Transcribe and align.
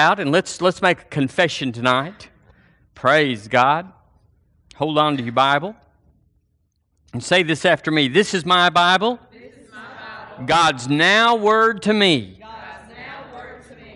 out 0.00 0.18
and 0.18 0.32
let's 0.32 0.60
let's 0.60 0.82
make 0.82 1.00
a 1.02 1.04
confession 1.04 1.70
tonight. 1.72 2.28
Praise 2.94 3.46
God. 3.48 3.92
Hold 4.76 4.98
on 4.98 5.16
to 5.18 5.22
your 5.22 5.32
Bible 5.32 5.76
and 7.12 7.22
say 7.22 7.42
this 7.42 7.64
after 7.64 7.90
me. 7.90 8.08
This 8.08 8.34
is 8.34 8.44
my 8.44 8.70
Bible. 8.70 9.18
Is 9.32 9.70
my 9.70 9.76
Bible. 9.78 10.46
God's 10.46 10.88
now 10.88 11.36
word 11.36 11.82
to 11.82 11.92
me. 11.92 12.40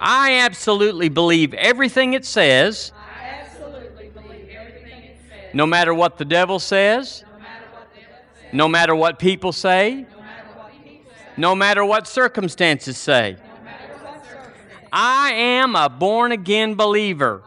I 0.06 0.40
absolutely 0.40 1.09
believe 1.09 1.54
everything 1.54 2.12
it 2.12 2.27
says, 2.27 2.93
I 2.95 3.41
absolutely 3.41 4.09
believe 4.09 4.50
everything 4.50 5.02
it 5.05 5.16
says. 5.27 5.55
no 5.55 5.64
matter 5.66 5.95
what 5.95 6.18
the 6.18 6.27
devil 6.27 6.59
says, 6.59 7.25
No 7.32 7.39
matter 7.39 7.64
what 7.73 8.52
no 8.52 8.68
matter 8.68 8.95
what 8.95 9.18
people 9.18 9.52
say, 9.52 10.05
No 10.12 10.21
matter 10.21 10.48
what 10.57 10.73
people 10.84 11.11
say. 11.11 11.32
no 11.39 11.55
matter 11.55 11.84
what 11.86 12.07
circumstances 12.07 12.98
say. 12.98 13.36
No 13.39 13.64
matter 13.64 13.95
what 14.05 14.27
circumstance. 14.27 14.83
I 14.96 15.32
am 15.32 15.74
a 15.74 15.88
born 15.88 16.30
again 16.30 16.76
believer. 16.76 17.43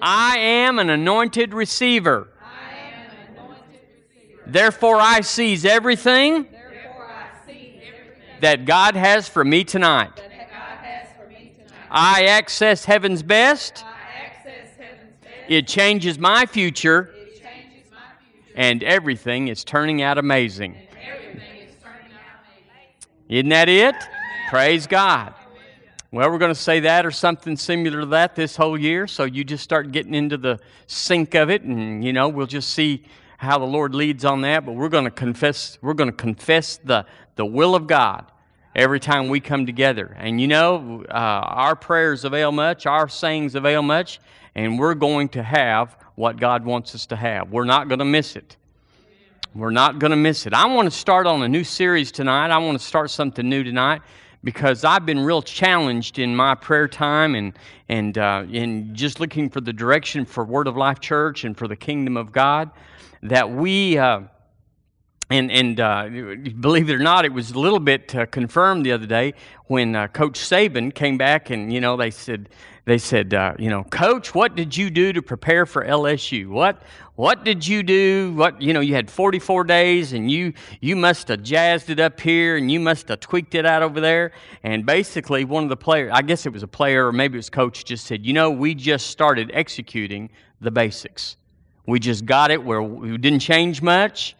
I 0.00 0.38
am 0.38 0.78
an 0.78 0.88
anointed 0.88 1.52
receiver. 1.52 2.28
Therefore, 4.46 5.00
I 5.00 5.22
seize 5.22 5.64
everything 5.64 6.46
that 8.40 8.66
God 8.66 8.94
has 8.94 9.28
for 9.28 9.44
me 9.44 9.64
tonight. 9.64 10.12
I 11.90 12.26
access 12.26 12.84
heaven's 12.84 13.24
best. 13.24 13.84
It 15.48 15.66
changes 15.66 16.20
my 16.20 16.46
future. 16.46 17.12
And 18.54 18.84
everything 18.84 19.48
is 19.48 19.64
turning 19.64 20.02
out 20.02 20.18
amazing. 20.18 20.76
Isn't 23.28 23.48
that 23.48 23.68
it? 23.68 23.96
Praise 24.50 24.86
God. 24.86 25.34
Well, 26.14 26.30
we're 26.30 26.38
going 26.38 26.54
to 26.54 26.60
say 26.60 26.78
that 26.78 27.04
or 27.04 27.10
something 27.10 27.56
similar 27.56 27.98
to 27.98 28.06
that 28.06 28.36
this 28.36 28.54
whole 28.54 28.78
year. 28.78 29.08
So 29.08 29.24
you 29.24 29.42
just 29.42 29.64
start 29.64 29.90
getting 29.90 30.14
into 30.14 30.36
the 30.36 30.60
sync 30.86 31.34
of 31.34 31.50
it, 31.50 31.62
and 31.62 32.04
you 32.04 32.12
know 32.12 32.28
we'll 32.28 32.46
just 32.46 32.70
see 32.70 33.02
how 33.36 33.58
the 33.58 33.64
Lord 33.64 33.96
leads 33.96 34.24
on 34.24 34.42
that. 34.42 34.64
But 34.64 34.76
we're 34.76 34.90
going 34.90 35.06
to 35.06 35.10
confess. 35.10 35.76
We're 35.82 35.94
going 35.94 36.10
to 36.10 36.16
confess 36.16 36.76
the 36.76 37.04
the 37.34 37.44
will 37.44 37.74
of 37.74 37.88
God 37.88 38.30
every 38.76 39.00
time 39.00 39.26
we 39.26 39.40
come 39.40 39.66
together. 39.66 40.16
And 40.16 40.40
you 40.40 40.46
know, 40.46 41.04
uh, 41.08 41.12
our 41.14 41.74
prayers 41.74 42.24
avail 42.24 42.52
much, 42.52 42.86
our 42.86 43.08
sayings 43.08 43.56
avail 43.56 43.82
much, 43.82 44.20
and 44.54 44.78
we're 44.78 44.94
going 44.94 45.30
to 45.30 45.42
have 45.42 45.96
what 46.14 46.36
God 46.36 46.64
wants 46.64 46.94
us 46.94 47.06
to 47.06 47.16
have. 47.16 47.50
We're 47.50 47.64
not 47.64 47.88
going 47.88 47.98
to 47.98 48.04
miss 48.04 48.36
it. 48.36 48.56
We're 49.52 49.70
not 49.72 49.98
going 49.98 50.12
to 50.12 50.16
miss 50.16 50.46
it. 50.46 50.54
I 50.54 50.66
want 50.66 50.86
to 50.86 50.96
start 50.96 51.26
on 51.26 51.42
a 51.42 51.48
new 51.48 51.64
series 51.64 52.12
tonight. 52.12 52.52
I 52.52 52.58
want 52.58 52.78
to 52.78 52.86
start 52.86 53.10
something 53.10 53.48
new 53.48 53.64
tonight 53.64 54.02
because 54.44 54.84
I've 54.84 55.06
been 55.06 55.20
real 55.20 55.42
challenged 55.42 56.18
in 56.18 56.36
my 56.36 56.54
prayer 56.54 56.86
time 56.86 57.34
and 57.34 57.58
and 57.88 58.16
uh, 58.16 58.44
in 58.50 58.94
just 58.94 59.18
looking 59.18 59.50
for 59.50 59.60
the 59.60 59.72
direction 59.72 60.24
for 60.24 60.44
Word 60.44 60.68
of 60.68 60.76
Life 60.76 61.00
Church 61.00 61.44
and 61.44 61.56
for 61.56 61.66
the 61.66 61.76
kingdom 61.76 62.16
of 62.16 62.30
God. 62.30 62.70
That 63.22 63.50
we 63.50 63.98
uh, 63.98 64.20
and 65.30 65.50
and 65.50 65.80
uh, 65.80 66.08
believe 66.60 66.90
it 66.90 66.94
or 66.94 66.98
not, 66.98 67.24
it 67.24 67.32
was 67.32 67.50
a 67.50 67.58
little 67.58 67.80
bit 67.80 68.14
uh, 68.14 68.26
confirmed 68.26 68.84
the 68.84 68.92
other 68.92 69.06
day 69.06 69.34
when 69.66 69.96
uh, 69.96 70.08
Coach 70.08 70.38
Saban 70.38 70.94
came 70.94 71.16
back 71.16 71.50
and 71.50 71.72
you 71.72 71.80
know 71.80 71.96
they 71.96 72.10
said 72.10 72.50
they 72.84 72.98
said 72.98 73.32
uh, 73.32 73.54
you 73.58 73.70
know 73.70 73.84
Coach, 73.84 74.34
what 74.34 74.54
did 74.54 74.76
you 74.76 74.90
do 74.90 75.12
to 75.12 75.22
prepare 75.22 75.64
for 75.64 75.84
LSU? 75.84 76.48
What 76.48 76.82
what 77.14 77.44
did 77.44 77.66
you 77.66 77.82
do? 77.82 78.34
What 78.36 78.60
you 78.60 78.74
know 78.74 78.80
you 78.80 78.94
had 78.94 79.10
44 79.10 79.64
days 79.64 80.12
and 80.12 80.30
you 80.30 80.52
you 80.80 80.94
must 80.94 81.28
have 81.28 81.42
jazzed 81.42 81.88
it 81.88 82.00
up 82.00 82.20
here 82.20 82.56
and 82.56 82.70
you 82.70 82.78
must 82.78 83.08
have 83.08 83.20
tweaked 83.20 83.54
it 83.54 83.64
out 83.64 83.82
over 83.82 84.00
there. 84.00 84.32
And 84.62 84.84
basically, 84.84 85.44
one 85.44 85.62
of 85.62 85.70
the 85.70 85.76
players, 85.76 86.10
I 86.12 86.20
guess 86.20 86.44
it 86.44 86.52
was 86.52 86.62
a 86.62 86.68
player 86.68 87.06
or 87.06 87.12
maybe 87.12 87.36
it 87.36 87.38
was 87.38 87.50
coach, 87.50 87.84
just 87.84 88.06
said, 88.06 88.26
you 88.26 88.34
know, 88.34 88.50
we 88.50 88.74
just 88.74 89.06
started 89.06 89.50
executing 89.54 90.28
the 90.60 90.70
basics. 90.70 91.36
We 91.86 91.98
just 91.98 92.26
got 92.26 92.50
it 92.50 92.62
where 92.62 92.82
we 92.82 93.16
didn't 93.18 93.40
change 93.40 93.80
much 93.80 94.36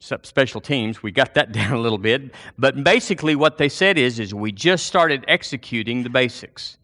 special 0.00 0.60
teams. 0.60 1.02
We 1.02 1.12
got 1.12 1.34
that 1.34 1.52
down 1.60 1.72
a 1.72 1.80
little 1.80 1.98
bit. 1.98 2.34
But 2.58 2.82
basically 2.82 3.36
what 3.36 3.58
they 3.58 3.68
said 3.68 3.98
is, 3.98 4.18
is 4.18 4.34
we 4.34 4.52
just 4.52 4.86
started 4.86 5.24
executing 5.28 6.02
the 6.02 6.10
basics. 6.10 6.78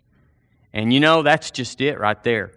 And 0.72 0.92
you 0.92 1.00
know, 1.00 1.22
that's 1.22 1.50
just 1.50 1.80
it 1.80 1.98
right 1.98 2.22
there. 2.22 2.52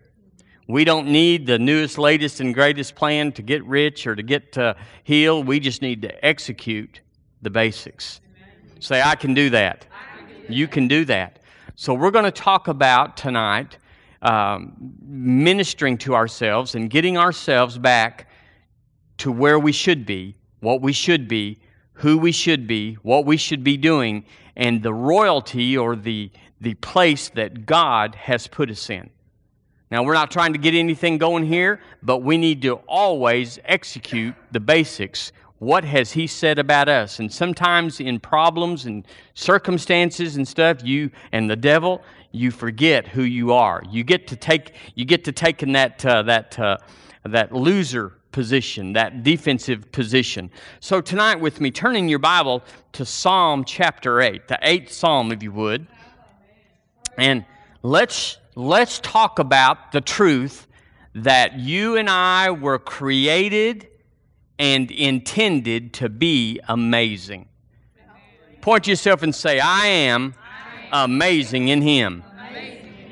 We 0.67 0.83
don't 0.83 1.07
need 1.07 1.47
the 1.47 1.57
newest, 1.57 1.97
latest, 1.97 2.41
and 2.41 2.53
greatest 2.53 2.93
plan 2.93 3.31
to 3.31 3.41
get 3.41 3.65
rich 3.65 4.05
or 4.05 4.15
to 4.15 4.21
get 4.21 4.55
uh, 4.55 4.75
healed. 5.03 5.47
We 5.47 5.59
just 5.59 5.81
need 5.81 6.03
to 6.03 6.23
execute 6.23 7.01
the 7.41 7.49
basics. 7.49 8.21
Say, 8.79 9.01
I 9.01 9.15
can 9.15 9.33
do 9.33 9.49
that. 9.49 9.87
You 10.47 10.67
can 10.67 10.87
do 10.87 11.05
that. 11.05 11.39
So 11.75 11.93
we're 11.93 12.11
going 12.11 12.25
to 12.25 12.31
talk 12.31 12.67
about 12.67 13.17
tonight 13.17 13.77
um, 14.21 14.93
ministering 15.01 15.97
to 15.99 16.13
ourselves 16.13 16.75
and 16.75 16.89
getting 16.89 17.17
ourselves 17.17 17.77
back 17.77 18.29
to 19.17 19.31
where 19.31 19.59
we 19.59 19.71
should 19.71 20.05
be, 20.05 20.35
what 20.59 20.81
we 20.81 20.93
should 20.93 21.27
be, 21.27 21.59
who 21.93 22.17
we 22.17 22.31
should 22.31 22.67
be, 22.67 22.95
what 22.95 23.25
we 23.25 23.37
should 23.37 23.63
be 23.63 23.77
doing, 23.77 24.25
and 24.55 24.83
the 24.83 24.93
royalty 24.93 25.77
or 25.77 25.95
the, 25.95 26.31
the 26.61 26.73
place 26.75 27.29
that 27.29 27.65
God 27.65 28.15
has 28.15 28.47
put 28.47 28.69
us 28.69 28.89
in. 28.89 29.09
Now, 29.91 30.03
we're 30.03 30.13
not 30.13 30.29
trying 30.29 30.53
to 30.53 30.59
get 30.59 30.75
anything 30.75 31.17
going 31.17 31.45
here, 31.45 31.81
but 32.03 32.19
we 32.19 32.37
need 32.37 32.61
to 32.61 32.75
always 32.87 33.57
execute 33.65 34.35
the 34.51 34.59
basics. 34.59 35.31
What 35.57 35.83
has 35.83 36.11
He 36.11 36.27
said 36.27 36.59
about 36.59 36.87
us? 36.87 37.19
And 37.19 37.31
sometimes 37.33 37.99
in 37.99 38.19
problems 38.19 38.85
and 38.85 39.05
circumstances 39.33 40.35
and 40.35 40.47
stuff, 40.47 40.83
you 40.83 41.09
and 41.31 41.49
the 41.49 41.55
devil, 41.55 42.03
you 42.31 42.51
forget 42.51 43.07
who 43.07 43.23
you 43.23 43.51
are. 43.51 43.81
You 43.89 44.03
get 44.03 44.27
to 44.27 44.35
take, 44.35 44.73
you 44.93 45.05
get 45.05 45.23
to 45.25 45.31
taking 45.31 45.71
that, 45.73 46.05
uh, 46.05 46.21
that, 46.23 46.59
uh, 46.59 46.77
that 47.25 47.51
loser 47.51 48.18
position, 48.31 48.93
that 48.93 49.23
defensive 49.23 49.91
position. 49.91 50.51
So 50.79 51.01
tonight 51.01 51.39
with 51.39 51.59
me, 51.61 51.71
turning 51.71 52.07
your 52.07 52.19
Bible 52.19 52.63
to 52.93 53.05
Psalm 53.05 53.63
chapter 53.63 54.21
8, 54.21 54.47
the 54.47 54.59
eighth 54.61 54.91
Psalm, 54.91 55.31
if 55.31 55.41
you 55.41 55.51
would. 55.51 55.87
And 57.17 57.45
let's 57.81 58.37
let's 58.55 58.99
talk 58.99 59.39
about 59.39 59.91
the 59.91 60.01
truth 60.01 60.67
that 61.15 61.59
you 61.59 61.97
and 61.97 62.09
I 62.09 62.51
were 62.51 62.79
created 62.79 63.87
and 64.57 64.91
intended 64.91 65.93
to 65.93 66.09
be 66.09 66.59
amazing. 66.67 67.47
Point 68.61 68.87
yourself 68.87 69.23
and 69.23 69.33
say, 69.33 69.59
I 69.59 69.87
am 69.87 70.35
amazing 70.91 71.69
in 71.69 71.81
Him. 71.81 72.23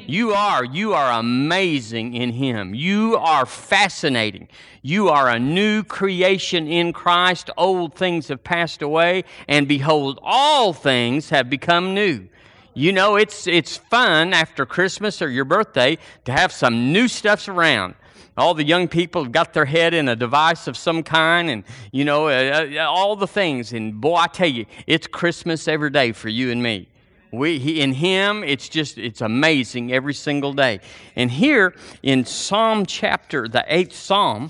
You 0.08 0.32
are. 0.32 0.64
You 0.64 0.94
are 0.94 1.20
amazing 1.20 2.14
in 2.14 2.32
Him. 2.32 2.74
You 2.74 3.18
are 3.18 3.46
fascinating. 3.46 4.48
You 4.82 5.10
are 5.10 5.30
a 5.30 5.38
new 5.38 5.84
creation 5.84 6.66
in 6.66 6.94
Christ. 6.94 7.50
Old 7.58 7.94
things 7.94 8.30
have 8.30 8.42
passed 8.42 8.82
away, 8.82 9.26
and 9.50 9.68
behold, 9.68 10.20
all 10.24 10.72
things 10.72 11.30
have 11.30 11.50
become 11.50 11.94
new. 11.94 12.30
You 12.74 12.94
know, 12.94 13.18
it's, 13.18 13.48
it's 13.48 13.76
fun 13.76 14.34
after 14.34 14.66
Christmas 14.66 15.22
or 15.22 15.30
your 15.30 15.44
birthday 15.44 15.98
to 16.24 16.32
have 16.32 16.54
some 16.54 16.94
new 16.94 17.10
stuffs 17.10 17.50
around. 17.50 17.96
All 18.38 18.54
the 18.54 18.64
young 18.64 18.88
people 18.88 19.24
have 19.24 19.34
got 19.34 19.54
their 19.54 19.66
head 19.66 19.94
in 19.94 20.08
a 20.08 20.16
device 20.16 20.68
of 20.68 20.78
some 20.78 21.04
kind, 21.04 21.50
and, 21.50 21.64
you 21.92 22.06
know, 22.06 22.28
uh, 22.28 22.68
uh, 22.76 22.86
all 22.88 23.18
the 23.18 23.28
things. 23.28 23.74
And 23.74 24.00
boy, 24.00 24.16
I 24.16 24.28
tell 24.28 24.48
you, 24.48 24.68
it's 24.86 25.06
Christmas 25.06 25.68
every 25.68 25.90
day 25.90 26.14
for 26.14 26.30
you 26.30 26.50
and 26.50 26.64
me. 26.64 26.88
We, 27.32 27.60
he, 27.60 27.82
in 27.82 27.94
Him, 27.94 28.44
it's 28.44 28.70
just, 28.70 28.98
it's 28.98 29.22
amazing 29.22 29.92
every 29.92 30.14
single 30.14 30.54
day. 30.54 30.80
And 31.16 31.30
here 31.30 31.76
in 32.04 32.26
Psalm 32.26 32.86
chapter, 32.86 33.48
the 33.48 33.66
eighth 33.68 33.96
Psalm, 33.96 34.50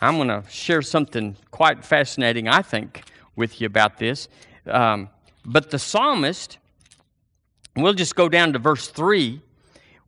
I'm 0.00 0.16
going 0.16 0.28
to 0.28 0.44
share 0.48 0.82
something 0.82 1.36
quite 1.50 1.84
fascinating, 1.84 2.48
I 2.48 2.62
think, 2.62 3.02
with 3.36 3.60
you 3.60 3.66
about 3.66 3.98
this. 3.98 4.28
Um, 4.66 5.10
but 5.44 5.70
the 5.70 5.78
psalmist, 5.78 6.58
we'll 7.76 7.94
just 7.94 8.14
go 8.14 8.28
down 8.28 8.52
to 8.52 8.58
verse 8.58 8.88
3 8.88 9.40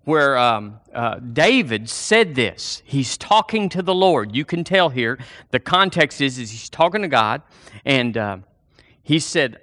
where 0.05 0.39
um, 0.39 0.81
uh, 0.95 1.17
David 1.17 1.89
said 1.89 2.35
this. 2.35 2.83
He's 2.85 3.17
talking 3.19 3.69
to 3.69 3.83
the 3.83 3.95
Lord. 3.95 4.35
You 4.35 4.45
can 4.45 4.65
tell 4.65 4.89
here. 4.89 5.19
The 5.51 5.61
context 5.61 6.21
is, 6.21 6.39
is 6.39 6.51
he's 6.51 6.71
talking 6.71 7.03
to 7.03 7.09
God, 7.09 7.43
and 7.85 8.17
uh, 8.17 8.39
he 9.03 9.19
said, 9.19 9.61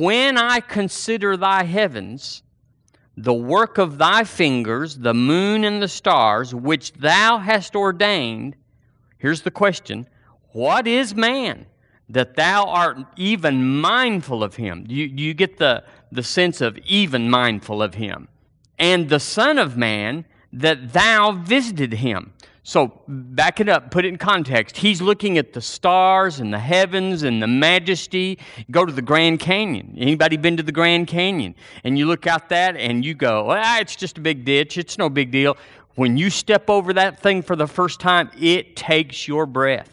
When 0.00 0.38
I 0.38 0.60
consider 0.60 1.36
thy 1.36 1.64
heavens, 1.64 2.42
the 3.18 3.34
work 3.34 3.76
of 3.76 3.98
thy 3.98 4.24
fingers, 4.24 4.96
the 4.96 5.12
moon 5.12 5.62
and 5.62 5.82
the 5.82 5.88
stars, 5.88 6.54
which 6.54 6.94
thou 6.94 7.36
hast 7.36 7.76
ordained, 7.76 8.56
here's 9.18 9.42
the 9.42 9.50
question 9.50 10.06
What 10.52 10.86
is 10.86 11.14
man 11.14 11.66
that 12.08 12.34
thou 12.34 12.64
art 12.64 12.96
even 13.16 13.78
mindful 13.78 14.42
of 14.42 14.56
him? 14.56 14.86
You, 14.88 15.04
you 15.04 15.34
get 15.34 15.58
the, 15.58 15.84
the 16.10 16.22
sense 16.22 16.62
of 16.62 16.78
even 16.78 17.28
mindful 17.28 17.82
of 17.82 17.92
him 17.92 18.28
and 18.78 19.10
the 19.10 19.20
Son 19.20 19.58
of 19.58 19.76
Man 19.76 20.24
that 20.50 20.94
thou 20.94 21.32
visited 21.32 21.92
him. 21.92 22.32
So 22.62 23.02
back 23.08 23.58
it 23.60 23.68
up, 23.68 23.90
put 23.90 24.04
it 24.04 24.08
in 24.08 24.18
context. 24.18 24.76
He's 24.76 25.00
looking 25.00 25.38
at 25.38 25.54
the 25.54 25.62
stars 25.62 26.40
and 26.40 26.52
the 26.52 26.58
heavens 26.58 27.22
and 27.22 27.42
the 27.42 27.46
majesty. 27.46 28.38
Go 28.70 28.84
to 28.84 28.92
the 28.92 29.02
Grand 29.02 29.40
Canyon. 29.40 29.94
Anybody 29.98 30.36
been 30.36 30.56
to 30.58 30.62
the 30.62 30.72
Grand 30.72 31.06
Canyon? 31.06 31.54
And 31.84 31.98
you 31.98 32.06
look 32.06 32.26
out 32.26 32.50
that 32.50 32.76
and 32.76 33.04
you 33.04 33.14
go, 33.14 33.46
ah, 33.50 33.80
it's 33.80 33.96
just 33.96 34.18
a 34.18 34.20
big 34.20 34.44
ditch. 34.44 34.76
It's 34.76 34.98
no 34.98 35.08
big 35.08 35.30
deal. 35.30 35.56
When 35.94 36.16
you 36.16 36.30
step 36.30 36.68
over 36.68 36.92
that 36.92 37.20
thing 37.20 37.42
for 37.42 37.56
the 37.56 37.66
first 37.66 37.98
time, 37.98 38.30
it 38.38 38.76
takes 38.76 39.26
your 39.26 39.46
breath. 39.46 39.90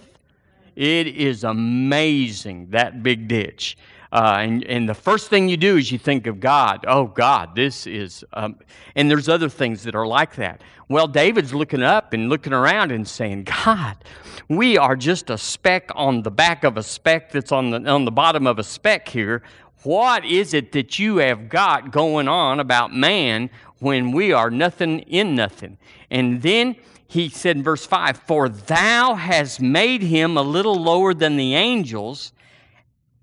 It 0.75 1.07
is 1.07 1.43
amazing, 1.43 2.69
that 2.71 3.01
big 3.01 3.27
ditch. 3.27 3.77
Uh, 4.17 4.39
and, 4.39 4.63
and 4.63 4.89
the 4.89 4.95
first 4.95 5.29
thing 5.29 5.47
you 5.47 5.57
do 5.57 5.77
is 5.77 5.91
you 5.91 5.99
think 5.99 6.25
of 6.25 6.39
God. 6.39 6.85
Oh, 6.87 7.05
God, 7.05 7.53
this 7.53 7.85
is. 7.85 8.25
Um, 8.33 8.55
and 8.95 9.11
there's 9.11 9.29
other 9.29 9.47
things 9.47 9.83
that 9.83 9.93
are 9.93 10.07
like 10.07 10.37
that. 10.37 10.63
Well, 10.89 11.07
David's 11.07 11.53
looking 11.53 11.83
up 11.83 12.13
and 12.13 12.27
looking 12.27 12.51
around 12.51 12.91
and 12.91 13.07
saying, 13.07 13.43
God, 13.43 13.95
we 14.49 14.75
are 14.75 14.95
just 14.95 15.29
a 15.29 15.37
speck 15.37 15.91
on 15.93 16.23
the 16.23 16.31
back 16.31 16.63
of 16.63 16.77
a 16.77 16.81
speck 16.81 17.31
that's 17.31 17.51
on 17.51 17.69
the, 17.69 17.87
on 17.87 18.05
the 18.05 18.11
bottom 18.11 18.47
of 18.47 18.57
a 18.57 18.63
speck 18.63 19.07
here. 19.07 19.43
What 19.83 20.25
is 20.25 20.55
it 20.55 20.71
that 20.71 20.97
you 20.97 21.17
have 21.17 21.47
got 21.47 21.91
going 21.91 22.27
on 22.27 22.59
about 22.59 22.91
man 22.91 23.51
when 23.77 24.11
we 24.11 24.33
are 24.33 24.49
nothing 24.49 25.01
in 25.01 25.35
nothing? 25.35 25.77
And 26.09 26.41
then 26.41 26.75
he 27.07 27.29
said 27.29 27.57
in 27.57 27.61
verse 27.61 27.85
5 27.85 28.17
For 28.25 28.49
thou 28.49 29.13
hast 29.13 29.61
made 29.61 30.01
him 30.01 30.37
a 30.37 30.41
little 30.41 30.81
lower 30.81 31.13
than 31.13 31.37
the 31.37 31.53
angels 31.53 32.33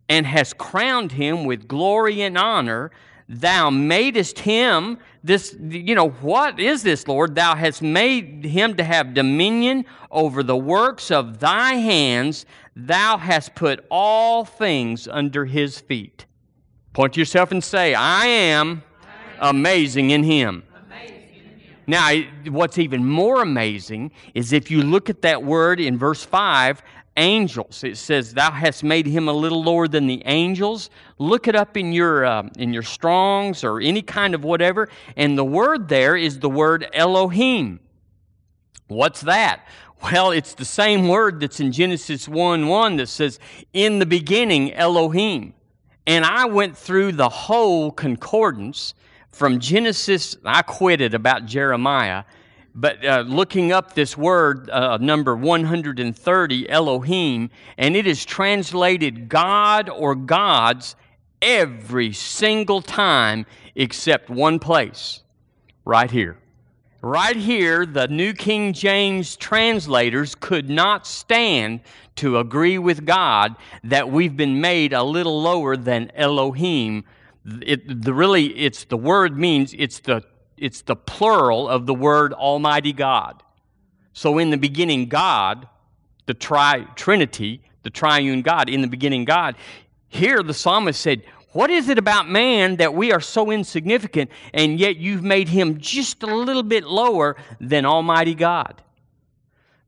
and 0.08 0.26
has 0.26 0.52
crowned 0.52 1.12
him 1.12 1.44
with 1.44 1.68
glory 1.68 2.22
and 2.22 2.36
honor. 2.36 2.90
Thou 3.28 3.70
madest 3.70 4.40
him 4.40 4.98
this, 5.24 5.56
you 5.58 5.94
know, 5.94 6.10
what 6.10 6.60
is 6.60 6.82
this, 6.82 7.08
Lord? 7.08 7.34
Thou 7.34 7.54
hast 7.54 7.80
made 7.80 8.44
him 8.44 8.76
to 8.76 8.84
have 8.84 9.14
dominion 9.14 9.86
over 10.10 10.42
the 10.42 10.56
works 10.56 11.10
of 11.10 11.40
thy 11.40 11.74
hands. 11.74 12.44
Thou 12.76 13.16
hast 13.16 13.54
put 13.54 13.86
all 13.90 14.44
things 14.44 15.08
under 15.08 15.46
his 15.46 15.80
feet. 15.80 16.26
Point 16.92 17.14
to 17.14 17.20
yourself 17.20 17.52
and 17.52 17.64
say, 17.64 17.94
I 17.94 18.26
am 18.26 18.82
amazing 19.40 20.10
in 20.10 20.24
him. 20.24 20.64
Now, 21.86 22.14
what's 22.48 22.78
even 22.78 23.04
more 23.04 23.42
amazing 23.42 24.12
is 24.34 24.52
if 24.52 24.70
you 24.70 24.82
look 24.82 25.08
at 25.08 25.22
that 25.22 25.42
word 25.42 25.80
in 25.80 25.98
verse 25.98 26.22
5, 26.22 26.82
angels. 27.16 27.84
It 27.84 27.96
says, 27.96 28.34
"Thou 28.34 28.50
hast 28.50 28.82
made 28.84 29.06
him 29.06 29.28
a 29.28 29.32
little 29.32 29.62
lower 29.62 29.88
than 29.88 30.06
the 30.06 30.22
angels." 30.26 30.90
Look 31.18 31.48
it 31.48 31.54
up 31.54 31.76
in 31.76 31.92
your 31.92 32.24
uh, 32.24 32.48
in 32.58 32.72
your 32.72 32.82
Strong's 32.82 33.64
or 33.64 33.80
any 33.80 34.02
kind 34.02 34.34
of 34.34 34.44
whatever, 34.44 34.88
and 35.16 35.38
the 35.38 35.44
word 35.44 35.88
there 35.88 36.16
is 36.16 36.40
the 36.40 36.50
word 36.50 36.86
Elohim. 36.92 37.80
What's 38.88 39.22
that? 39.22 39.66
Well, 40.02 40.32
it's 40.32 40.54
the 40.54 40.66
same 40.66 41.08
word 41.08 41.40
that's 41.40 41.60
in 41.60 41.72
Genesis 41.72 42.28
1 42.28 42.68
1 42.68 42.96
that 42.96 43.08
says, 43.08 43.38
In 43.72 43.98
the 43.98 44.06
beginning, 44.06 44.74
Elohim. 44.74 45.54
And 46.06 46.26
I 46.26 46.44
went 46.44 46.76
through 46.76 47.12
the 47.12 47.30
whole 47.30 47.90
concordance 47.90 48.92
from 49.32 49.58
Genesis, 49.58 50.36
I 50.44 50.62
quit 50.62 51.00
it 51.00 51.14
about 51.14 51.46
Jeremiah, 51.46 52.24
but 52.74 53.04
uh, 53.04 53.20
looking 53.26 53.70
up 53.70 53.94
this 53.94 54.16
word, 54.16 54.68
uh, 54.68 54.96
number 54.96 55.36
130, 55.36 56.68
Elohim, 56.68 57.50
and 57.78 57.94
it 57.94 58.06
is 58.06 58.24
translated 58.24 59.28
God 59.28 59.88
or 59.88 60.16
gods 60.16 60.96
every 61.40 62.12
single 62.12 62.82
time 62.82 63.46
except 63.76 64.28
one 64.28 64.58
place, 64.58 65.22
right 65.84 66.10
here. 66.10 66.36
Right 67.00 67.36
here, 67.36 67.86
the 67.86 68.08
New 68.08 68.32
King 68.32 68.72
James 68.72 69.36
translators 69.36 70.34
could 70.34 70.70
not 70.70 71.06
stand 71.06 71.80
to 72.16 72.38
agree 72.38 72.78
with 72.78 73.04
God 73.04 73.56
that 73.84 74.10
we've 74.10 74.36
been 74.36 74.60
made 74.60 74.92
a 74.92 75.02
little 75.02 75.42
lower 75.42 75.76
than 75.76 76.10
Elohim. 76.14 77.04
It, 77.44 78.02
the, 78.02 78.14
really, 78.14 78.46
it's 78.56 78.84
the 78.84 78.96
word 78.96 79.38
means 79.38 79.74
it's 79.76 80.00
the 80.00 80.22
it's 80.56 80.82
the 80.82 80.96
plural 80.96 81.68
of 81.68 81.86
the 81.86 81.94
word 81.94 82.32
Almighty 82.32 82.92
God. 82.92 83.42
So 84.12 84.38
in 84.38 84.50
the 84.50 84.56
beginning, 84.56 85.06
God, 85.06 85.68
the 86.26 86.34
tri- 86.34 86.86
Trinity, 86.94 87.62
the 87.82 87.90
triune 87.90 88.42
God, 88.42 88.68
in 88.68 88.80
the 88.80 88.88
beginning, 88.88 89.24
God. 89.24 89.56
Here 90.08 90.42
the 90.42 90.54
psalmist 90.54 91.00
said, 91.00 91.22
What 91.52 91.70
is 91.70 91.88
it 91.88 91.98
about 91.98 92.28
man 92.28 92.76
that 92.76 92.94
we 92.94 93.12
are 93.12 93.20
so 93.20 93.50
insignificant, 93.50 94.30
and 94.52 94.78
yet 94.78 94.96
you've 94.96 95.22
made 95.22 95.48
him 95.48 95.78
just 95.78 96.22
a 96.22 96.34
little 96.34 96.62
bit 96.62 96.84
lower 96.84 97.36
than 97.60 97.84
Almighty 97.84 98.34
God? 98.34 98.82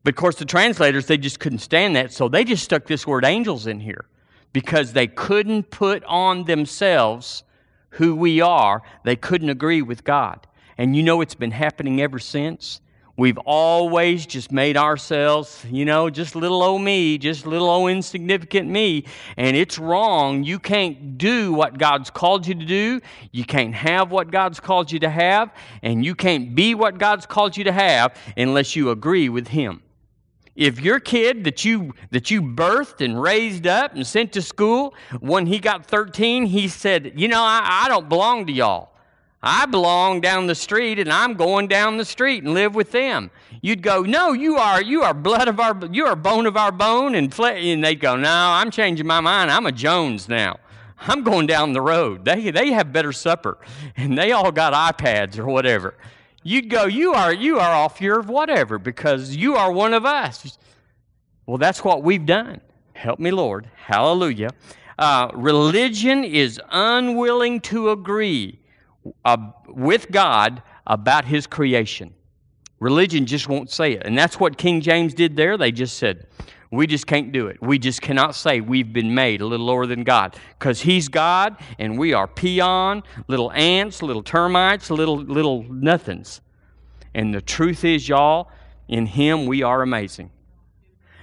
But 0.05 0.15
of 0.15 0.17
course, 0.17 0.37
the 0.37 0.45
translators, 0.45 1.07
they 1.07 1.19
just 1.19 1.41
couldn't 1.41 1.59
stand 1.59 1.97
that, 1.97 2.13
so 2.13 2.29
they 2.29 2.45
just 2.45 2.63
stuck 2.63 2.87
this 2.87 3.07
word 3.07 3.25
angels 3.25 3.67
in 3.67 3.81
here 3.81 4.05
because 4.53 4.93
they 4.93 5.07
couldn't 5.07 5.71
put 5.71 6.05
on 6.05 6.45
themselves 6.45 7.43
who 7.91 8.15
we 8.15 8.41
are. 8.41 8.83
They 9.05 9.17
couldn't 9.17 9.49
agree 9.51 9.83
with 9.83 10.05
God. 10.05 10.47
And 10.79 10.95
you 10.95 11.03
know 11.03 11.21
it's 11.21 11.35
been 11.35 11.51
happening 11.51 12.01
ever 12.01 12.19
since. 12.19 12.81
We've 13.19 13.39
always 13.39 14.27
just 14.27 14.53
made 14.53 14.77
ourselves, 14.77 15.65
you 15.71 15.87
know, 15.87 16.11
just 16.11 16.37
little 16.37 16.63
old 16.63 16.83
me, 16.83 17.17
just 17.17 17.47
little 17.47 17.71
old 17.71 17.91
insignificant 17.91 18.69
me. 18.69 19.07
And 19.39 19.57
it's 19.57 19.79
wrong. 19.79 20.45
You 20.45 20.59
can't 20.59 21.17
do 21.17 21.55
what 21.55 21.79
God's 21.79 22.11
called 22.11 22.47
you 22.47 22.55
to 22.55 22.65
do. 22.67 23.01
You 23.33 23.45
can't 23.45 23.75
have 23.75 24.11
what 24.11 24.31
God's 24.31 24.61
called 24.61 24.93
you 24.93 24.99
to 24.99 25.09
have. 25.09 25.51
And 25.83 26.05
you 26.05 26.15
can't 26.15 26.55
be 26.55 26.75
what 26.75 26.99
God's 26.99 27.25
called 27.25 27.57
you 27.57 27.65
to 27.65 27.73
have 27.73 28.15
unless 28.37 28.77
you 28.77 28.91
agree 28.91 29.31
with 29.31 29.49
Him. 29.49 29.83
If 30.55 30.81
your 30.81 31.01
kid 31.01 31.45
that 31.45 31.65
you 31.65 31.95
that 32.11 32.31
you 32.31 32.43
birthed 32.43 33.03
and 33.03 33.21
raised 33.21 33.67
up 33.67 33.95
and 33.95 34.07
sent 34.07 34.33
to 34.33 34.43
school, 34.43 34.95
when 35.21 35.47
he 35.47 35.59
got 35.59 35.87
13, 35.87 36.47
he 36.47 36.67
said, 36.69 37.13
You 37.17 37.29
know, 37.29 37.43
I, 37.43 37.85
I 37.85 37.89
don't 37.89 38.09
belong 38.09 38.47
to 38.47 38.53
y'all. 38.53 38.96
I 39.47 39.65
belong 39.65 40.21
down 40.21 40.49
the 40.49 40.57
street 40.57 40.99
and 40.99 41.13
I'm 41.13 41.35
going 41.35 41.69
down 41.69 41.99
the 41.99 42.05
street 42.05 42.43
and 42.43 42.53
live 42.53 42.75
with 42.75 42.91
them. 42.91 43.31
You'd 43.63 43.81
go, 43.81 44.03
no, 44.03 44.33
you 44.33 44.57
are, 44.57 44.83
you 44.83 45.05
are 45.05 45.15
blood 45.15 45.47
of 45.47 45.61
our, 45.61 45.79
you 45.93 46.05
are 46.05 46.17
bone 46.17 46.47
of 46.47 46.57
our 46.57 46.73
bone 46.73 47.15
and. 47.15 47.33
And 47.39 47.85
they'd 47.85 48.01
go, 48.01 48.17
no, 48.17 48.29
I'm 48.29 48.73
changing 48.73 49.07
my 49.07 49.21
mind. 49.21 49.53
I'm 49.53 49.67
a 49.67 49.71
Jones 49.71 50.29
now. 50.29 50.59
I'm 50.99 51.23
going 51.23 51.47
down 51.47 51.75
the 51.75 51.81
road. 51.81 52.25
They, 52.25 52.51
they 52.51 52.73
have 52.73 52.93
better 52.93 53.13
supper 53.13 53.59
and 53.97 54.19
they 54.19 54.33
all 54.33 54.51
got 54.51 54.73
iPads 54.73 55.39
or 55.39 55.47
whatever. 55.47 55.95
You'd 56.43 56.69
go, 56.69 56.87
you 56.87 57.15
are, 57.15 57.33
you 57.33 57.61
are 57.61 57.73
off 57.73 58.01
your 58.01 58.23
whatever 58.23 58.81
because 58.81 59.37
you 59.37 59.55
are 59.55 59.71
one 59.71 59.95
of 59.95 60.05
us. 60.05 60.59
Well, 61.47 61.59
that's 61.59 61.85
what 61.85 62.03
we've 62.03 62.27
done. 62.27 62.61
Help 62.95 63.21
me, 63.21 63.31
Lord. 63.31 63.71
Hallelujah. 63.77 64.51
Uh, 64.99 65.31
religion 65.35 66.25
is 66.25 66.61
unwilling 66.71 67.61
to 67.61 67.91
agree 67.91 68.59
uh, 69.25 69.37
with 69.69 70.11
God 70.11 70.63
about 70.87 71.25
his 71.25 71.47
creation. 71.47 72.15
Religion 72.79 73.27
just 73.27 73.49
won't 73.49 73.71
say 73.71 73.93
it. 73.93 74.03
And 74.05 74.17
that's 74.17 74.39
what 74.39 74.59
King 74.59 74.81
James 74.81 75.15
did 75.15 75.37
there. 75.37 75.57
They 75.57 75.73
just 75.73 75.97
said, 75.97 76.27
we 76.71 76.87
just 76.87 77.07
can't 77.07 77.33
do 77.33 77.47
it. 77.47 77.63
We 77.63 77.79
just 77.79 78.03
cannot 78.03 78.35
say 78.35 78.61
we've 78.61 78.93
been 78.93 79.15
made 79.15 79.41
a 79.41 79.47
little 79.47 79.67
lower 79.67 79.87
than 79.87 80.03
God 80.03 80.37
because 80.59 80.83
He's 80.83 81.09
God 81.09 81.57
and 81.79 81.99
we 81.99 82.13
are 82.13 82.27
peon, 82.27 83.03
little 83.29 83.53
ants, 83.53 84.03
little 84.03 84.23
termites, 84.23 84.91
little 84.91 85.17
little 85.17 85.63
nothings. 85.65 86.41
And 87.15 87.33
the 87.33 87.41
truth 87.41 87.85
is, 87.85 88.09
y'all, 88.09 88.51
in 88.89 89.07
Him 89.07 89.47
we 89.47 89.63
are 89.63 89.83
amazing. 89.83 90.31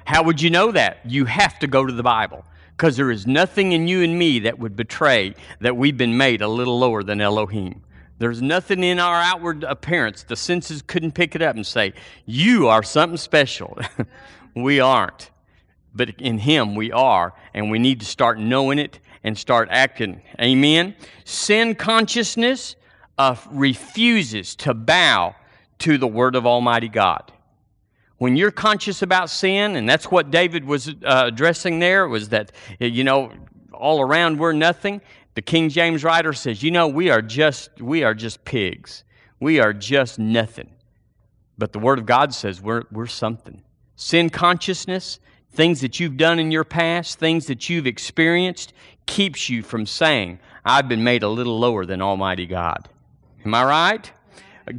How 0.05 0.23
would 0.23 0.41
you 0.41 0.49
know 0.49 0.71
that? 0.71 0.99
You 1.05 1.25
have 1.25 1.59
to 1.59 1.67
go 1.67 1.85
to 1.85 1.93
the 1.93 2.03
Bible 2.03 2.45
because 2.75 2.97
there 2.97 3.11
is 3.11 3.27
nothing 3.27 3.71
in 3.71 3.87
you 3.87 4.01
and 4.01 4.17
me 4.17 4.39
that 4.39 4.59
would 4.59 4.75
betray 4.75 5.35
that 5.61 5.77
we've 5.77 5.97
been 5.97 6.17
made 6.17 6.41
a 6.41 6.47
little 6.47 6.77
lower 6.77 7.03
than 7.03 7.21
Elohim. 7.21 7.81
There's 8.19 8.41
nothing 8.41 8.83
in 8.83 8.99
our 8.99 9.21
outward 9.21 9.63
appearance. 9.63 10.23
The 10.23 10.35
senses 10.35 10.81
couldn't 10.81 11.11
pick 11.11 11.35
it 11.35 11.41
up 11.41 11.55
and 11.55 11.65
say, 11.65 11.93
You 12.25 12.67
are 12.67 12.83
something 12.83 13.17
special. 13.17 13.77
we 14.55 14.79
aren't. 14.79 15.29
But 15.93 16.21
in 16.21 16.39
Him 16.39 16.75
we 16.75 16.91
are, 16.91 17.33
and 17.53 17.69
we 17.69 17.79
need 17.79 17.99
to 17.99 18.05
start 18.05 18.39
knowing 18.39 18.79
it 18.79 18.99
and 19.23 19.37
start 19.37 19.69
acting. 19.71 20.21
Amen? 20.39 20.95
Sin 21.25 21.75
consciousness 21.75 22.75
uh, 23.17 23.35
refuses 23.51 24.55
to 24.57 24.73
bow 24.73 25.35
to 25.79 25.97
the 25.97 26.07
Word 26.07 26.35
of 26.35 26.47
Almighty 26.47 26.89
God 26.89 27.31
when 28.23 28.37
you're 28.37 28.51
conscious 28.51 29.01
about 29.01 29.29
sin, 29.29 29.75
and 29.75 29.89
that's 29.89 30.09
what 30.09 30.31
David 30.31 30.63
was 30.63 30.87
uh, 30.87 31.23
addressing 31.25 31.79
there, 31.79 32.07
was 32.07 32.29
that, 32.29 32.53
you 32.79 33.03
know, 33.03 33.33
all 33.73 33.99
around 33.99 34.39
we're 34.39 34.53
nothing. 34.53 35.01
The 35.35 35.41
King 35.41 35.67
James 35.67 36.05
writer 36.05 36.31
says, 36.31 36.63
you 36.63 36.71
know, 36.71 36.87
we 36.87 37.09
are 37.09 37.21
just, 37.21 37.81
we 37.81 38.01
are 38.05 38.13
just 38.13 38.45
pigs. 38.45 39.03
We 39.41 39.59
are 39.59 39.73
just 39.73 40.19
nothing. 40.19 40.69
But 41.57 41.73
the 41.73 41.79
Word 41.79 41.99
of 41.99 42.05
God 42.05 42.33
says 42.33 42.61
we're, 42.61 42.83
we're 42.93 43.07
something. 43.07 43.61
Sin 43.97 44.29
consciousness, 44.29 45.19
things 45.51 45.81
that 45.81 45.99
you've 45.99 46.15
done 46.15 46.39
in 46.39 46.49
your 46.49 46.63
past, 46.63 47.19
things 47.19 47.47
that 47.47 47.69
you've 47.69 47.87
experienced, 47.87 48.71
keeps 49.05 49.49
you 49.49 49.61
from 49.61 49.85
saying, 49.85 50.39
I've 50.63 50.87
been 50.87 51.03
made 51.03 51.23
a 51.23 51.29
little 51.29 51.59
lower 51.59 51.85
than 51.85 52.01
Almighty 52.01 52.45
God. 52.45 52.87
Am 53.43 53.53
I 53.53 53.65
right? 53.65 54.11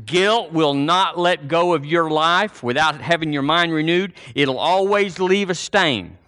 Guilt 0.07 0.53
will 0.53 0.75
not 0.75 1.19
let 1.19 1.49
go 1.49 1.75
of 1.75 1.85
your 1.85 2.11
life 2.11 2.63
without 2.63 3.01
having 3.01 3.33
your 3.33 3.43
mind 3.43 3.73
renewed. 3.73 4.15
It'll 4.35 4.59
always 4.59 5.19
leave 5.19 5.51
a 5.51 5.55
stain 5.55 6.19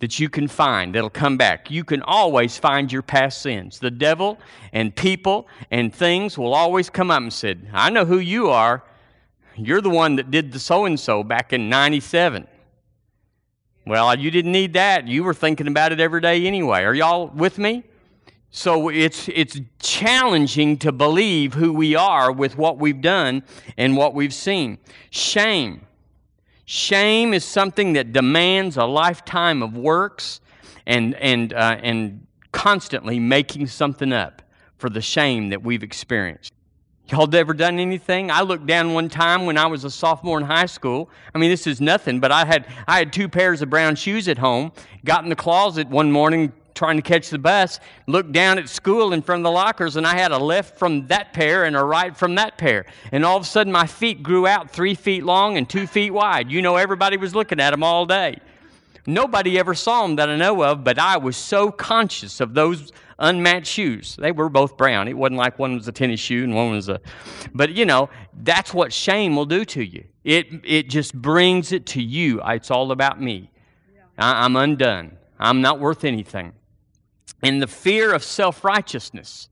that 0.00 0.18
you 0.18 0.28
can 0.28 0.48
find 0.48 0.94
that'll 0.94 1.10
come 1.10 1.36
back. 1.36 1.70
You 1.70 1.84
can 1.84 2.02
always 2.02 2.58
find 2.58 2.90
your 2.90 3.02
past 3.02 3.42
sins. 3.42 3.78
The 3.78 3.90
devil 3.90 4.38
and 4.72 4.94
people 4.94 5.46
and 5.70 5.94
things 5.94 6.36
will 6.36 6.54
always 6.54 6.90
come 6.90 7.10
up 7.10 7.22
and 7.22 7.32
say, 7.32 7.56
I 7.72 7.90
know 7.90 8.04
who 8.04 8.18
you 8.18 8.48
are. 8.48 8.82
You're 9.56 9.82
the 9.82 9.90
one 9.90 10.16
that 10.16 10.30
did 10.30 10.52
the 10.52 10.58
so 10.58 10.86
and 10.86 10.98
so 10.98 11.22
back 11.22 11.52
in 11.52 11.68
97. 11.68 12.48
Well, 13.86 14.18
you 14.18 14.30
didn't 14.30 14.52
need 14.52 14.72
that. 14.72 15.06
You 15.06 15.22
were 15.22 15.34
thinking 15.34 15.66
about 15.66 15.92
it 15.92 16.00
every 16.00 16.20
day 16.20 16.46
anyway. 16.46 16.82
Are 16.82 16.94
y'all 16.94 17.28
with 17.28 17.58
me? 17.58 17.84
So 18.50 18.88
it's, 18.88 19.28
it's 19.28 19.60
challenging 19.78 20.76
to 20.78 20.90
believe 20.90 21.54
who 21.54 21.72
we 21.72 21.94
are 21.94 22.32
with 22.32 22.58
what 22.58 22.78
we've 22.78 23.00
done 23.00 23.44
and 23.76 23.96
what 23.96 24.12
we've 24.12 24.34
seen. 24.34 24.78
Shame. 25.10 25.86
Shame 26.64 27.32
is 27.32 27.44
something 27.44 27.92
that 27.92 28.12
demands 28.12 28.76
a 28.76 28.84
lifetime 28.84 29.62
of 29.62 29.76
works 29.76 30.40
and, 30.86 31.14
and, 31.16 31.52
uh, 31.52 31.78
and 31.82 32.26
constantly 32.52 33.18
making 33.20 33.68
something 33.68 34.12
up 34.12 34.42
for 34.78 34.90
the 34.90 35.00
shame 35.00 35.50
that 35.50 35.62
we've 35.62 35.82
experienced. 35.82 36.52
Y'all 37.10 37.32
ever 37.34 37.54
done 37.54 37.80
anything? 37.80 38.30
I 38.30 38.42
looked 38.42 38.66
down 38.66 38.94
one 38.94 39.08
time 39.08 39.44
when 39.44 39.58
I 39.58 39.66
was 39.66 39.82
a 39.82 39.90
sophomore 39.90 40.38
in 40.38 40.44
high 40.44 40.66
school. 40.66 41.10
I 41.34 41.38
mean, 41.38 41.50
this 41.50 41.66
is 41.66 41.80
nothing, 41.80 42.20
but 42.20 42.30
I 42.30 42.44
had 42.44 42.66
I 42.86 42.98
had 42.98 43.12
two 43.12 43.28
pairs 43.28 43.62
of 43.62 43.70
brown 43.70 43.96
shoes 43.96 44.28
at 44.28 44.38
home. 44.38 44.70
Got 45.04 45.24
in 45.24 45.28
the 45.28 45.34
closet 45.34 45.88
one 45.88 46.12
morning 46.12 46.52
trying 46.80 46.96
to 46.96 47.02
catch 47.02 47.28
the 47.28 47.38
bus. 47.38 47.78
Looked 48.06 48.32
down 48.32 48.58
at 48.58 48.66
school 48.66 49.12
in 49.12 49.20
front 49.20 49.40
of 49.40 49.44
the 49.44 49.50
lockers, 49.50 49.96
and 49.96 50.06
I 50.06 50.16
had 50.16 50.32
a 50.32 50.38
left 50.38 50.78
from 50.78 51.06
that 51.08 51.34
pair 51.34 51.64
and 51.66 51.76
a 51.76 51.84
right 51.84 52.16
from 52.16 52.36
that 52.36 52.56
pair. 52.56 52.86
And 53.12 53.22
all 53.22 53.36
of 53.36 53.42
a 53.42 53.46
sudden, 53.46 53.70
my 53.70 53.86
feet 53.86 54.22
grew 54.22 54.46
out 54.46 54.70
three 54.70 54.94
feet 54.94 55.22
long 55.22 55.58
and 55.58 55.68
two 55.68 55.86
feet 55.86 56.10
wide. 56.10 56.50
You 56.50 56.62
know, 56.62 56.76
everybody 56.76 57.18
was 57.18 57.34
looking 57.34 57.60
at 57.60 57.72
them 57.72 57.82
all 57.82 58.06
day. 58.06 58.38
Nobody 59.04 59.58
ever 59.58 59.74
saw 59.74 60.06
them 60.06 60.16
that 60.16 60.30
I 60.30 60.36
know 60.36 60.64
of, 60.64 60.82
but 60.82 60.98
I 60.98 61.18
was 61.18 61.36
so 61.36 61.70
conscious 61.70 62.40
of 62.40 62.54
those 62.54 62.92
unmatched 63.18 63.66
shoes. 63.66 64.16
They 64.16 64.32
were 64.32 64.48
both 64.48 64.78
brown. 64.78 65.06
It 65.06 65.18
wasn't 65.18 65.36
like 65.36 65.58
one 65.58 65.74
was 65.74 65.86
a 65.86 65.92
tennis 65.92 66.18
shoe 66.18 66.44
and 66.44 66.54
one 66.54 66.70
was 66.70 66.88
a. 66.88 66.98
But 67.52 67.72
you 67.72 67.84
know, 67.84 68.08
that's 68.42 68.72
what 68.72 68.90
shame 68.90 69.36
will 69.36 69.44
do 69.44 69.66
to 69.66 69.84
you. 69.84 70.04
It 70.24 70.46
it 70.64 70.88
just 70.88 71.14
brings 71.14 71.72
it 71.72 71.84
to 71.86 72.02
you. 72.02 72.40
It's 72.42 72.70
all 72.70 72.90
about 72.90 73.20
me. 73.20 73.50
I, 74.16 74.46
I'm 74.46 74.56
undone. 74.56 75.18
I'm 75.38 75.60
not 75.60 75.78
worth 75.78 76.04
anything. 76.04 76.54
And 77.42 77.62
the 77.62 77.66
fear 77.66 78.12
of 78.12 78.22
self 78.22 78.64
righteousness, 78.64 79.48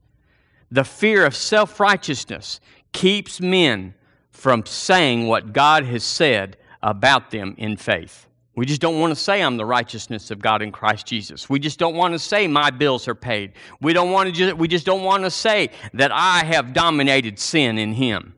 the 0.71 0.83
fear 0.83 1.25
of 1.25 1.35
self 1.35 1.79
righteousness 1.79 2.59
keeps 2.91 3.41
men 3.41 3.93
from 4.31 4.65
saying 4.65 5.27
what 5.27 5.53
God 5.53 5.83
has 5.85 6.03
said 6.03 6.57
about 6.81 7.31
them 7.31 7.55
in 7.57 7.77
faith. 7.77 8.27
We 8.55 8.65
just 8.65 8.81
don't 8.81 8.99
want 8.99 9.11
to 9.11 9.15
say 9.15 9.41
I'm 9.41 9.57
the 9.57 9.65
righteousness 9.65 10.31
of 10.31 10.39
God 10.39 10.61
in 10.61 10.71
Christ 10.71 11.07
Jesus. 11.07 11.49
We 11.49 11.59
just 11.59 11.79
don't 11.79 11.95
want 11.95 12.13
to 12.13 12.19
say 12.19 12.47
my 12.47 12.71
bills 12.71 13.07
are 13.07 13.15
paid. 13.15 13.53
We 13.79 13.93
don't 13.93 14.11
want 14.11 14.27
to 14.27 14.33
just, 14.33 14.57
we 14.57 14.67
just 14.67 14.85
don't 14.85 15.03
want 15.03 15.23
to 15.23 15.31
say 15.31 15.69
that 15.93 16.11
I 16.11 16.43
have 16.43 16.73
dominated 16.73 17.39
sin 17.39 17.77
in 17.77 17.93
him. 17.93 18.35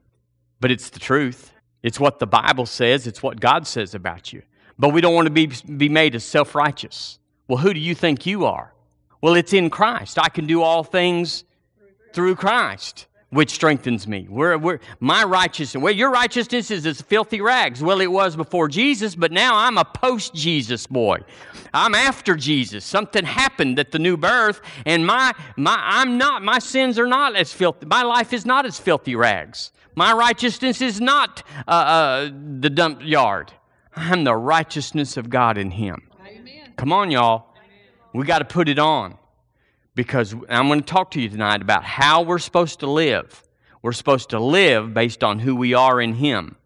But 0.60 0.70
it's 0.70 0.92
the 0.92 1.00
truth. 1.00 1.54
It's 1.82 2.00
what 2.00 2.20
the 2.20 2.28
Bible 2.28 2.68
says, 2.68 3.08
it's 3.08 3.24
what 3.24 3.40
God 3.40 3.66
says 3.66 3.96
about 3.96 4.32
you. 4.32 4.44
But 4.78 4.90
we 4.90 5.02
don't 5.02 5.16
want 5.16 5.26
to 5.26 5.32
be, 5.32 5.48
be 5.48 5.90
made 5.90 6.14
as 6.14 6.24
self-righteous. 6.24 7.18
Well, 7.48 7.58
who 7.58 7.74
do 7.74 7.80
you 7.80 7.96
think 7.96 8.26
you 8.26 8.46
are? 8.46 8.74
Well, 9.22 9.36
it's 9.36 9.54
in 9.54 9.70
Christ. 9.70 10.18
I 10.20 10.30
can 10.30 10.48
do 10.48 10.62
all 10.62 10.84
things 10.84 11.44
through 12.14 12.36
Christ 12.36 13.08
which 13.32 13.52
strengthens 13.52 14.08
me. 14.08 14.28
We're, 14.30 14.58
we're, 14.58 14.80
my 15.00 15.24
righteousness, 15.24 15.82
well, 15.82 15.94
your 15.94 16.12
righteousness 16.12 16.70
is 16.70 16.86
as 16.86 17.02
filthy 17.02 17.40
rags. 17.40 17.82
Well, 17.82 18.02
it 18.02 18.12
was 18.12 18.36
before 18.36 18.68
Jesus, 18.68 19.16
but 19.16 19.32
now 19.32 19.56
I'm 19.56 19.78
a 19.78 19.86
post 19.86 20.34
Jesus 20.34 20.86
boy. 20.86 21.20
I'm 21.74 21.96
after 21.96 22.36
Jesus. 22.36 22.84
Something 22.84 23.24
happened 23.24 23.80
at 23.80 23.92
the 23.92 24.00
new 24.00 24.18
birth, 24.18 24.62
and 24.86 25.08
my, 25.08 25.34
my, 25.56 25.78
I'm 25.82 26.18
not, 26.18 26.44
my 26.44 26.60
sins 26.60 27.00
are 27.00 27.08
not 27.08 27.38
as 27.38 27.54
filthy. 27.54 27.86
My 27.86 28.04
life 28.04 28.34
is 28.34 28.46
not 28.46 28.66
as 28.66 28.78
filthy 28.78 29.16
rags. 29.16 29.72
My 29.96 30.12
righteousness 30.12 30.82
is 30.82 31.00
not 31.00 31.42
uh, 31.68 31.72
uh, 31.72 32.30
the 32.60 32.70
dump 32.70 33.00
yard. 33.02 33.54
I'm 33.96 34.26
the 34.26 34.36
righteousness 34.36 35.16
of 35.16 35.30
God 35.30 35.58
in 35.58 35.72
Him. 35.72 36.10
Amen. 36.28 36.74
Come 36.76 36.92
on, 36.92 37.12
y'all. 37.12 37.51
We 38.14 38.26
got 38.26 38.40
to 38.40 38.46
put 38.46 38.68
it 38.68 38.78
on 38.78 39.18
because 39.96 40.34
I'm 40.50 40.68
going 40.68 40.82
to 40.82 40.86
talk 40.86 41.12
to 41.12 41.22
you 41.22 41.30
tonight 41.30 41.62
about 41.62 41.84
how 41.84 42.24
we're 42.24 42.40
supposed 42.40 42.82
to 42.82 42.90
live. 42.90 43.44
We're 43.82 43.94
supposed 43.94 44.30
to 44.32 44.40
live 44.40 44.94
based 44.94 45.24
on 45.24 45.40
who 45.40 45.56
we 45.56 45.74
are 45.74 46.02
in 46.02 46.16
Him 46.16 46.58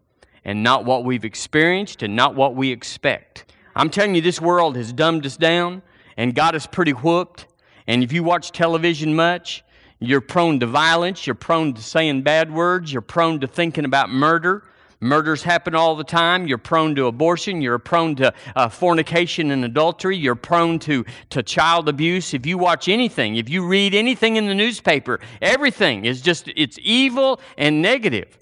and 0.44 0.62
not 0.62 0.84
what 0.84 1.04
we've 1.04 1.24
experienced 1.24 2.02
and 2.02 2.16
not 2.16 2.34
what 2.34 2.56
we 2.56 2.70
expect. 2.72 3.52
I'm 3.76 3.90
telling 3.90 4.14
you, 4.14 4.20
this 4.20 4.40
world 4.40 4.76
has 4.76 4.92
dumbed 4.92 5.24
us 5.24 5.36
down 5.36 5.82
and 6.16 6.34
got 6.34 6.54
us 6.54 6.66
pretty 6.66 6.92
whooped. 6.92 7.46
And 7.86 8.02
if 8.02 8.12
you 8.12 8.24
watch 8.24 8.50
television 8.50 9.14
much, 9.14 9.64
you're 10.00 10.20
prone 10.20 10.60
to 10.60 10.66
violence, 10.66 11.26
you're 11.26 11.34
prone 11.34 11.74
to 11.74 11.82
saying 11.82 12.22
bad 12.22 12.52
words, 12.52 12.92
you're 12.92 13.02
prone 13.02 13.40
to 13.40 13.46
thinking 13.46 13.84
about 13.84 14.10
murder. 14.10 14.64
Murders 15.06 15.42
happen 15.42 15.74
all 15.74 15.94
the 15.94 16.04
time. 16.04 16.46
You're 16.46 16.58
prone 16.58 16.94
to 16.96 17.06
abortion. 17.06 17.62
You're 17.62 17.78
prone 17.78 18.16
to 18.16 18.34
uh, 18.54 18.68
fornication 18.68 19.50
and 19.50 19.64
adultery. 19.64 20.16
You're 20.16 20.34
prone 20.34 20.78
to, 20.80 21.04
to 21.30 21.42
child 21.42 21.88
abuse. 21.88 22.34
If 22.34 22.46
you 22.46 22.58
watch 22.58 22.88
anything, 22.88 23.36
if 23.36 23.48
you 23.48 23.66
read 23.66 23.94
anything 23.94 24.36
in 24.36 24.46
the 24.46 24.54
newspaper, 24.54 25.20
everything 25.40 26.04
is 26.04 26.20
just, 26.20 26.48
it's 26.56 26.78
evil 26.82 27.40
and 27.56 27.80
negative. 27.80 28.38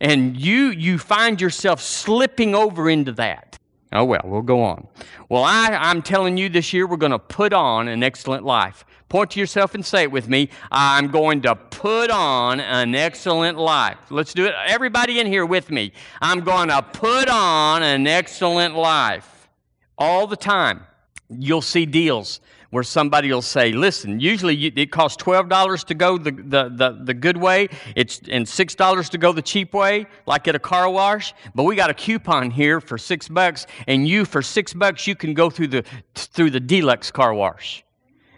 And 0.00 0.36
you, 0.38 0.70
you 0.70 0.98
find 0.98 1.40
yourself 1.40 1.80
slipping 1.80 2.54
over 2.54 2.88
into 2.88 3.12
that. 3.12 3.58
Oh, 3.92 4.04
well, 4.04 4.20
we'll 4.24 4.42
go 4.42 4.62
on. 4.62 4.86
Well, 5.28 5.44
I, 5.44 5.68
I'm 5.70 6.02
telling 6.02 6.36
you 6.36 6.48
this 6.48 6.72
year 6.72 6.86
we're 6.86 6.98
going 6.98 7.12
to 7.12 7.18
put 7.18 7.52
on 7.52 7.88
an 7.88 8.02
excellent 8.02 8.44
life. 8.44 8.84
Point 9.08 9.30
to 9.32 9.40
yourself 9.40 9.74
and 9.74 9.84
say 9.84 10.02
it 10.02 10.12
with 10.12 10.28
me. 10.28 10.50
I'm 10.70 11.08
going 11.08 11.40
to 11.42 11.54
put 11.54 12.10
on 12.10 12.60
an 12.60 12.94
excellent 12.94 13.56
life. 13.56 13.98
Let's 14.10 14.34
do 14.34 14.44
it. 14.44 14.54
Everybody 14.66 15.18
in 15.18 15.26
here 15.26 15.46
with 15.46 15.70
me. 15.70 15.92
I'm 16.20 16.40
going 16.40 16.68
to 16.68 16.82
put 16.82 17.28
on 17.28 17.82
an 17.82 18.06
excellent 18.06 18.74
life. 18.74 19.48
All 19.96 20.26
the 20.26 20.36
time, 20.36 20.84
you'll 21.30 21.62
see 21.62 21.86
deals 21.86 22.40
where 22.70 22.82
somebody 22.82 23.32
will 23.32 23.40
say, 23.40 23.72
listen, 23.72 24.20
usually 24.20 24.54
you, 24.54 24.70
it 24.76 24.92
costs 24.92 25.22
$12 25.22 25.84
to 25.86 25.94
go 25.94 26.18
the, 26.18 26.30
the, 26.30 26.68
the, 26.68 27.00
the 27.02 27.14
good 27.14 27.38
way 27.38 27.68
it's, 27.96 28.20
and 28.28 28.44
$6 28.44 29.10
to 29.10 29.18
go 29.18 29.32
the 29.32 29.40
cheap 29.40 29.72
way, 29.72 30.06
like 30.26 30.46
at 30.48 30.54
a 30.54 30.58
car 30.58 30.90
wash. 30.90 31.34
But 31.54 31.62
we 31.62 31.76
got 31.76 31.88
a 31.88 31.94
coupon 31.94 32.50
here 32.50 32.82
for 32.82 32.98
6 32.98 33.28
bucks, 33.28 33.66
and 33.86 34.06
you, 34.06 34.26
for 34.26 34.42
6 34.42 34.74
bucks, 34.74 35.06
you 35.06 35.16
can 35.16 35.32
go 35.32 35.48
through 35.48 35.68
the, 35.68 35.84
through 36.14 36.50
the 36.50 36.60
deluxe 36.60 37.10
car 37.10 37.32
wash. 37.32 37.84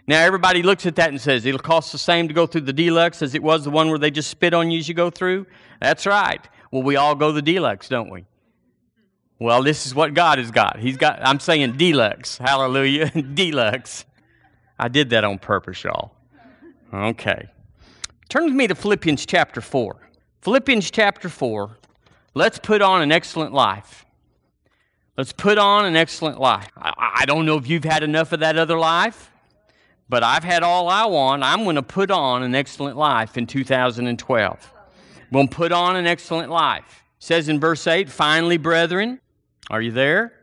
Now, 0.07 0.21
everybody 0.21 0.63
looks 0.63 0.85
at 0.85 0.95
that 0.95 1.09
and 1.09 1.21
says, 1.21 1.45
it'll 1.45 1.59
cost 1.59 1.91
the 1.91 1.97
same 1.97 2.27
to 2.27 2.33
go 2.33 2.47
through 2.47 2.61
the 2.61 2.73
deluxe 2.73 3.21
as 3.21 3.35
it 3.35 3.43
was 3.43 3.63
the 3.63 3.69
one 3.69 3.89
where 3.89 3.99
they 3.99 4.11
just 4.11 4.29
spit 4.29 4.53
on 4.53 4.71
you 4.71 4.79
as 4.79 4.87
you 4.87 4.93
go 4.93 5.09
through. 5.09 5.45
That's 5.79 6.05
right. 6.05 6.41
Well, 6.71 6.83
we 6.83 6.95
all 6.95 7.15
go 7.15 7.31
the 7.31 7.41
deluxe, 7.41 7.87
don't 7.87 8.09
we? 8.09 8.25
Well, 9.39 9.63
this 9.63 9.85
is 9.85 9.95
what 9.95 10.13
God 10.13 10.37
has 10.37 10.51
got. 10.51 10.79
He's 10.79 10.97
got, 10.97 11.19
I'm 11.21 11.39
saying 11.39 11.77
deluxe. 11.77 12.37
Hallelujah. 12.37 13.09
deluxe. 13.33 14.05
I 14.77 14.87
did 14.87 15.09
that 15.11 15.23
on 15.23 15.39
purpose, 15.39 15.83
y'all. 15.83 16.11
Okay. 16.93 17.47
Turn 18.29 18.45
with 18.45 18.53
me 18.53 18.67
to 18.67 18.75
Philippians 18.75 19.25
chapter 19.25 19.61
4. 19.61 20.09
Philippians 20.41 20.89
chapter 20.91 21.29
4. 21.29 21.77
Let's 22.33 22.59
put 22.59 22.81
on 22.81 23.01
an 23.01 23.11
excellent 23.11 23.53
life. 23.53 24.05
Let's 25.17 25.33
put 25.33 25.57
on 25.57 25.85
an 25.85 25.95
excellent 25.95 26.39
life. 26.39 26.69
I, 26.77 26.93
I 27.21 27.25
don't 27.25 27.45
know 27.45 27.57
if 27.57 27.67
you've 27.67 27.83
had 27.83 28.03
enough 28.03 28.31
of 28.31 28.39
that 28.39 28.57
other 28.57 28.79
life, 28.79 29.30
but 30.11 30.23
I've 30.23 30.43
had 30.43 30.61
all 30.61 30.89
I 30.89 31.05
want. 31.05 31.41
I'm 31.41 31.63
going 31.63 31.77
to 31.77 31.81
put 31.81 32.11
on 32.11 32.43
an 32.43 32.53
excellent 32.53 32.97
life 32.97 33.37
in 33.37 33.47
2012. 33.47 34.73
We're 35.31 35.37
going 35.37 35.47
to 35.47 35.55
put 35.55 35.71
on 35.71 35.95
an 35.95 36.05
excellent 36.05 36.51
life. 36.51 37.05
It 37.17 37.23
says 37.23 37.47
in 37.47 37.61
verse 37.61 37.87
8, 37.87 38.09
finally, 38.09 38.57
brethren, 38.57 39.21
are 39.69 39.81
you 39.81 39.91
there? 39.91 40.33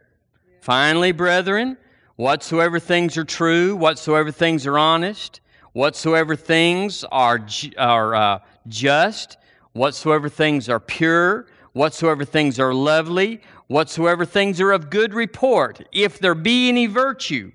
Finally, 0.62 1.12
brethren, 1.12 1.76
whatsoever 2.16 2.78
things 2.78 3.18
are 3.18 3.24
true, 3.24 3.76
whatsoever 3.76 4.32
things 4.32 4.66
are 4.66 4.78
honest, 4.78 5.42
whatsoever 5.74 6.34
things 6.34 7.04
are, 7.12 7.38
ju- 7.38 7.72
are 7.76 8.14
uh, 8.14 8.38
just, 8.68 9.36
whatsoever 9.74 10.30
things 10.30 10.70
are 10.70 10.80
pure, 10.80 11.46
whatsoever 11.74 12.24
things 12.24 12.58
are 12.58 12.72
lovely, 12.72 13.42
whatsoever 13.66 14.24
things 14.24 14.62
are 14.62 14.72
of 14.72 14.88
good 14.88 15.12
report, 15.12 15.86
if 15.92 16.18
there 16.18 16.34
be 16.34 16.70
any 16.70 16.86
virtue. 16.86 17.52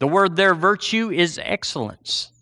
The 0.00 0.08
word 0.08 0.34
there, 0.34 0.54
virtue, 0.54 1.10
is 1.10 1.38
excellence. 1.42 2.32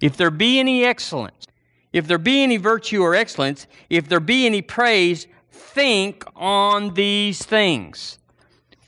If 0.00 0.16
there 0.16 0.30
be 0.30 0.60
any 0.60 0.84
excellence, 0.84 1.46
if 1.92 2.06
there 2.06 2.18
be 2.18 2.42
any 2.42 2.58
virtue 2.58 3.02
or 3.02 3.14
excellence, 3.14 3.66
if 3.88 4.08
there 4.08 4.20
be 4.20 4.46
any 4.46 4.60
praise, 4.62 5.26
think 5.50 6.22
on 6.36 6.94
these 6.94 7.42
things. 7.42 8.18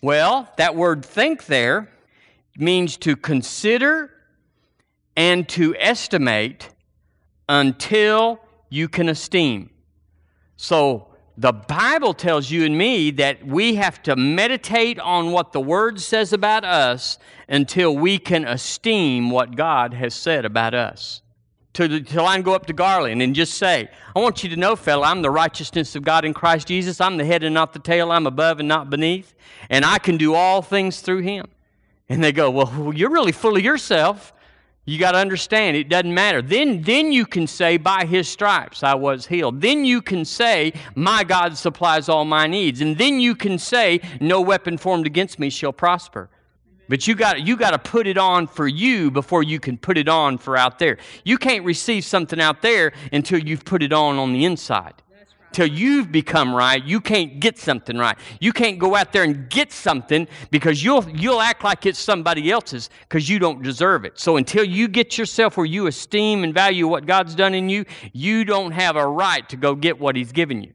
Well, 0.03 0.53
that 0.59 0.77
word 0.77 1.05
think 1.05 1.47
there 1.47 1.91
means 2.57 2.99
to 2.99 3.17
consider 3.17 4.11
and 5.17 5.49
to 5.49 5.75
estimate 5.79 6.69
until 7.49 8.39
you 8.69 8.89
can 8.89 9.09
esteem. 9.09 9.71
So 10.57 11.08
the 11.39 11.53
Bible 11.53 12.15
tells 12.15 12.51
you 12.51 12.65
and 12.65 12.77
me 12.77 13.13
that 13.13 13.47
we 13.47 13.77
have 13.77 14.03
to 14.03 14.17
meditate 14.17 14.99
on 14.99 15.31
what 15.31 15.53
the 15.53 15.61
Word 15.61 16.01
says 16.01 16.33
about 16.33 16.65
us 16.65 17.17
until 17.49 17.97
we 17.97 18.19
can 18.19 18.45
esteem 18.45 19.31
what 19.31 19.55
God 19.55 19.95
has 19.95 20.15
said 20.15 20.45
about 20.45 20.75
us. 20.75 21.23
Till, 21.75 22.27
I 22.27 22.41
go 22.41 22.55
up 22.55 22.67
to 22.67 22.73
Garland 22.73 23.23
and 23.23 23.37
just 23.37 23.55
say, 23.55 23.89
I 24.17 24.19
want 24.19 24.43
you 24.43 24.51
to 24.51 24.57
know, 24.57 24.75
fella, 24.75 25.07
I'm 25.07 25.23
the 25.23 25.31
righteousness 25.31 25.95
of 25.95 26.03
God 26.03 26.25
in 26.25 26.35
Christ 26.35 26.67
Jesus. 26.67 27.01
I'm 27.01 27.19
the 27.19 27.25
head 27.25 27.45
and 27.45 27.55
not 27.55 27.73
the 27.73 27.79
tail. 27.79 28.11
I'm 28.11 28.27
above 28.27 28.59
and 28.59 28.67
not 28.67 28.91
beneath. 28.91 29.37
And 29.71 29.85
I 29.85 29.99
can 29.99 30.17
do 30.17 30.35
all 30.35 30.61
things 30.61 31.03
through 31.03 31.21
Him. 31.21 31.47
And 32.09 32.25
they 32.25 32.33
go, 32.33 32.51
Well, 32.51 32.93
you're 32.93 33.11
really 33.11 33.31
full 33.31 33.57
of 33.57 33.63
yourself. 33.63 34.33
You 34.89 34.99
got 34.99 35.13
to 35.13 35.19
understand, 35.19 35.77
it 35.77 35.91
doesn't 35.91 36.15
matter. 36.15 36.41
Then, 36.41 36.81
then 36.81 37.13
you 37.13 37.27
can 37.27 37.47
say, 37.47 37.77
By 37.77 38.07
his 38.07 38.27
stripes 38.27 38.83
I 38.83 38.95
was 38.95 39.27
healed. 39.27 39.61
Then 39.61 39.85
you 39.85 40.01
can 40.01 40.25
say, 40.25 40.73
My 40.95 41.25
God 41.25 41.59
supplies 41.59 42.09
all 42.09 42.25
my 42.25 42.47
needs. 42.47 42.81
And 42.81 42.97
then 42.97 43.21
you 43.21 43.35
can 43.35 43.59
say, 43.59 44.01
No 44.19 44.41
weapon 44.41 44.79
formed 44.79 45.05
against 45.05 45.39
me 45.39 45.51
shall 45.51 45.75
prosper. 45.75 46.31
But 46.89 47.07
you 47.07 47.15
got 47.15 47.43
you 47.47 47.59
got 47.59 47.73
to 47.73 47.79
put 47.79 48.07
it 48.07 48.17
on 48.17 48.47
for 48.47 48.67
you 48.67 49.11
before 49.11 49.43
you 49.43 49.61
can 49.61 49.77
put 49.77 49.99
it 49.99 50.09
on 50.09 50.39
for 50.39 50.57
out 50.57 50.79
there. 50.79 50.97
You 51.23 51.37
can't 51.37 51.67
receive 51.67 52.07
something 52.07 52.41
out 52.41 52.63
there 52.63 52.95
until 53.13 53.41
you've 53.41 53.67
put 53.67 53.83
it 53.83 53.93
on 53.93 54.19
on 54.19 54.33
the 54.33 54.47
inside. 54.47 54.95
Till 55.53 55.67
you've 55.67 56.13
become 56.13 56.55
right, 56.55 56.85
you 56.85 57.01
can't 57.01 57.41
get 57.41 57.59
something 57.59 57.97
right. 57.97 58.19
You 58.41 58.53
can't 58.53 58.79
go 58.79 58.95
out 58.95 59.13
there 59.13 59.25
and 59.25 59.49
get 59.49 59.73
something 59.73 60.29
because 60.51 60.85
you'll 60.85 61.09
you'll 61.09 61.41
act 61.41 61.65
like 61.65 61.87
it's 61.87 61.99
somebody 61.99 62.51
else's 62.51 62.91
because 63.09 63.29
you 63.29 63.39
don't 63.39 63.63
deserve 63.63 64.05
it. 64.05 64.19
So 64.19 64.37
until 64.37 64.65
you 64.65 64.89
get 64.89 65.17
yourself 65.17 65.57
where 65.57 65.67
you 65.67 65.87
esteem 65.87 66.45
and 66.45 66.53
value 66.53 66.87
what 66.87 67.07
God's 67.07 67.35
done 67.35 67.55
in 67.55 67.69
you, 67.69 67.85
you 68.13 68.45
don't 68.45 68.73
have 68.73 68.97
a 68.97 69.07
right 69.07 69.49
to 69.49 69.57
go 69.57 69.75
get 69.75 69.99
what 69.99 70.17
He's 70.17 70.33
given 70.33 70.63
you. 70.63 70.73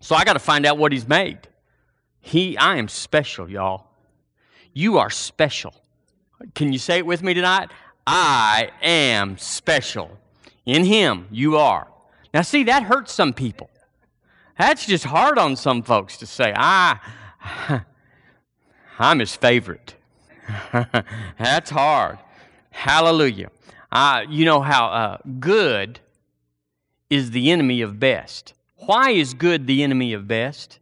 So 0.00 0.14
I 0.14 0.24
got 0.24 0.34
to 0.34 0.38
find 0.38 0.66
out 0.66 0.78
what 0.78 0.92
He's 0.92 1.08
made. 1.08 1.38
He, 2.20 2.56
I 2.56 2.76
am 2.76 2.88
special, 2.88 3.50
y'all. 3.50 3.86
You 4.72 4.98
are 4.98 5.10
special. 5.10 5.74
Can 6.54 6.72
you 6.72 6.78
say 6.78 6.98
it 6.98 7.06
with 7.06 7.22
me 7.22 7.34
tonight? 7.34 7.70
I 8.06 8.70
am 8.82 9.38
special. 9.38 10.18
In 10.66 10.84
Him, 10.84 11.26
you 11.30 11.56
are. 11.56 11.88
Now, 12.32 12.42
see, 12.42 12.64
that 12.64 12.84
hurts 12.84 13.12
some 13.12 13.32
people. 13.32 13.70
That's 14.60 14.84
just 14.84 15.04
hard 15.04 15.38
on 15.38 15.56
some 15.56 15.82
folks 15.82 16.18
to 16.18 16.26
say, 16.26 16.52
I, 16.54 16.98
I'm 18.98 19.18
His 19.18 19.34
favorite. 19.34 19.94
That's 21.38 21.70
hard. 21.70 22.18
Hallelujah. 22.68 23.52
Uh, 23.90 24.24
you 24.28 24.44
know 24.44 24.60
how 24.60 24.88
uh, 24.88 25.18
good 25.38 26.00
is 27.08 27.30
the 27.30 27.50
enemy 27.50 27.80
of 27.80 27.98
best. 27.98 28.52
Why 28.76 29.12
is 29.12 29.32
good 29.32 29.66
the 29.66 29.82
enemy 29.82 30.12
of 30.12 30.28
best? 30.28 30.78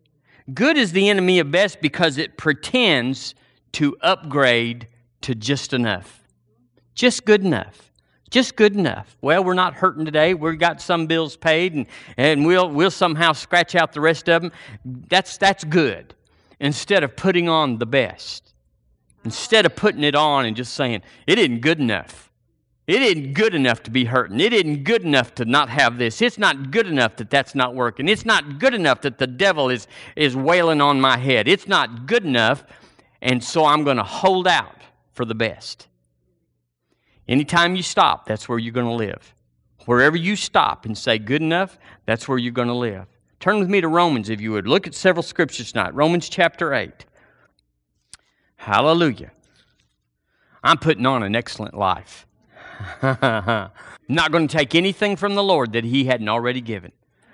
Good 0.53 0.77
is 0.77 0.91
the 0.91 1.09
enemy 1.09 1.39
of 1.39 1.53
best 1.53 1.81
because 1.81 2.19
it 2.19 2.37
pretends 2.37 3.37
to 3.75 3.97
upgrade 4.01 4.89
to 5.21 5.37
just 5.37 5.73
enough. 5.73 6.25
Just 6.97 7.25
good 7.25 7.45
enough. 7.45 7.88
Just 8.31 8.57
good 8.57 8.75
enough. 8.75 9.17
Well, 9.23 9.43
we're 9.43 9.55
not 9.55 9.75
hurting 9.75 10.05
today. 10.05 10.35
We've 10.35 10.59
got 10.59 10.81
some 10.83 11.07
bills 11.07 11.37
paid 11.37 11.75
and, 11.75 11.87
and 12.17 12.47
we'll, 12.47 12.69
we'll 12.69 12.91
somehow 12.91 13.33
scratch 13.33 13.75
out 13.75 13.93
the 13.93 14.01
rest 14.01 14.29
of 14.29 14.43
them. 14.43 14.53
That's, 14.85 15.39
that's 15.39 15.65
good. 15.65 16.15
Instead 16.61 17.05
of 17.05 17.17
putting 17.17 17.49
on 17.49 17.79
the 17.79 17.87
best. 17.87 18.53
Instead 19.25 19.67
of 19.67 19.75
putting 19.77 20.05
it 20.05 20.15
on 20.15 20.45
and 20.45 20.57
just 20.57 20.75
saying, 20.75 21.03
it 21.27 21.39
isn't 21.39 21.61
good 21.61 21.81
enough. 21.81 22.31
It 22.87 23.03
isn't 23.03 23.35
good 23.35 23.55
enough 23.55 23.83
to 23.83 23.91
be 23.91 24.07
hurting. 24.07 24.41
It 24.41 24.55
isn't 24.55 24.85
good 24.85 25.03
enough 25.03 25.35
to 25.35 25.45
not 25.45 25.69
have 25.69 25.99
this. 25.99 26.23
It's 26.23 26.39
not 26.39 26.71
good 26.71 26.87
enough 26.87 27.17
that 27.17 27.29
that's 27.29 27.55
not 27.55 27.75
working. 27.75 28.09
It's 28.09 28.25
not 28.25 28.59
good 28.59 28.73
enough 28.73 29.03
that 29.03 29.19
the 29.19 29.27
devil 29.27 29.69
is, 29.69 29.87
is 30.17 30.35
wailing 30.35 30.81
on 30.81 30.99
my 30.99 31.19
head. 31.19 31.49
It's 31.49 31.69
not 31.69 32.07
good 32.07 32.25
enough, 32.25 32.65
and 33.21 33.45
so 33.45 33.67
I'm 33.67 33.85
going 33.85 33.99
to 33.99 34.05
hold 34.05 34.49
out 34.49 34.81
for 35.13 35.27
the 35.27 35.35
best. 35.35 35.88
Anytime 37.29 37.77
you 37.77 37.83
stop, 37.83 38.27
that's 38.27 38.49
where 38.49 38.59
you're 38.59 38.73
going 38.73 38.87
to 38.87 38.93
live. 38.93 39.35
Wherever 39.85 40.17
you 40.17 40.35
stop 40.35 40.87
and 40.87 40.97
say 40.97 41.19
good 41.19 41.43
enough, 41.43 41.79
that's 42.07 42.27
where 42.27 42.39
you're 42.39 42.53
going 42.53 42.69
to 42.69 42.75
live. 42.75 43.07
Turn 43.41 43.59
with 43.59 43.69
me 43.69 43.81
to 43.81 43.89
Romans, 43.89 44.31
if 44.31 44.41
you 44.41 44.53
would. 44.53 44.67
Look 44.67 44.87
at 44.87 44.95
several 44.95 45.23
scriptures 45.23 45.73
tonight. 45.73 45.95
Romans 45.95 46.29
chapter 46.29 46.75
8. 46.75 47.07
Hallelujah. 48.57 49.31
I'm 50.65 50.79
putting 50.79 51.07
on 51.07 51.23
an 51.23 51.37
excellent 51.37 51.75
life. 51.75 52.27
not 53.03 54.33
going 54.33 54.49
to 54.49 54.57
take 54.57 54.75
anything 54.75 55.17
from 55.17 55.35
the 55.35 55.43
Lord 55.43 55.73
that 55.73 55.85
He 55.85 56.05
hadn't 56.05 56.29
already 56.29 56.61
given. 56.61 56.93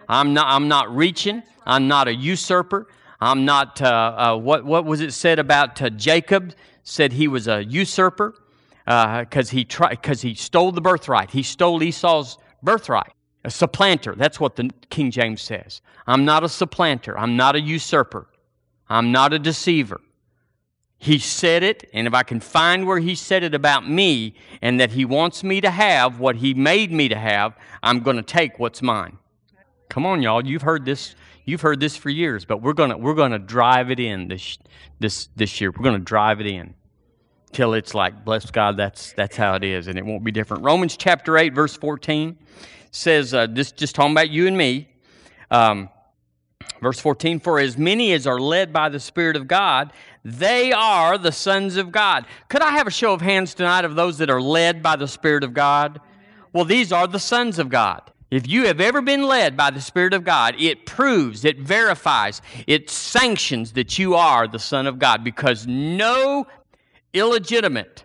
I'm 0.09 0.35
not, 0.35 0.49
I'm 0.49 0.69
not 0.69 0.95
reaching. 0.95 1.43
I'm 1.65 1.89
not 1.89 2.09
a 2.09 2.15
usurper. 2.15 2.89
I'm 3.21 3.45
not, 3.45 3.81
uh, 3.81 4.15
uh, 4.17 4.37
what, 4.37 4.65
what 4.65 4.85
was 4.85 5.01
it 5.01 5.13
said 5.13 5.39
about 5.39 5.81
uh, 5.81 5.89
Jacob? 5.91 6.55
Said 6.83 7.15
he 7.15 7.29
was 7.29 7.49
a 7.49 7.65
usurper 7.65 8.35
because 8.85 9.49
uh, 9.49 9.53
he, 9.53 9.65
tried, 9.65 10.03
cause 10.03 10.21
he 10.21 10.35
stole 10.35 10.73
the 10.73 10.81
birthright. 10.81 11.31
He 11.31 11.43
stole 11.43 11.83
Esau's 11.83 12.39
birthright. 12.63 13.13
A 13.47 13.51
supplanter. 13.51 14.15
That's 14.15 14.41
what 14.41 14.57
the 14.57 14.71
King 14.89 15.11
James 15.11 15.43
says. 15.43 15.83
I'm 16.07 16.25
not 16.25 16.45
a 16.45 16.49
supplanter. 16.49 17.19
I'm 17.19 17.37
not 17.37 17.57
a 17.57 17.61
usurper. 17.61 18.27
I'm 18.89 19.13
not 19.13 19.35
a 19.35 19.39
deceiver. 19.39 20.01
He 20.97 21.19
said 21.19 21.63
it, 21.63 21.91
and 21.93 22.07
if 22.07 22.15
I 22.15 22.23
can 22.23 22.41
find 22.41 22.87
where 22.87 22.99
he 22.99 23.15
said 23.15 23.43
it 23.43 23.55
about 23.55 23.87
me 23.87 24.35
and 24.63 24.81
that 24.81 24.93
he 24.93 25.05
wants 25.05 25.45
me 25.45 25.61
to 25.61 25.71
have 25.71 26.19
what 26.19 26.37
he 26.37 26.55
made 26.55 26.91
me 26.91 27.09
to 27.11 27.17
have, 27.17 27.59
I'm 27.83 28.01
going 28.01 28.17
to 28.17 28.23
take 28.23 28.59
what's 28.59 28.81
mine. 28.81 29.19
Come 29.91 30.07
on, 30.07 30.23
y'all. 30.23 30.47
You've 30.47 30.63
heard 30.63 30.87
this. 30.87 31.15
You've 31.45 31.61
heard 31.61 31.79
this 31.81 31.95
for 31.95 32.09
years, 32.09 32.47
but 32.47 32.63
we're 32.63 32.73
gonna 32.73 32.97
we're 32.97 33.15
gonna 33.15 33.39
drive 33.39 33.91
it 33.91 34.01
in 34.01 34.29
this 34.29 34.57
this 34.99 35.29
this 35.37 35.61
year. 35.61 35.71
We're 35.71 35.85
gonna 35.85 35.99
drive 35.99 36.41
it 36.41 36.47
in 36.47 36.75
till 37.55 37.73
it's 37.73 37.95
like, 37.95 38.25
bless 38.25 38.51
God, 38.51 38.77
that's 38.77 39.13
that's 39.13 39.37
how 39.37 39.55
it 39.55 39.65
is, 39.65 39.89
and 39.89 39.99
it 39.99 40.05
won't 40.05 40.25
be 40.25 40.33
different. 40.33 40.65
Romans 40.65 40.97
chapter 40.97 41.39
eight, 41.39 41.55
verse 41.55 41.75
fourteen 41.75 42.39
says, 42.95 43.35
uh, 43.35 43.47
this 43.47 43.73
just 43.73 43.95
talking 43.95 44.13
about 44.13 44.31
you 44.31 44.47
and 44.47 44.57
me. 44.57 44.89
Um, 45.51 45.89
verse 46.81 47.01
14 47.01 47.41
For 47.41 47.59
as 47.59 47.77
many 47.77 48.13
as 48.13 48.27
are 48.27 48.41
led 48.41 48.73
by 48.73 48.89
the 48.89 49.01
Spirit 49.01 49.37
of 49.37 49.49
God, 49.49 49.93
they 50.25 50.73
are 50.73 51.19
the 51.19 51.33
sons 51.33 51.77
of 51.77 51.91
God. 51.91 52.25
Could 52.49 52.63
I 52.63 52.73
have 52.73 52.87
a 52.87 52.93
show 52.93 53.13
of 53.13 53.21
hands 53.21 53.55
tonight 53.55 53.85
of 53.85 53.95
those 53.95 54.19
that 54.19 54.31
are 54.31 54.41
led 54.41 54.83
by 54.83 54.97
the 54.97 55.09
Spirit 55.09 55.45
of 55.45 55.53
God? 55.53 56.01
Well, 56.53 56.65
these 56.65 56.93
are 56.93 57.07
the 57.07 57.19
sons 57.19 57.59
of 57.59 57.69
God. 57.69 58.11
If 58.31 58.49
you 58.49 58.67
have 58.67 58.81
ever 58.81 59.03
been 59.03 59.25
led 59.25 59.57
by 59.57 59.71
the 59.71 59.81
Spirit 59.81 60.15
of 60.15 60.25
God, 60.25 60.55
it 60.59 60.87
proves, 60.87 61.45
it 61.45 61.59
verifies, 61.59 62.43
it 62.67 62.91
sanctions 62.91 63.73
that 63.73 63.99
you 63.99 64.15
are 64.15 64.49
the 64.49 64.59
Son 64.59 64.87
of 64.87 64.99
God 64.99 65.23
because 65.23 65.67
no 65.67 66.47
illegitimate 67.15 68.05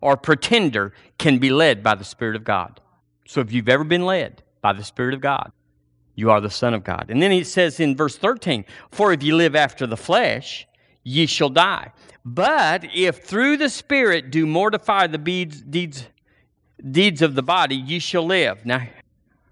or 0.00 0.16
pretender 0.16 0.92
can 1.18 1.38
be 1.38 1.50
led 1.50 1.82
by 1.82 1.94
the 1.94 2.04
Spirit 2.04 2.36
of 2.36 2.44
God. 2.44 2.80
So 3.26 3.40
if 3.40 3.52
you've 3.52 3.68
ever 3.68 3.84
been 3.84 4.04
led 4.04 4.42
by 4.60 4.72
the 4.72 4.84
Spirit 4.84 5.14
of 5.14 5.20
God, 5.20 5.52
you 6.14 6.30
are 6.30 6.40
the 6.40 6.50
Son 6.50 6.74
of 6.74 6.84
God. 6.84 7.06
And 7.08 7.22
then 7.22 7.30
he 7.30 7.44
says 7.44 7.80
in 7.80 7.96
verse 7.96 8.16
13, 8.16 8.64
For 8.90 9.12
if 9.12 9.22
you 9.22 9.34
live 9.34 9.56
after 9.56 9.86
the 9.86 9.96
flesh, 9.96 10.66
ye 11.02 11.26
shall 11.26 11.48
die. 11.48 11.92
But 12.24 12.84
if 12.94 13.24
through 13.24 13.56
the 13.56 13.70
Spirit 13.70 14.30
do 14.30 14.46
mortify 14.46 15.06
the 15.06 15.18
deeds, 15.18 15.62
deeds, 15.62 16.06
deeds 16.90 17.22
of 17.22 17.34
the 17.34 17.42
body, 17.42 17.76
ye 17.76 17.98
shall 17.98 18.26
live. 18.26 18.64
Now, 18.66 18.86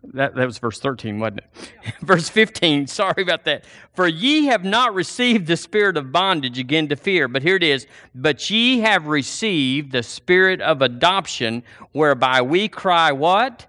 that, 0.03 0.35
that 0.35 0.47
was 0.47 0.59
verse 0.59 0.81
13, 0.81 1.19
wasn't 1.19 1.39
it? 1.39 1.95
verse 2.01 2.29
15, 2.29 2.87
sorry 2.87 3.23
about 3.23 3.45
that. 3.45 3.65
For 3.95 4.09
ye 4.09 4.47
have 4.47 4.65
not 4.65 4.95
received 4.95 5.47
the 5.47 5.57
spirit 5.57 5.97
of 5.97 6.13
bondage 6.13 6.59
again 6.59 6.89
to 6.89 6.97
fear, 6.97 7.29
but 7.29 7.43
here 7.43 7.57
it 7.57 7.63
is. 7.63 7.87
But 8.15 8.49
ye 8.51 8.81
have 8.81 9.07
received 9.07 9.93
the 9.93 10.03
spirit 10.03 10.61
of 10.61 10.83
adoption, 10.83 11.63
whereby 11.93 12.43
we 12.43 12.69
cry, 12.69 13.13
What? 13.13 13.67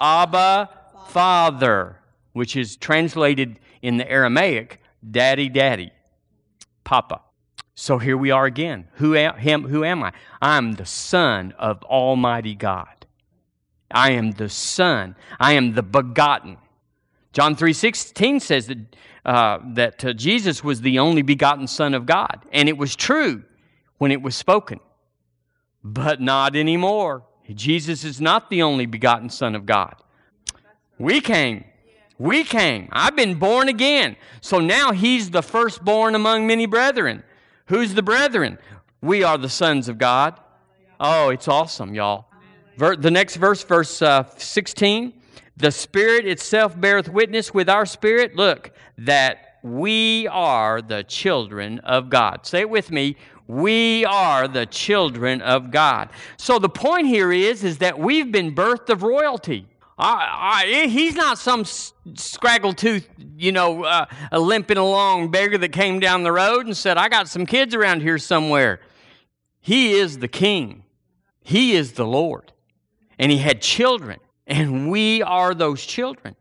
Abba, 0.00 0.70
Father, 1.08 1.96
which 2.32 2.56
is 2.56 2.76
translated 2.76 3.58
in 3.82 3.96
the 3.98 4.10
Aramaic, 4.10 4.80
Daddy, 5.08 5.48
Daddy, 5.48 5.92
Papa. 6.84 7.20
So 7.74 7.98
here 7.98 8.16
we 8.16 8.30
are 8.30 8.46
again. 8.46 8.88
Who 8.94 9.14
am, 9.16 9.36
him, 9.36 9.64
who 9.64 9.84
am 9.84 10.02
I? 10.02 10.12
I'm 10.40 10.74
the 10.74 10.86
Son 10.86 11.52
of 11.58 11.82
Almighty 11.84 12.54
God. 12.54 13.01
I 13.92 14.12
am 14.12 14.32
the 14.32 14.48
Son. 14.48 15.16
I 15.38 15.52
am 15.52 15.74
the 15.74 15.82
begotten. 15.82 16.58
John 17.32 17.56
3.16 17.56 18.40
says 18.40 18.66
that, 18.66 18.78
uh, 19.24 19.58
that 19.74 20.04
uh, 20.04 20.12
Jesus 20.12 20.62
was 20.62 20.80
the 20.80 20.98
only 20.98 21.22
begotten 21.22 21.66
Son 21.66 21.94
of 21.94 22.06
God. 22.06 22.44
And 22.52 22.68
it 22.68 22.76
was 22.76 22.94
true 22.94 23.44
when 23.98 24.12
it 24.12 24.20
was 24.20 24.36
spoken. 24.36 24.80
But 25.82 26.20
not 26.20 26.54
anymore. 26.56 27.24
Jesus 27.54 28.04
is 28.04 28.20
not 28.20 28.50
the 28.50 28.62
only 28.62 28.86
begotten 28.86 29.30
Son 29.30 29.54
of 29.54 29.66
God. 29.66 29.94
We 30.98 31.20
came. 31.20 31.64
We 32.18 32.44
came. 32.44 32.88
I've 32.92 33.16
been 33.16 33.34
born 33.34 33.68
again. 33.68 34.16
So 34.40 34.60
now 34.60 34.92
he's 34.92 35.30
the 35.30 35.42
firstborn 35.42 36.14
among 36.14 36.46
many 36.46 36.66
brethren. 36.66 37.24
Who's 37.66 37.94
the 37.94 38.02
brethren? 38.02 38.58
We 39.00 39.24
are 39.24 39.38
the 39.38 39.48
sons 39.48 39.88
of 39.88 39.98
God. 39.98 40.38
Oh, 41.00 41.30
it's 41.30 41.48
awesome, 41.48 41.94
y'all. 41.94 42.26
The 42.78 43.10
next 43.10 43.36
verse, 43.36 43.62
verse 43.62 44.02
uh, 44.02 44.24
16. 44.36 45.12
The 45.56 45.70
Spirit 45.70 46.26
itself 46.26 46.80
beareth 46.80 47.08
witness 47.08 47.52
with 47.52 47.68
our 47.68 47.84
spirit, 47.86 48.34
look, 48.34 48.72
that 48.98 49.58
we 49.62 50.26
are 50.28 50.82
the 50.82 51.04
children 51.04 51.78
of 51.80 52.10
God. 52.10 52.46
Say 52.46 52.60
it 52.60 52.70
with 52.70 52.90
me. 52.90 53.16
We 53.46 54.04
are 54.06 54.48
the 54.48 54.66
children 54.66 55.42
of 55.42 55.70
God. 55.70 56.08
So 56.36 56.58
the 56.58 56.68
point 56.68 57.06
here 57.06 57.32
is, 57.32 57.64
is 57.64 57.78
that 57.78 57.98
we've 57.98 58.32
been 58.32 58.54
birthed 58.54 58.88
of 58.88 59.02
royalty. 59.02 59.66
I, 59.98 60.64
I, 60.64 60.86
he's 60.88 61.14
not 61.14 61.38
some 61.38 61.64
scraggle 61.64 62.74
tooth, 62.74 63.08
you 63.36 63.52
know, 63.52 63.84
uh, 63.84 64.06
limping 64.32 64.78
along 64.78 65.30
beggar 65.30 65.58
that 65.58 65.68
came 65.72 66.00
down 66.00 66.22
the 66.22 66.32
road 66.32 66.66
and 66.66 66.76
said, 66.76 66.96
I 66.96 67.08
got 67.08 67.28
some 67.28 67.46
kids 67.46 67.74
around 67.74 68.00
here 68.00 68.18
somewhere. 68.18 68.80
He 69.60 69.92
is 69.92 70.18
the 70.18 70.28
king, 70.28 70.84
he 71.42 71.74
is 71.74 71.92
the 71.92 72.06
Lord. 72.06 72.51
And 73.18 73.30
he 73.30 73.38
had 73.38 73.62
children, 73.62 74.20
and 74.46 74.90
we 74.90 75.22
are 75.22 75.54
those 75.54 75.84
children. 75.84 76.36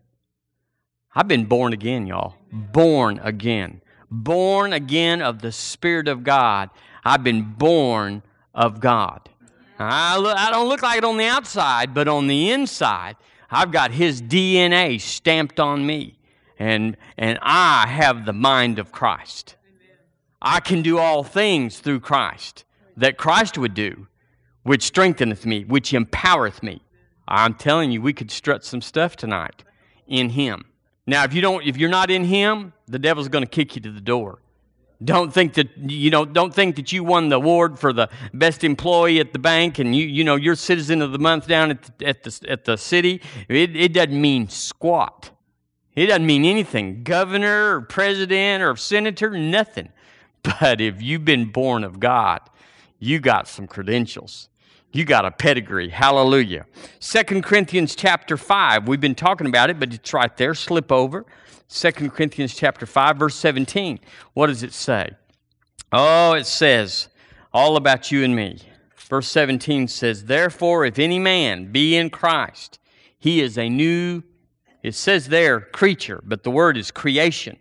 I've 1.14 1.28
been 1.28 1.46
born 1.46 1.74
again, 1.74 2.08
y'all. 2.08 2.36
Born 2.52 3.20
again. 3.24 3.82
Born 4.10 4.74
again 4.74 5.22
of 5.22 5.42
the 5.42 5.52
Spirit 5.52 6.08
of 6.08 6.24
God. 6.24 6.70
I've 7.04 7.24
been 7.24 7.44
born 7.44 8.24
of 8.54 8.80
God. 8.80 9.30
I, 9.80 10.18
I 10.18 10.52
don't 10.52 10.70
look 10.70 10.82
like 10.82 11.00
it 11.00 11.04
on 11.04 11.18
the 11.18 11.26
outside, 11.26 11.94
but 11.94 12.08
on 12.08 12.28
the 12.28 12.52
inside, 12.52 13.16
I've 13.50 13.72
got 13.72 13.92
His 13.92 14.22
DNA 14.22 15.02
stamped 15.02 15.60
on 15.60 15.86
me. 15.86 16.18
And, 16.60 16.96
and 17.18 17.40
I 17.42 17.88
have 17.88 18.26
the 18.26 18.34
mind 18.34 18.78
of 18.78 18.92
Christ. 18.92 19.56
I 20.42 20.60
can 20.60 20.82
do 20.82 20.98
all 20.98 21.24
things 21.24 21.80
through 21.80 22.02
Christ 22.02 22.66
that 22.98 23.18
Christ 23.18 23.58
would 23.58 23.74
do, 23.74 24.08
which 24.64 24.84
strengtheneth 24.84 25.46
me, 25.46 25.64
which 25.66 25.92
empowereth 25.92 26.62
me. 26.64 26.82
I'm 27.28 27.54
telling 27.54 27.92
you, 27.92 28.02
we 28.02 28.14
could 28.14 28.32
strut 28.32 28.64
some 28.64 28.82
stuff 28.82 29.16
tonight 29.16 29.64
in 30.08 30.30
Him. 30.30 30.66
Now, 31.08 31.24
if 31.24 31.34
you 31.34 31.42
don't, 31.42 31.66
if 31.66 31.78
you're 31.78 31.90
not 31.90 32.12
in 32.12 32.26
Him, 32.26 32.74
the 32.88 33.00
devil's 33.00 33.30
going 33.30 33.44
to 33.44 33.50
kick 33.50 33.76
you 33.76 33.82
to 33.82 33.92
the 33.92 34.02
door. 34.02 34.40
Don't 35.04 35.34
think 35.34 35.56
that 35.56 35.76
you 35.78 36.12
know. 36.12 36.26
Don't 36.26 36.54
think 36.54 36.76
that 36.76 36.92
you 36.92 37.04
won 37.04 37.30
the 37.30 37.38
award 37.38 37.80
for 37.80 37.92
the 37.92 38.08
best 38.34 38.64
employee 38.64 39.20
at 39.20 39.34
the 39.34 39.40
bank, 39.40 39.80
and 39.80 39.96
you 39.96 40.06
you 40.06 40.24
know 40.24 40.36
you're 40.36 40.56
citizen 40.56 41.02
of 41.02 41.12
the 41.12 41.18
month 41.18 41.48
down 41.48 41.72
at 41.72 41.98
the, 41.98 42.06
at 42.06 42.24
the, 42.24 42.46
at 42.48 42.66
the 42.66 42.78
city. 42.78 43.20
It, 43.48 43.76
it 43.76 43.94
doesn't 43.94 44.20
mean 44.20 44.48
squat. 44.48 45.32
It 45.96 46.08
doesn't 46.08 46.26
mean 46.26 46.46
anything. 46.46 47.04
Governor 47.04 47.78
or 47.78 47.82
president 47.82 48.62
or 48.62 48.76
senator, 48.76 49.32
nothing. 49.32 49.90
But 50.44 50.82
if 50.82 51.02
you've 51.02 51.26
been 51.26 51.46
born 51.46 51.84
of 51.84 52.00
God, 52.00 52.42
you 53.00 53.20
got 53.20 53.48
some 53.48 53.68
credentials. 53.68 54.50
You 54.92 55.06
got 55.06 55.26
a 55.26 55.32
pedigree. 55.32 55.90
Hallelujah. 55.90 56.66
Second 57.00 57.44
Corinthians 57.44 57.96
chapter 57.96 58.36
5. 58.36 58.88
We've 58.88 59.00
been 59.00 59.16
talking 59.16 59.48
about 59.48 59.70
it, 59.70 59.80
but 59.80 59.94
it's 59.94 60.14
right 60.14 60.36
there. 60.36 60.54
Slip 60.54 60.92
over. 60.92 61.26
2 61.70 61.92
Corinthians 62.10 62.54
chapter 62.54 62.86
5 62.86 63.18
verse 63.18 63.36
17. 63.36 64.00
What 64.34 64.48
does 64.48 64.64
it 64.64 64.74
say? 64.74 65.12
Oh, 65.94 66.34
it 66.34 66.46
says 66.46 67.08
all 67.54 67.78
about 67.78 68.12
you 68.12 68.24
and 68.26 68.36
me. 68.36 68.60
Verse 68.98 69.30
17 69.30 69.88
says, 69.88 70.26
"Therefore 70.26 70.86
if 70.86 71.00
any 71.00 71.20
man 71.20 71.72
be 71.72 71.96
in 71.96 72.10
Christ, 72.10 72.80
he 73.18 73.42
is 73.42 73.58
a 73.58 73.70
new 73.70 74.24
it 74.84 74.96
says 74.96 75.28
there 75.28 75.62
creature, 75.62 76.22
but 76.26 76.44
the 76.44 76.52
word 76.52 76.76
is 76.76 76.92
creation. 76.92 77.58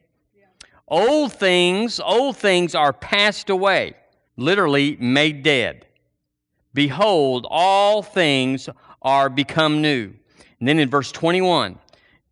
Old 0.89 1.33
things, 1.33 2.01
old 2.01 2.37
things 2.37 2.75
are 2.75 2.93
passed 2.93 3.51
away, 3.51 3.95
literally 4.37 4.97
made 4.99 5.43
dead. 5.43 5.87
Behold, 6.75 7.47
all 7.51 8.03
things 8.03 8.69
are 9.03 9.29
become 9.29 9.83
new. 9.83 10.13
And 10.59 10.69
then 10.69 10.79
in 10.79 10.91
verse 10.91 11.11
21, 11.11 11.79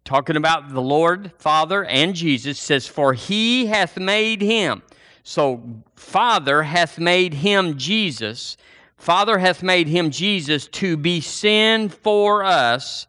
talking 0.04 0.36
about 0.36 0.72
the 0.72 0.82
Lord, 0.82 1.32
Father, 1.38 1.84
and 1.84 2.14
Jesus, 2.14 2.58
says, 2.58 2.86
For 2.86 3.14
he 3.14 3.66
hath 3.66 3.96
made 3.96 4.40
him. 4.40 4.82
So, 5.22 5.62
Father 5.94 6.62
hath 6.62 6.98
made 6.98 7.34
him 7.34 7.76
Jesus. 7.76 8.56
Father 8.96 9.38
hath 9.38 9.62
made 9.62 9.88
him 9.88 10.10
Jesus 10.10 10.66
to 10.68 10.96
be 10.96 11.20
sin 11.20 11.88
for 11.88 12.44
us 12.44 13.06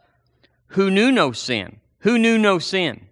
who 0.68 0.92
knew 0.92 1.12
no 1.12 1.32
sin. 1.32 1.80
Who 2.00 2.18
knew 2.18 2.38
no 2.38 2.60
sin? 2.60 3.08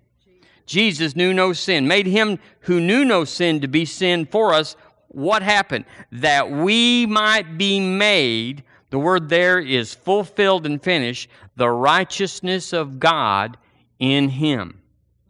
Jesus 0.66 1.16
knew 1.16 1.34
no 1.34 1.54
sin. 1.54 1.88
Made 1.88 2.08
him 2.08 2.40
who 2.62 2.80
knew 2.80 3.06
no 3.06 3.24
sin 3.24 3.62
to 3.62 3.68
be 3.68 3.86
sin 3.86 4.26
for 4.26 4.54
us. 4.54 4.76
What 5.10 5.42
happened? 5.42 5.86
That 6.12 6.52
we 6.52 7.06
might 7.06 7.58
be 7.58 7.80
made, 7.80 8.64
the 8.90 9.00
word 9.00 9.30
there 9.30 9.60
is 9.60 9.94
fulfilled 9.94 10.66
and 10.66 10.82
finished, 10.82 11.30
the 11.56 11.70
righteousness 11.70 12.74
of 12.74 13.00
God 13.00 13.58
in 14.00 14.30
him. 14.30 14.82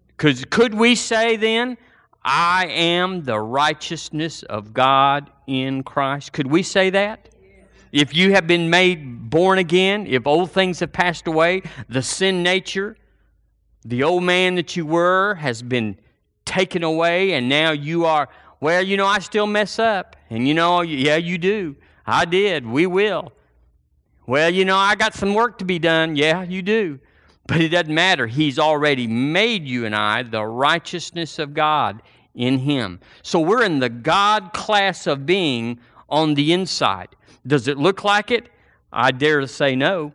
Because 0.07 0.43
could 0.45 0.73
we 0.73 0.95
say 0.95 1.37
then, 1.37 1.77
I 2.23 2.67
am 2.67 3.23
the 3.23 3.39
righteousness 3.39 4.43
of 4.43 4.73
God 4.73 5.29
in 5.45 5.83
Christ? 5.83 6.33
Could 6.33 6.47
we 6.47 6.63
say 6.63 6.89
that? 6.89 7.29
If 7.91 8.15
you 8.15 8.33
have 8.33 8.47
been 8.47 8.69
made 8.69 9.29
born 9.29 9.59
again, 9.59 10.05
if 10.07 10.27
old 10.27 10.51
things 10.51 10.81
have 10.81 10.91
passed 10.91 11.27
away, 11.27 11.61
the 11.87 12.01
sin 12.01 12.43
nature, 12.43 12.97
the 13.85 14.03
old 14.03 14.23
man 14.23 14.55
that 14.55 14.75
you 14.75 14.85
were 14.85 15.35
has 15.35 15.61
been 15.61 15.97
taken 16.43 16.83
away, 16.83 17.33
and 17.33 17.47
now 17.47 17.71
you 17.71 18.05
are, 18.05 18.27
well, 18.59 18.81
you 18.81 18.97
know, 18.97 19.05
I 19.05 19.19
still 19.19 19.47
mess 19.47 19.79
up. 19.79 20.15
And 20.29 20.47
you 20.47 20.53
know, 20.53 20.81
yeah, 20.81 21.15
you 21.15 21.37
do. 21.37 21.75
I 22.05 22.25
did. 22.25 22.65
We 22.65 22.85
will. 22.85 23.31
Well, 24.25 24.49
you 24.49 24.65
know, 24.65 24.77
I 24.77 24.95
got 24.95 25.13
some 25.13 25.33
work 25.33 25.57
to 25.59 25.65
be 25.65 25.79
done. 25.79 26.15
Yeah, 26.15 26.43
you 26.43 26.61
do. 26.61 26.99
But 27.47 27.61
it 27.61 27.69
doesn't 27.69 27.93
matter. 27.93 28.27
He's 28.27 28.59
already 28.59 29.07
made 29.07 29.65
you 29.67 29.85
and 29.85 29.95
I 29.95 30.23
the 30.23 30.43
righteousness 30.43 31.39
of 31.39 31.53
God 31.53 32.01
in 32.35 32.59
Him. 32.59 32.99
So 33.23 33.39
we're 33.39 33.63
in 33.63 33.79
the 33.79 33.89
God 33.89 34.51
class 34.53 35.07
of 35.07 35.25
being 35.25 35.79
on 36.09 36.33
the 36.33 36.51
inside. 36.51 37.09
Does 37.45 37.67
it 37.69 37.77
look 37.77 38.03
like 38.03 38.31
it? 38.31 38.49
I 38.91 39.11
dare 39.11 39.39
to 39.39 39.47
say 39.47 39.75
no. 39.75 40.13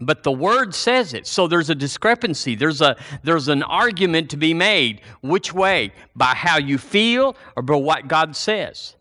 But 0.00 0.24
the 0.24 0.32
word 0.32 0.74
says 0.74 1.14
it. 1.14 1.26
So 1.26 1.46
there's 1.46 1.70
a 1.70 1.74
discrepancy. 1.74 2.56
There's 2.56 2.80
a 2.80 2.96
there's 3.22 3.48
an 3.48 3.62
argument 3.62 4.30
to 4.30 4.36
be 4.36 4.52
made. 4.52 5.00
Which 5.20 5.52
way? 5.54 5.92
By 6.16 6.34
how 6.34 6.58
you 6.58 6.78
feel 6.78 7.36
or 7.56 7.62
by 7.62 7.76
what 7.76 8.08
God 8.08 8.34
says? 8.34 8.96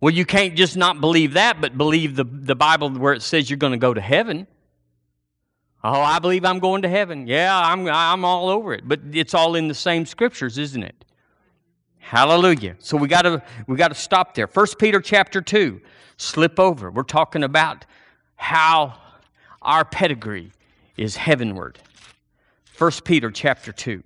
Well, 0.00 0.14
you 0.14 0.24
can't 0.24 0.54
just 0.54 0.76
not 0.76 1.00
believe 1.00 1.32
that, 1.32 1.60
but 1.60 1.76
believe 1.76 2.14
the, 2.14 2.24
the 2.24 2.54
Bible 2.54 2.90
where 2.90 3.12
it 3.12 3.22
says 3.22 3.50
you're 3.50 3.56
going 3.56 3.72
to 3.72 3.78
go 3.78 3.92
to 3.92 4.00
heaven. 4.00 4.46
Oh, 5.82 6.00
I 6.00 6.20
believe 6.20 6.44
I'm 6.44 6.60
going 6.60 6.82
to 6.82 6.88
heaven. 6.88 7.26
Yeah, 7.26 7.56
I'm, 7.56 7.88
I'm 7.88 8.24
all 8.24 8.48
over 8.48 8.74
it. 8.74 8.86
But 8.86 9.00
it's 9.12 9.34
all 9.34 9.56
in 9.56 9.68
the 9.68 9.74
same 9.74 10.06
scriptures, 10.06 10.58
isn't 10.58 10.82
it? 10.82 11.04
Hallelujah. 11.98 12.76
So 12.78 12.96
we 12.96 13.08
got 13.08 13.22
to 13.22 13.42
we 13.66 13.76
got 13.76 13.88
to 13.88 13.94
stop 13.94 14.34
there. 14.34 14.46
First 14.46 14.78
Peter 14.78 15.00
chapter 15.00 15.40
2. 15.40 15.80
Slip 16.16 16.58
over. 16.58 16.90
We're 16.90 17.02
talking 17.02 17.44
about 17.44 17.84
how 18.36 18.94
our 19.68 19.84
pedigree 19.84 20.50
is 20.96 21.14
heavenward. 21.14 21.78
First 22.64 23.04
Peter 23.04 23.30
chapter 23.30 23.70
2. 23.70 24.02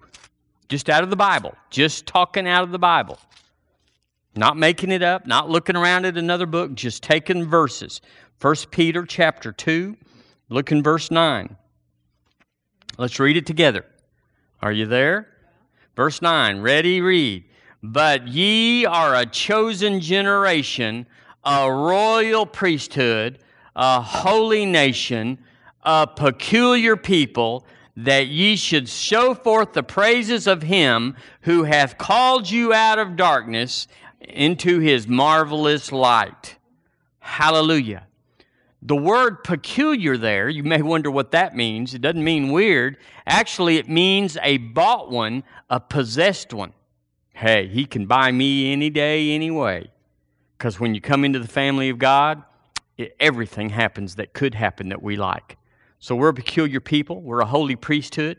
Just 0.69 0.91
out 0.91 1.05
of 1.05 1.11
the 1.11 1.17
Bible. 1.17 1.55
Just 1.71 2.05
talking 2.05 2.49
out 2.49 2.65
of 2.65 2.73
the 2.73 2.81
Bible. 2.81 3.17
Not 4.35 4.57
making 4.57 4.91
it 4.91 5.05
up, 5.05 5.25
not 5.25 5.49
looking 5.49 5.77
around 5.77 6.05
at 6.05 6.17
another 6.17 6.47
book, 6.47 6.75
just 6.75 7.05
taking 7.05 7.47
verses. 7.47 8.01
First 8.41 8.73
Peter 8.73 9.05
chapter 9.05 9.53
2, 9.53 9.97
look 10.49 10.73
in 10.73 10.83
verse 10.83 11.13
9. 11.13 11.57
Let's 12.99 13.21
read 13.21 13.37
it 13.37 13.47
together. 13.47 13.85
Are 14.61 14.73
you 14.73 14.87
there? 14.87 15.29
Verse 15.95 16.21
9, 16.21 16.61
ready, 16.61 17.01
read. 17.01 17.45
But 17.85 18.27
ye 18.27 18.85
are 18.85 19.15
a 19.15 19.27
chosen 19.27 20.01
generation, 20.01 21.07
a 21.45 21.73
royal 21.73 22.47
priesthood, 22.47 23.39
a 23.77 24.01
holy 24.01 24.67
nation, 24.67 25.39
a 25.83 26.07
peculiar 26.07 26.97
people, 26.97 27.67
that 27.97 28.29
ye 28.29 28.57
should 28.57 28.89
show 28.89 29.35
forth 29.35 29.73
the 29.73 29.83
praises 29.83 30.47
of 30.47 30.63
him 30.63 31.15
who 31.43 31.65
hath 31.65 31.99
called 31.99 32.51
you 32.51 32.73
out 32.73 32.99
of 32.99 33.17
darkness 33.17 33.87
into 34.21 34.79
his 34.79 35.07
marvelous 35.07 35.93
light. 35.93 36.57
Hallelujah. 37.19 38.07
The 38.85 38.97
word 38.97 39.45
peculiar 39.45 40.17
there, 40.17 40.49
you 40.49 40.65
may 40.65 40.83
wonder 40.83 41.11
what 41.11 41.31
that 41.33 41.55
means. 41.55 41.95
It 41.95 42.01
doesn't 42.01 42.25
mean 42.25 42.51
weird. 42.51 42.97
Actually, 43.27 43.77
it 43.77 43.89
means 43.89 44.37
a 44.43 44.57
bought 44.57 45.11
one, 45.11 45.45
a 45.71 45.79
possessed 45.79 46.53
one. 46.53 46.73
Hey, 47.35 47.69
he 47.69 47.85
can 47.85 48.07
buy 48.07 48.33
me 48.33 48.73
any 48.73 48.91
day, 48.91 49.33
anyway. 49.33 49.91
Because 50.59 50.81
when 50.81 50.95
you 50.95 51.01
come 51.01 51.25
into 51.25 51.39
the 51.39 51.49
family 51.49 51.91
of 51.91 51.99
God, 51.99 52.43
it, 52.99 53.15
everything 53.21 53.71
happens 53.71 54.17
that 54.17 54.33
could 54.33 54.55
happen 54.55 54.89
that 54.89 55.03
we 55.03 55.17
like. 55.17 55.57
So 56.03 56.17
we're 56.17 56.31
a 56.31 56.35
peculiar 56.35 56.81
people, 56.81 57.21
we're 57.23 57.43
a 57.43 57.47
holy 57.47 57.77
priesthood. 57.77 58.37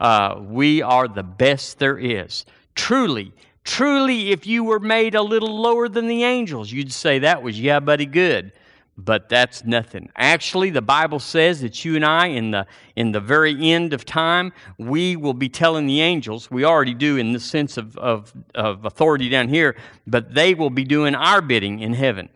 Uh, 0.00 0.40
we 0.42 0.82
are 0.82 1.06
the 1.06 1.22
best 1.22 1.78
there 1.78 1.96
is. 1.96 2.44
Truly, 2.74 3.32
truly, 3.62 4.32
if 4.32 4.44
you 4.44 4.64
were 4.64 4.80
made 4.80 5.14
a 5.14 5.22
little 5.22 5.56
lower 5.62 5.88
than 5.88 6.08
the 6.08 6.24
angels, 6.24 6.72
you'd 6.72 6.92
say 6.92 7.20
that 7.20 7.44
was, 7.44 7.60
yeah, 7.60 7.78
buddy, 7.78 8.06
good. 8.06 8.50
but 8.98 9.28
that's 9.28 9.64
nothing. 9.64 10.10
Actually, 10.16 10.70
the 10.70 10.82
Bible 10.82 11.20
says 11.20 11.60
that 11.60 11.84
you 11.84 11.94
and 11.94 12.04
I, 12.04 12.26
in 12.26 12.50
the, 12.50 12.66
in 12.96 13.12
the 13.12 13.20
very 13.20 13.70
end 13.70 13.92
of 13.92 14.04
time, 14.04 14.52
we 14.76 15.14
will 15.14 15.32
be 15.34 15.48
telling 15.48 15.86
the 15.86 16.00
angels, 16.00 16.50
we 16.50 16.64
already 16.64 16.94
do 16.94 17.18
in 17.18 17.32
the 17.32 17.38
sense 17.40 17.76
of, 17.76 17.96
of, 17.98 18.32
of 18.56 18.84
authority 18.84 19.28
down 19.28 19.48
here, 19.48 19.76
but 20.08 20.34
they 20.34 20.54
will 20.54 20.70
be 20.70 20.82
doing 20.82 21.14
our 21.14 21.40
bidding 21.40 21.78
in 21.78 21.94
heaven. 21.94 22.28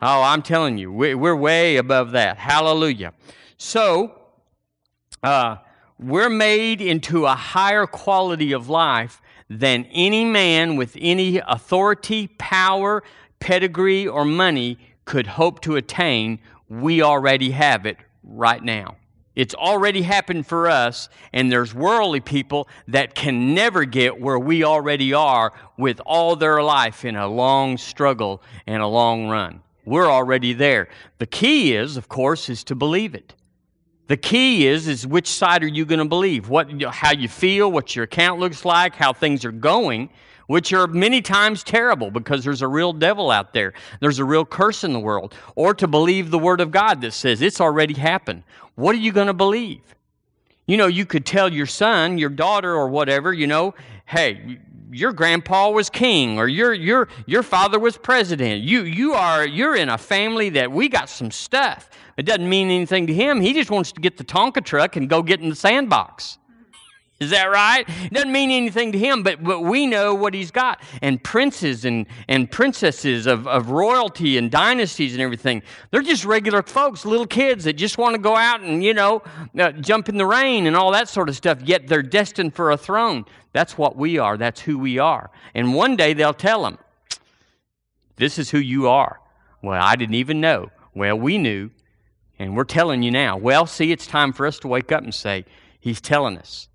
Oh, 0.00 0.22
I'm 0.22 0.42
telling 0.42 0.78
you, 0.78 0.92
we- 0.92 1.16
we're 1.16 1.34
way 1.34 1.78
above 1.78 2.12
that. 2.12 2.36
Hallelujah. 2.36 3.12
So, 3.56 4.20
uh, 5.22 5.56
we're 5.98 6.30
made 6.30 6.80
into 6.80 7.24
a 7.26 7.34
higher 7.34 7.86
quality 7.86 8.52
of 8.52 8.68
life 8.68 9.22
than 9.48 9.86
any 9.92 10.24
man 10.24 10.76
with 10.76 10.96
any 11.00 11.38
authority, 11.38 12.28
power, 12.38 13.02
pedigree, 13.38 14.06
or 14.06 14.24
money 14.24 14.78
could 15.04 15.26
hope 15.26 15.60
to 15.60 15.76
attain. 15.76 16.40
We 16.68 17.02
already 17.02 17.50
have 17.52 17.86
it 17.86 17.98
right 18.22 18.62
now. 18.62 18.96
It's 19.36 19.54
already 19.54 20.02
happened 20.02 20.46
for 20.46 20.68
us, 20.68 21.08
and 21.32 21.50
there's 21.50 21.74
worldly 21.74 22.20
people 22.20 22.68
that 22.88 23.14
can 23.14 23.54
never 23.54 23.84
get 23.84 24.20
where 24.20 24.38
we 24.38 24.62
already 24.62 25.12
are 25.12 25.52
with 25.76 26.00
all 26.06 26.36
their 26.36 26.62
life 26.62 27.04
in 27.04 27.16
a 27.16 27.26
long 27.26 27.76
struggle 27.76 28.42
and 28.66 28.80
a 28.80 28.86
long 28.86 29.28
run. 29.28 29.60
We're 29.84 30.10
already 30.10 30.52
there. 30.52 30.88
The 31.18 31.26
key 31.26 31.74
is, 31.74 31.96
of 31.96 32.08
course, 32.08 32.48
is 32.48 32.62
to 32.64 32.74
believe 32.74 33.14
it. 33.14 33.34
The 34.06 34.16
key 34.16 34.66
is 34.66 34.86
is 34.86 35.06
which 35.06 35.28
side 35.28 35.62
are 35.62 35.68
you 35.68 35.86
going 35.86 35.98
to 35.98 36.04
believe? 36.04 36.48
What 36.48 36.82
how 36.82 37.12
you 37.12 37.28
feel, 37.28 37.72
what 37.72 37.96
your 37.96 38.04
account 38.04 38.38
looks 38.38 38.64
like, 38.64 38.94
how 38.94 39.12
things 39.14 39.44
are 39.44 39.52
going, 39.52 40.10
which 40.46 40.72
are 40.74 40.86
many 40.86 41.22
times 41.22 41.62
terrible 41.62 42.10
because 42.10 42.44
there's 42.44 42.60
a 42.60 42.68
real 42.68 42.92
devil 42.92 43.30
out 43.30 43.54
there. 43.54 43.72
There's 44.00 44.18
a 44.18 44.24
real 44.24 44.44
curse 44.44 44.84
in 44.84 44.92
the 44.92 45.00
world. 45.00 45.34
Or 45.54 45.72
to 45.74 45.86
believe 45.86 46.30
the 46.30 46.38
word 46.38 46.60
of 46.60 46.70
God 46.70 47.00
that 47.00 47.12
says 47.12 47.40
it's 47.40 47.60
already 47.60 47.94
happened. 47.94 48.42
What 48.74 48.94
are 48.94 48.98
you 48.98 49.12
going 49.12 49.28
to 49.28 49.34
believe? 49.34 49.80
You 50.66 50.76
know, 50.76 50.86
you 50.86 51.06
could 51.06 51.24
tell 51.24 51.52
your 51.52 51.66
son, 51.66 52.18
your 52.18 52.30
daughter 52.30 52.74
or 52.74 52.88
whatever, 52.88 53.32
you 53.32 53.46
know, 53.46 53.74
hey, 54.06 54.58
your 54.90 55.12
grandpa 55.12 55.70
was 55.70 55.90
king 55.90 56.38
or 56.38 56.48
your 56.48 56.72
your 56.72 57.08
your 57.26 57.42
father 57.42 57.78
was 57.78 57.96
president. 57.96 58.62
You 58.62 58.82
you 58.82 59.14
are 59.14 59.46
you're 59.46 59.76
in 59.76 59.88
a 59.88 59.98
family 59.98 60.50
that 60.50 60.70
we 60.72 60.88
got 60.88 61.08
some 61.08 61.30
stuff. 61.30 61.90
It 62.16 62.24
doesn't 62.24 62.48
mean 62.48 62.70
anything 62.70 63.06
to 63.08 63.14
him. 63.14 63.40
He 63.40 63.52
just 63.52 63.70
wants 63.70 63.92
to 63.92 64.00
get 64.00 64.16
the 64.16 64.24
Tonka 64.24 64.64
truck 64.64 64.96
and 64.96 65.08
go 65.08 65.22
get 65.22 65.40
in 65.40 65.48
the 65.48 65.56
sandbox. 65.56 66.38
Is 67.20 67.30
that 67.30 67.44
right? 67.44 67.88
It 67.88 68.12
doesn't 68.12 68.32
mean 68.32 68.50
anything 68.50 68.90
to 68.90 68.98
him, 68.98 69.22
but, 69.22 69.42
but 69.42 69.60
we 69.60 69.86
know 69.86 70.14
what 70.14 70.34
he's 70.34 70.50
got. 70.50 70.82
And 71.00 71.22
princes 71.22 71.84
and, 71.84 72.06
and 72.26 72.50
princesses 72.50 73.26
of, 73.26 73.46
of 73.46 73.70
royalty 73.70 74.36
and 74.36 74.50
dynasties 74.50 75.12
and 75.12 75.22
everything, 75.22 75.62
they're 75.90 76.02
just 76.02 76.24
regular 76.24 76.62
folks, 76.62 77.04
little 77.04 77.26
kids 77.26 77.64
that 77.64 77.74
just 77.74 77.98
want 77.98 78.16
to 78.16 78.20
go 78.20 78.36
out 78.36 78.62
and, 78.62 78.82
you 78.82 78.94
know, 78.94 79.22
uh, 79.58 79.70
jump 79.72 80.08
in 80.08 80.16
the 80.16 80.26
rain 80.26 80.66
and 80.66 80.76
all 80.76 80.90
that 80.90 81.08
sort 81.08 81.28
of 81.28 81.36
stuff, 81.36 81.62
yet 81.62 81.86
they're 81.86 82.02
destined 82.02 82.52
for 82.52 82.72
a 82.72 82.76
throne. 82.76 83.24
That's 83.52 83.78
what 83.78 83.96
we 83.96 84.18
are. 84.18 84.36
That's 84.36 84.60
who 84.60 84.76
we 84.76 84.98
are. 84.98 85.30
And 85.54 85.72
one 85.72 85.94
day 85.94 86.14
they'll 86.14 86.34
tell 86.34 86.64
them, 86.64 86.78
this 88.16 88.40
is 88.40 88.50
who 88.50 88.58
you 88.58 88.88
are. 88.88 89.20
Well, 89.62 89.80
I 89.80 89.94
didn't 89.94 90.16
even 90.16 90.40
know. 90.40 90.70
Well, 90.94 91.16
we 91.16 91.38
knew, 91.38 91.70
and 92.40 92.56
we're 92.56 92.64
telling 92.64 93.04
you 93.04 93.12
now. 93.12 93.36
Well, 93.36 93.66
see, 93.66 93.92
it's 93.92 94.06
time 94.06 94.32
for 94.32 94.46
us 94.46 94.58
to 94.60 94.68
wake 94.68 94.90
up 94.90 95.04
and 95.04 95.14
say, 95.14 95.44
He's 95.80 96.00
telling 96.00 96.38
us. 96.38 96.68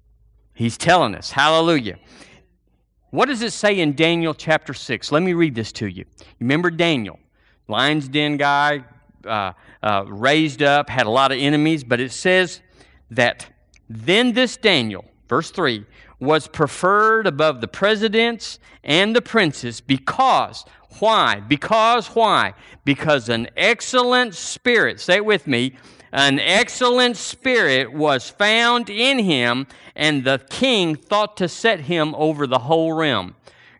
He's 0.59 0.77
telling 0.77 1.15
us. 1.15 1.31
Hallelujah. 1.31 1.95
What 3.11 3.29
does 3.29 3.41
it 3.41 3.53
say 3.53 3.79
in 3.79 3.95
Daniel 3.95 4.33
chapter 4.33 4.73
6? 4.73 5.09
Let 5.09 5.23
me 5.23 5.31
read 5.31 5.55
this 5.55 5.71
to 5.71 5.87
you. 5.87 6.03
Remember 6.41 6.69
Daniel, 6.69 7.17
lion's 7.69 8.09
den 8.09 8.35
guy, 8.35 8.83
uh, 9.25 9.53
uh, 9.81 10.03
raised 10.05 10.61
up, 10.61 10.89
had 10.89 11.05
a 11.05 11.09
lot 11.09 11.31
of 11.31 11.37
enemies, 11.37 11.85
but 11.85 12.01
it 12.01 12.11
says 12.11 12.59
that 13.09 13.49
then 13.89 14.33
this 14.33 14.57
Daniel, 14.57 15.05
verse 15.29 15.49
3, 15.49 15.85
was 16.19 16.45
preferred 16.45 17.25
above 17.25 17.61
the 17.61 17.67
presidents 17.69 18.59
and 18.83 19.15
the 19.15 19.21
princes 19.21 19.79
because, 19.79 20.65
why? 20.99 21.39
Because, 21.39 22.07
why? 22.07 22.53
Because 22.83 23.29
an 23.29 23.47
excellent 23.55 24.35
spirit, 24.35 24.99
say 24.99 25.15
it 25.15 25.25
with 25.25 25.47
me, 25.47 25.77
an 26.11 26.39
excellent 26.39 27.17
spirit 27.17 27.93
was 27.93 28.29
found 28.29 28.89
in 28.89 29.19
him, 29.19 29.67
and 29.95 30.23
the 30.23 30.41
king 30.49 30.95
thought 30.95 31.37
to 31.37 31.47
set 31.47 31.81
him 31.81 32.15
over 32.15 32.47
the 32.47 32.59
whole 32.59 32.93
realm. 32.93 33.35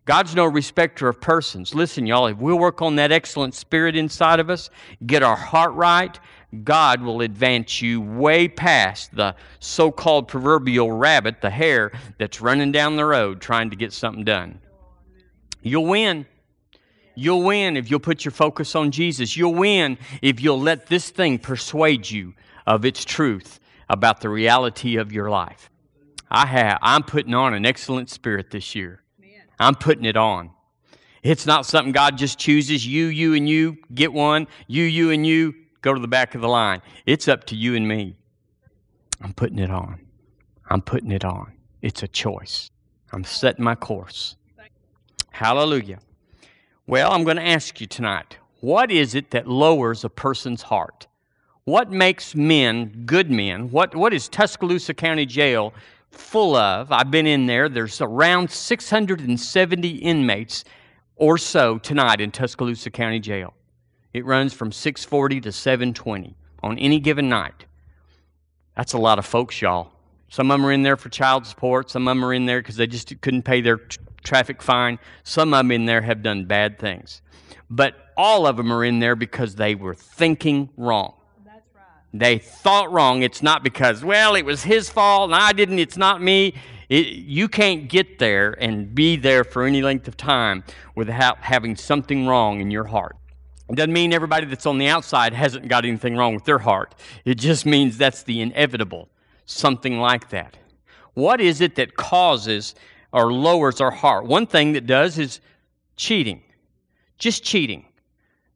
God's 0.06 0.36
no 0.36 0.46
respecter 0.46 1.08
of 1.08 1.22
persons. 1.22 1.76
Listen, 1.76 2.08
y'all, 2.08 2.28
if 2.28 2.38
we'll 2.38 2.58
work 2.58 2.82
on 2.82 2.96
that 2.96 3.12
excellent 3.12 3.54
spirit 3.54 3.96
inside 3.96 4.40
of 4.40 4.50
us, 4.50 4.70
get 5.06 5.22
our 5.22 5.36
heart 5.36 5.74
right, 5.74 6.20
God 6.64 7.02
will 7.02 7.22
advance 7.22 7.82
you 7.82 8.02
way 8.02 8.48
past 8.48 9.16
the 9.16 9.36
so 9.60 9.92
called 9.92 10.28
proverbial 10.28 10.92
rabbit, 10.92 11.42
the 11.42 11.52
hare 11.52 11.92
that's 12.18 12.42
running 12.42 12.72
down 12.72 12.96
the 12.96 13.06
road 13.06 13.40
trying 13.40 13.70
to 13.70 13.76
get 13.76 13.94
something 13.94 14.24
done. 14.24 14.60
You'll 15.62 15.86
win. 15.86 16.26
You'll 17.16 17.44
win 17.44 17.78
if 17.78 17.90
you'll 17.90 18.00
put 18.00 18.24
your 18.24 18.32
focus 18.32 18.76
on 18.76 18.92
Jesus. 18.92 19.36
You'll 19.36 19.56
win 19.56 19.98
if 20.22 20.42
you'll 20.42 20.60
let 20.60 20.88
this 20.88 21.10
thing 21.10 21.40
persuade 21.40 22.10
you 22.10 22.34
of 22.66 22.86
its 22.86 23.04
truth 23.04 23.60
about 23.90 24.22
the 24.22 24.30
reality 24.30 24.98
of 24.98 25.12
your 25.12 25.30
life. 25.30 25.70
I 26.30 26.46
have 26.46 26.80
I'm 26.82 27.04
putting 27.04 27.34
on 27.34 27.54
an 27.54 27.66
excellent 27.66 28.10
spirit 28.10 28.52
this 28.52 28.76
year. 28.76 29.02
I'm 29.60 29.76
putting 29.76 30.06
it 30.06 30.16
on. 30.16 30.52
It's 31.22 31.46
not 31.46 31.66
something 31.66 31.92
God 31.92 32.18
just 32.18 32.40
chooses 32.40 32.86
you, 32.88 33.08
you, 33.08 33.34
and 33.34 33.50
you 33.50 33.78
get 33.94 34.14
one, 34.14 34.48
you, 34.68 34.84
you, 34.84 35.12
and 35.12 35.26
you 35.28 35.54
go 35.82 35.94
to 35.94 36.00
the 36.00 36.08
back 36.08 36.34
of 36.34 36.42
the 36.42 36.48
line. 36.48 36.82
It's 37.06 37.28
up 37.28 37.44
to 37.46 37.56
you 37.56 37.76
and 37.76 37.86
me. 37.86 38.16
I'm 39.22 39.34
putting 39.34 39.60
it 39.60 39.70
on. 39.70 40.00
I'm 40.70 40.82
putting 40.82 41.12
it 41.12 41.26
on. 41.26 41.52
It's 41.82 42.04
a 42.04 42.08
choice. 42.08 42.72
I'm 43.12 43.24
setting 43.26 43.66
my 43.66 43.76
course. 43.76 44.38
Hallelujah. 45.32 46.00
Well, 46.90 47.12
I'm 47.12 47.24
going 47.24 47.38
to 47.38 47.48
ask 47.48 47.80
you 47.80 47.86
tonight 47.86 48.38
what 48.62 48.90
is 48.90 49.14
it 49.14 49.30
that 49.30 49.48
lowers 49.48 50.04
a 50.04 50.10
person's 50.10 50.64
heart? 50.64 51.06
What 51.66 51.92
makes 51.92 52.34
men 52.34 53.04
good 53.06 53.30
men? 53.30 53.70
What, 53.70 53.94
what 53.96 54.12
is 54.12 54.28
Tuscaloosa 54.28 54.96
County 54.96 55.28
Jail 55.28 55.72
full 56.10 56.56
of? 56.56 56.92
I've 56.92 57.12
been 57.12 57.28
in 57.28 57.46
there. 57.46 57.70
There's 57.70 58.02
around 58.02 58.50
670 58.50 59.90
inmates 59.98 60.66
or 61.16 61.38
so 61.38 61.78
tonight 61.78 62.22
in 62.22 62.32
Tuscaloosa 62.32 62.90
County 62.90 63.20
Jail. 63.20 63.54
It 64.16 64.26
runs 64.26 64.54
from 64.54 64.72
640 64.72 65.42
to 65.42 65.52
720 65.52 66.36
on 66.64 66.80
any 66.80 67.00
given 67.00 67.30
night. 67.30 67.66
That's 68.76 68.94
a 68.94 68.98
lot 68.98 69.20
of 69.20 69.28
folks, 69.28 69.62
y'all. 69.62 69.92
Some 70.30 70.50
of 70.50 70.60
them 70.60 70.66
are 70.66 70.72
in 70.72 70.82
there 70.82 70.98
for 70.98 71.10
child 71.10 71.46
support. 71.46 71.92
Some 71.92 72.08
of 72.08 72.18
them 72.18 72.26
are 72.26 72.34
in 72.34 72.48
there 72.48 72.62
because 72.62 72.78
they 72.78 72.88
just 72.88 73.14
couldn't 73.22 73.44
pay 73.44 73.62
their 73.62 73.80
traffic 74.24 74.62
fine. 74.62 75.00
Some 75.24 75.54
of 75.54 75.60
them 75.60 75.72
in 75.72 75.86
there 75.86 76.02
have 76.02 76.22
done 76.22 76.46
bad 76.46 76.80
things. 76.80 77.22
But 77.70 77.96
all 78.18 78.48
of 78.48 78.58
them 78.58 78.72
are 78.72 78.84
in 78.84 79.00
there 79.00 79.16
because 79.16 79.56
they 79.56 79.76
were 79.76 79.96
thinking 79.96 80.70
wrong. 80.78 81.14
They 82.14 82.40
thought 82.40 82.92
wrong. 82.92 83.22
It's 83.22 83.44
not 83.44 83.64
because, 83.64 84.04
well, 84.04 84.36
it 84.36 84.44
was 84.44 84.64
his 84.64 84.90
fault 84.90 85.30
and 85.30 85.36
I 85.36 85.54
didn't, 85.54 85.80
it's 85.80 85.98
not 85.98 86.22
me. 86.22 86.56
It, 86.90 87.08
you 87.08 87.48
can't 87.48 87.88
get 87.88 88.18
there 88.18 88.56
and 88.60 88.96
be 88.96 89.16
there 89.16 89.44
for 89.44 89.64
any 89.64 89.84
length 89.84 90.08
of 90.08 90.18
time 90.18 90.64
without 90.96 91.38
having 91.38 91.76
something 91.76 92.26
wrong 92.26 92.62
in 92.62 92.72
your 92.72 92.86
heart. 92.86 93.16
It 93.70 93.76
doesn't 93.76 93.94
mean 93.94 94.12
everybody 94.12 94.48
that's 94.48 94.66
on 94.66 94.80
the 94.80 94.88
outside 94.88 95.34
hasn't 95.34 95.68
got 95.68 95.86
anything 95.86 96.18
wrong 96.18 96.34
with 96.34 96.46
their 96.46 96.58
heart. 96.58 96.96
It 97.26 97.36
just 97.36 97.68
means 97.68 98.00
that's 98.00 98.24
the 98.24 98.42
inevitable, 98.42 99.10
something 99.46 100.00
like 100.00 100.30
that. 100.30 100.58
What 101.14 101.40
is 101.40 101.62
it 101.62 101.76
that 101.76 101.96
causes 101.96 102.74
or 103.12 103.32
lowers 103.34 103.82
our 103.82 103.92
heart? 103.92 104.26
One 104.26 104.48
thing 104.48 104.74
that 104.74 104.86
does 104.86 105.18
is 105.18 105.42
cheating, 105.96 106.44
just 107.18 107.44
cheating. 107.44 107.86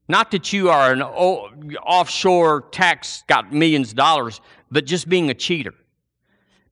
Not 0.07 0.31
that 0.31 0.51
you 0.51 0.69
are 0.69 0.91
an 0.91 1.01
offshore 1.01 2.61
tax, 2.71 3.23
got 3.27 3.53
millions 3.53 3.91
of 3.91 3.95
dollars, 3.95 4.41
but 4.69 4.85
just 4.85 5.07
being 5.07 5.29
a 5.29 5.33
cheater. 5.33 5.73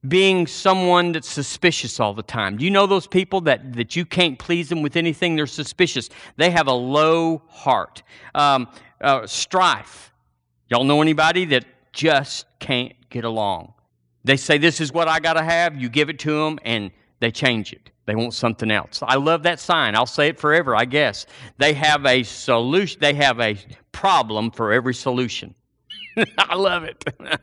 Being 0.08 0.48
someone 0.48 1.12
that's 1.12 1.30
suspicious 1.30 2.00
all 2.00 2.14
the 2.14 2.24
time. 2.24 2.58
Do 2.58 2.66
you 2.66 2.72
know 2.72 2.88
those 2.88 3.06
people 3.06 3.42
that, 3.42 3.74
that 3.74 3.96
you 3.96 4.04
can't 4.04 4.38
please 4.38 4.68
them 4.68 4.82
with 4.82 4.96
anything? 4.96 5.36
They're 5.36 5.46
suspicious. 5.46 6.10
They 6.38 6.50
have 6.50 6.68
a 6.68 6.74
low 6.74 7.44
heart. 7.48 8.02
Um, 8.34 8.68
uh, 9.00 9.28
strife. 9.28 10.12
Y'all 10.70 10.84
know 10.84 11.02
anybody 11.02 11.46
that 11.46 11.66
just 11.94 12.46
can't 12.60 12.94
get 13.10 13.26
along? 13.26 13.74
They 14.24 14.38
say, 14.38 14.58
This 14.58 14.82
is 14.82 14.92
what 14.92 15.08
I 15.08 15.20
got 15.20 15.34
to 15.34 15.44
have. 15.44 15.80
You 15.80 15.90
give 15.90 16.10
it 16.10 16.20
to 16.20 16.32
them, 16.32 16.60
and 16.64 16.92
they 17.22 17.32
change 17.32 17.72
it. 17.72 17.92
They 18.06 18.16
want 18.16 18.34
something 18.34 18.70
else. 18.72 19.02
I 19.02 19.16
love 19.16 19.44
that 19.44 19.60
sign. 19.60 19.96
I'll 19.96 20.06
say 20.06 20.28
it 20.28 20.40
forever, 20.40 20.76
I 20.76 20.86
guess. 20.86 21.28
They 21.60 21.74
have 21.74 22.06
a 22.06 22.24
solution, 22.24 23.00
they 23.00 23.14
have 23.14 23.40
a 23.40 23.56
problem 23.92 24.52
for 24.52 24.74
every 24.74 24.96
solution. 24.96 25.56
I 26.38 26.56
love 26.56 26.84
it. 26.84 27.04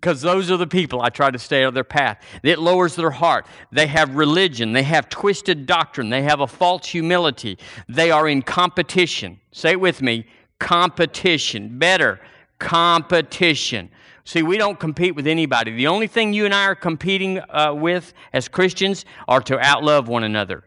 Because 0.00 0.22
those 0.22 0.48
are 0.52 0.56
the 0.56 0.66
people 0.68 1.02
I 1.02 1.08
try 1.08 1.32
to 1.32 1.40
stay 1.40 1.64
out 1.64 1.68
of 1.68 1.74
their 1.74 1.82
path. 1.82 2.22
It 2.44 2.60
lowers 2.60 2.94
their 2.94 3.10
heart. 3.10 3.46
They 3.72 3.88
have 3.88 4.14
religion. 4.14 4.72
They 4.72 4.84
have 4.84 5.08
twisted 5.08 5.66
doctrine. 5.66 6.08
They 6.08 6.22
have 6.22 6.38
a 6.38 6.46
false 6.46 6.86
humility. 6.86 7.58
They 7.88 8.12
are 8.12 8.28
in 8.28 8.42
competition. 8.42 9.40
Say 9.50 9.72
it 9.72 9.80
with 9.80 10.02
me 10.02 10.26
competition. 10.60 11.80
Better, 11.80 12.20
competition. 12.60 13.90
See, 14.26 14.42
we 14.42 14.58
don't 14.58 14.76
compete 14.80 15.14
with 15.14 15.28
anybody. 15.28 15.70
The 15.70 15.86
only 15.86 16.08
thing 16.08 16.32
you 16.32 16.46
and 16.46 16.52
I 16.52 16.64
are 16.64 16.74
competing 16.74 17.38
uh, 17.48 17.72
with 17.72 18.12
as 18.32 18.48
Christians 18.48 19.04
are 19.28 19.40
to 19.42 19.56
outlove 19.56 20.06
one 20.06 20.24
another. 20.24 20.64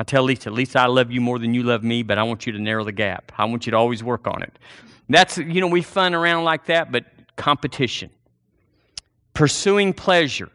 I 0.00 0.04
tell 0.04 0.24
Lisa, 0.24 0.50
Lisa, 0.50 0.80
I 0.80 0.86
love 0.86 1.12
you 1.12 1.20
more 1.20 1.38
than 1.38 1.54
you 1.54 1.62
love 1.62 1.84
me, 1.84 2.02
but 2.02 2.18
I 2.18 2.24
want 2.24 2.44
you 2.44 2.52
to 2.52 2.58
narrow 2.58 2.82
the 2.82 2.90
gap. 2.90 3.30
I 3.38 3.44
want 3.44 3.66
you 3.66 3.70
to 3.70 3.76
always 3.76 4.02
work 4.02 4.26
on 4.26 4.42
it. 4.42 4.58
That's, 5.08 5.38
you 5.38 5.60
know, 5.60 5.68
we 5.68 5.80
fun 5.80 6.12
around 6.12 6.42
like 6.42 6.66
that, 6.66 6.90
but 6.90 7.04
competition. 7.36 8.10
Pursuing 9.32 9.92
pleasure 9.92 10.50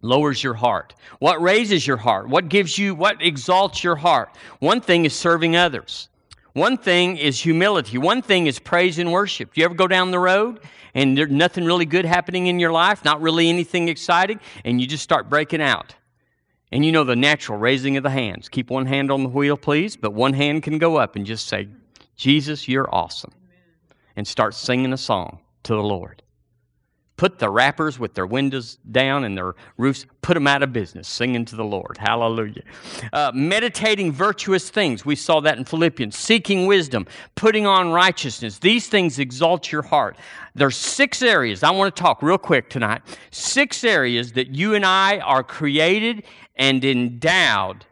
lowers 0.00 0.42
your 0.42 0.54
heart. 0.54 0.94
What 1.18 1.42
raises 1.42 1.86
your 1.86 1.98
heart? 1.98 2.26
What 2.26 2.48
gives 2.48 2.78
you, 2.78 2.94
what 2.94 3.20
exalts 3.20 3.84
your 3.84 3.96
heart? 3.96 4.34
One 4.60 4.80
thing 4.80 5.04
is 5.04 5.12
serving 5.12 5.56
others. 5.56 6.08
One 6.54 6.78
thing 6.78 7.18
is 7.18 7.38
humility. 7.38 7.98
One 7.98 8.22
thing 8.22 8.46
is 8.46 8.58
praise 8.58 8.98
and 8.98 9.12
worship. 9.12 9.52
Do 9.52 9.60
you 9.60 9.66
ever 9.66 9.74
go 9.74 9.88
down 9.88 10.10
the 10.10 10.18
road 10.18 10.60
and 10.94 11.16
there's 11.16 11.30
nothing 11.30 11.64
really 11.64 11.84
good 11.84 12.04
happening 12.04 12.46
in 12.46 12.58
your 12.58 12.72
life, 12.72 13.04
not 13.04 13.20
really 13.20 13.48
anything 13.48 13.88
exciting, 13.88 14.40
and 14.64 14.80
you 14.80 14.86
just 14.86 15.02
start 15.02 15.28
breaking 15.28 15.62
out? 15.62 15.94
And 16.72 16.84
you 16.84 16.90
know 16.90 17.04
the 17.04 17.14
natural 17.14 17.56
raising 17.56 17.96
of 17.96 18.02
the 18.02 18.10
hands. 18.10 18.48
Keep 18.48 18.68
one 18.68 18.86
hand 18.86 19.12
on 19.12 19.22
the 19.22 19.28
wheel, 19.28 19.56
please, 19.56 19.96
but 19.96 20.12
one 20.12 20.32
hand 20.32 20.64
can 20.64 20.78
go 20.78 20.96
up 20.96 21.14
and 21.14 21.24
just 21.24 21.46
say, 21.46 21.68
Jesus, 22.16 22.66
you're 22.66 22.92
awesome. 22.92 23.32
And 24.16 24.26
start 24.26 24.54
singing 24.54 24.92
a 24.92 24.96
song 24.96 25.38
to 25.62 25.74
the 25.74 25.82
Lord. 25.82 26.23
Put 27.16 27.38
the 27.38 27.48
rappers 27.48 27.96
with 27.96 28.14
their 28.14 28.26
windows 28.26 28.78
down 28.90 29.22
and 29.22 29.38
their 29.38 29.54
roofs, 29.76 30.04
put 30.20 30.34
them 30.34 30.48
out 30.48 30.64
of 30.64 30.72
business, 30.72 31.06
singing 31.06 31.44
to 31.44 31.54
the 31.54 31.64
Lord. 31.64 31.96
Hallelujah. 31.96 32.62
Uh, 33.12 33.30
meditating 33.32 34.10
virtuous 34.10 34.68
things. 34.68 35.06
We 35.06 35.14
saw 35.14 35.40
that 35.40 35.56
in 35.56 35.64
Philippians. 35.64 36.16
Seeking 36.16 36.66
wisdom, 36.66 37.06
putting 37.36 37.66
on 37.66 37.92
righteousness. 37.92 38.58
These 38.58 38.88
things 38.88 39.20
exalt 39.20 39.70
your 39.70 39.82
heart. 39.82 40.16
There's 40.56 40.76
six 40.76 41.22
areas 41.22 41.62
I 41.62 41.70
want 41.70 41.94
to 41.94 42.02
talk 42.02 42.20
real 42.20 42.38
quick 42.38 42.68
tonight. 42.68 43.02
Six 43.30 43.84
areas 43.84 44.32
that 44.32 44.48
you 44.48 44.74
and 44.74 44.84
I 44.84 45.18
are 45.18 45.44
created 45.44 46.24
and 46.56 46.84
endowed 46.84 47.86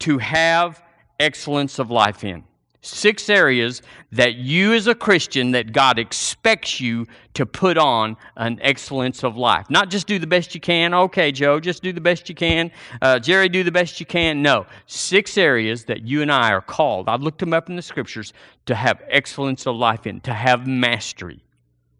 to 0.00 0.18
have 0.18 0.82
excellence 1.20 1.78
of 1.78 1.90
life 1.90 2.24
in. 2.24 2.44
Six 2.80 3.28
areas 3.28 3.82
that 4.12 4.36
you, 4.36 4.72
as 4.72 4.86
a 4.86 4.94
Christian, 4.94 5.50
that 5.50 5.72
God 5.72 5.98
expects 5.98 6.80
you 6.80 7.06
to 7.34 7.44
put 7.44 7.76
on 7.76 8.16
an 8.36 8.58
excellence 8.62 9.24
of 9.24 9.36
life. 9.36 9.68
Not 9.68 9.90
just 9.90 10.06
do 10.06 10.18
the 10.20 10.28
best 10.28 10.54
you 10.54 10.60
can. 10.60 10.94
Okay, 10.94 11.32
Joe, 11.32 11.58
just 11.58 11.82
do 11.82 11.92
the 11.92 12.00
best 12.00 12.28
you 12.28 12.36
can. 12.36 12.70
Uh, 13.02 13.18
Jerry, 13.18 13.48
do 13.48 13.64
the 13.64 13.72
best 13.72 13.98
you 13.98 14.06
can. 14.06 14.42
No, 14.42 14.64
six 14.86 15.36
areas 15.36 15.84
that 15.86 16.02
you 16.02 16.22
and 16.22 16.30
I 16.30 16.52
are 16.52 16.60
called. 16.60 17.08
I've 17.08 17.22
looked 17.22 17.40
them 17.40 17.52
up 17.52 17.68
in 17.68 17.74
the 17.74 17.82
scriptures 17.82 18.32
to 18.66 18.76
have 18.76 19.02
excellence 19.08 19.66
of 19.66 19.74
life 19.74 20.06
in, 20.06 20.20
to 20.20 20.32
have 20.32 20.66
mastery. 20.66 21.42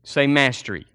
Say 0.05 0.27
mastery. 0.29 0.87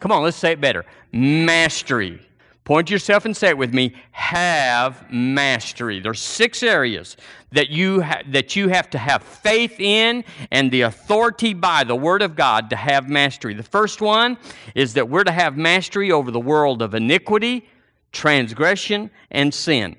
Come 0.00 0.12
on, 0.12 0.22
let's 0.22 0.36
say 0.36 0.52
it 0.52 0.60
better. 0.62 0.86
Mastery. 1.12 2.20
Point 2.64 2.88
to 2.88 2.92
yourself 2.92 3.24
and 3.24 3.36
say 3.36 3.48
it 3.48 3.58
with 3.58 3.72
me. 3.72 3.94
Have 4.10 5.10
mastery. 5.10 6.00
There's 6.00 6.20
six 6.20 6.62
areas 6.62 7.16
that 7.52 7.70
you 7.70 8.02
ha- 8.02 8.22
that 8.28 8.54
you 8.54 8.68
have 8.68 8.90
to 8.90 8.98
have 8.98 9.22
faith 9.22 9.80
in 9.80 10.24
and 10.50 10.70
the 10.70 10.82
authority 10.82 11.54
by 11.54 11.84
the 11.84 11.96
Word 11.96 12.22
of 12.22 12.36
God 12.36 12.70
to 12.70 12.76
have 12.76 13.08
mastery. 13.08 13.54
The 13.54 13.62
first 13.62 14.00
one 14.00 14.36
is 14.74 14.94
that 14.94 15.08
we're 15.08 15.24
to 15.24 15.32
have 15.32 15.56
mastery 15.56 16.12
over 16.12 16.30
the 16.30 16.40
world 16.40 16.82
of 16.82 16.94
iniquity, 16.94 17.66
transgression, 18.12 19.10
and 19.30 19.52
sin. 19.52 19.96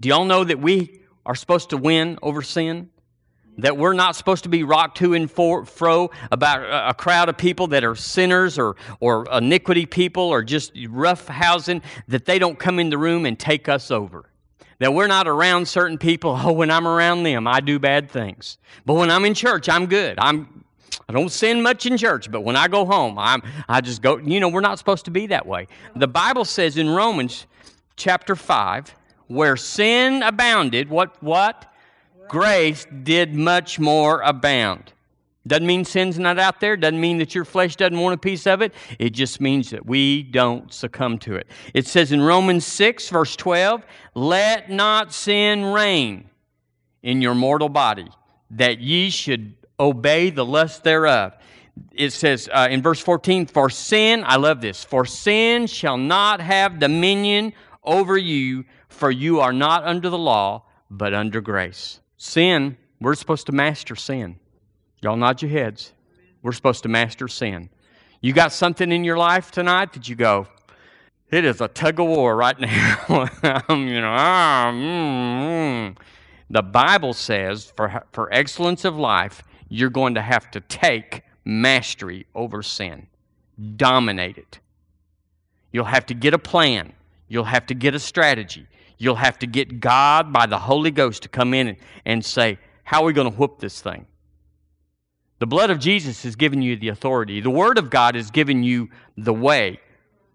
Do 0.00 0.08
y'all 0.08 0.24
know 0.24 0.44
that 0.44 0.60
we 0.60 1.00
are 1.26 1.34
supposed 1.34 1.70
to 1.70 1.76
win 1.76 2.18
over 2.22 2.42
sin? 2.42 2.90
That 3.62 3.76
we're 3.76 3.92
not 3.92 4.16
supposed 4.16 4.44
to 4.44 4.48
be 4.48 4.62
rocked 4.62 4.98
to 4.98 5.14
and 5.14 5.30
fro 5.30 6.10
about 6.30 6.90
a 6.90 6.94
crowd 6.94 7.28
of 7.28 7.36
people 7.36 7.66
that 7.68 7.84
are 7.84 7.94
sinners 7.94 8.58
or, 8.58 8.76
or 9.00 9.26
iniquity 9.32 9.86
people 9.86 10.22
or 10.22 10.42
just 10.42 10.72
rough 10.88 11.28
housing, 11.28 11.82
that 12.08 12.24
they 12.26 12.38
don't 12.38 12.58
come 12.58 12.78
in 12.78 12.90
the 12.90 12.98
room 12.98 13.26
and 13.26 13.38
take 13.38 13.68
us 13.68 13.90
over. 13.90 14.26
That 14.78 14.94
we're 14.94 15.08
not 15.08 15.28
around 15.28 15.68
certain 15.68 15.98
people, 15.98 16.38
oh, 16.42 16.52
when 16.52 16.70
I'm 16.70 16.88
around 16.88 17.22
them, 17.22 17.46
I 17.46 17.60
do 17.60 17.78
bad 17.78 18.10
things. 18.10 18.56
But 18.86 18.94
when 18.94 19.10
I'm 19.10 19.24
in 19.26 19.34
church, 19.34 19.68
I'm 19.68 19.86
good. 19.86 20.18
I'm, 20.18 20.64
I 21.08 21.12
don't 21.12 21.28
sin 21.28 21.62
much 21.62 21.84
in 21.84 21.98
church, 21.98 22.30
but 22.30 22.42
when 22.42 22.56
I 22.56 22.66
go 22.68 22.86
home, 22.86 23.18
I'm, 23.18 23.42
I 23.68 23.82
just 23.82 24.00
go, 24.00 24.16
you 24.16 24.40
know, 24.40 24.48
we're 24.48 24.60
not 24.60 24.78
supposed 24.78 25.04
to 25.04 25.10
be 25.10 25.26
that 25.26 25.46
way. 25.46 25.68
The 25.94 26.08
Bible 26.08 26.46
says 26.46 26.78
in 26.78 26.88
Romans 26.88 27.46
chapter 27.96 28.34
5, 28.34 28.94
where 29.26 29.56
sin 29.56 30.22
abounded, 30.22 30.88
what, 30.88 31.22
what? 31.22 31.70
Grace 32.30 32.86
did 33.02 33.34
much 33.34 33.80
more 33.80 34.20
abound. 34.20 34.92
Doesn't 35.48 35.66
mean 35.66 35.84
sin's 35.84 36.16
not 36.16 36.38
out 36.38 36.60
there. 36.60 36.76
Doesn't 36.76 37.00
mean 37.00 37.18
that 37.18 37.34
your 37.34 37.44
flesh 37.44 37.74
doesn't 37.74 37.98
want 37.98 38.14
a 38.14 38.18
piece 38.18 38.46
of 38.46 38.62
it. 38.62 38.72
It 39.00 39.10
just 39.10 39.40
means 39.40 39.70
that 39.70 39.84
we 39.84 40.22
don't 40.22 40.72
succumb 40.72 41.18
to 41.20 41.34
it. 41.34 41.48
It 41.74 41.88
says 41.88 42.12
in 42.12 42.22
Romans 42.22 42.64
6, 42.64 43.08
verse 43.08 43.34
12, 43.34 43.84
Let 44.14 44.70
not 44.70 45.12
sin 45.12 45.64
reign 45.64 46.30
in 47.02 47.20
your 47.20 47.34
mortal 47.34 47.68
body, 47.68 48.06
that 48.52 48.78
ye 48.78 49.10
should 49.10 49.56
obey 49.80 50.30
the 50.30 50.44
lust 50.44 50.84
thereof. 50.84 51.32
It 51.90 52.10
says 52.10 52.48
uh, 52.52 52.68
in 52.70 52.80
verse 52.80 53.00
14, 53.00 53.46
For 53.46 53.70
sin, 53.70 54.22
I 54.24 54.36
love 54.36 54.60
this, 54.60 54.84
for 54.84 55.04
sin 55.04 55.66
shall 55.66 55.98
not 55.98 56.40
have 56.40 56.78
dominion 56.78 57.54
over 57.82 58.16
you, 58.16 58.66
for 58.88 59.10
you 59.10 59.40
are 59.40 59.52
not 59.52 59.82
under 59.82 60.08
the 60.08 60.18
law, 60.18 60.66
but 60.88 61.12
under 61.12 61.40
grace. 61.40 62.00
Sin, 62.22 62.76
we're 63.00 63.14
supposed 63.14 63.46
to 63.46 63.52
master 63.52 63.96
sin. 63.96 64.38
Y'all 65.00 65.16
nod 65.16 65.40
your 65.40 65.50
heads. 65.50 65.94
We're 66.42 66.52
supposed 66.52 66.82
to 66.82 66.90
master 66.90 67.28
sin. 67.28 67.70
You 68.20 68.34
got 68.34 68.52
something 68.52 68.92
in 68.92 69.04
your 69.04 69.16
life 69.16 69.50
tonight 69.50 69.94
that 69.94 70.06
you 70.06 70.16
go, 70.16 70.46
it 71.30 71.46
is 71.46 71.62
a 71.62 71.68
tug 71.68 71.98
of 71.98 72.08
war 72.08 72.36
right 72.36 72.60
now. 72.60 72.98
you 73.70 74.00
know, 74.02 74.14
ah, 74.14 74.70
mm, 74.70 75.94
mm. 75.94 75.96
The 76.50 76.60
Bible 76.60 77.14
says 77.14 77.72
for, 77.74 78.04
for 78.12 78.30
excellence 78.34 78.84
of 78.84 78.98
life, 78.98 79.42
you're 79.70 79.88
going 79.88 80.14
to 80.16 80.22
have 80.22 80.50
to 80.50 80.60
take 80.60 81.22
mastery 81.46 82.26
over 82.34 82.62
sin, 82.62 83.06
dominate 83.76 84.36
it. 84.36 84.58
You'll 85.72 85.86
have 85.86 86.04
to 86.04 86.14
get 86.14 86.34
a 86.34 86.38
plan, 86.38 86.92
you'll 87.28 87.44
have 87.44 87.64
to 87.68 87.74
get 87.74 87.94
a 87.94 87.98
strategy, 87.98 88.66
You'll 89.00 89.16
have 89.16 89.38
to 89.38 89.46
get 89.46 89.80
God 89.80 90.30
by 90.30 90.44
the 90.44 90.58
Holy 90.58 90.90
Ghost 90.90 91.22
to 91.22 91.30
come 91.30 91.54
in 91.54 91.68
and, 91.68 91.78
and 92.04 92.22
say, 92.22 92.58
How 92.84 93.00
are 93.00 93.06
we 93.06 93.14
going 93.14 93.30
to 93.30 93.36
whoop 93.36 93.58
this 93.58 93.80
thing? 93.80 94.04
The 95.38 95.46
blood 95.46 95.70
of 95.70 95.78
Jesus 95.78 96.22
has 96.24 96.36
given 96.36 96.60
you 96.60 96.76
the 96.76 96.88
authority. 96.88 97.40
The 97.40 97.48
Word 97.48 97.78
of 97.78 97.88
God 97.88 98.14
has 98.14 98.30
given 98.30 98.62
you 98.62 98.90
the 99.16 99.32
way. 99.32 99.80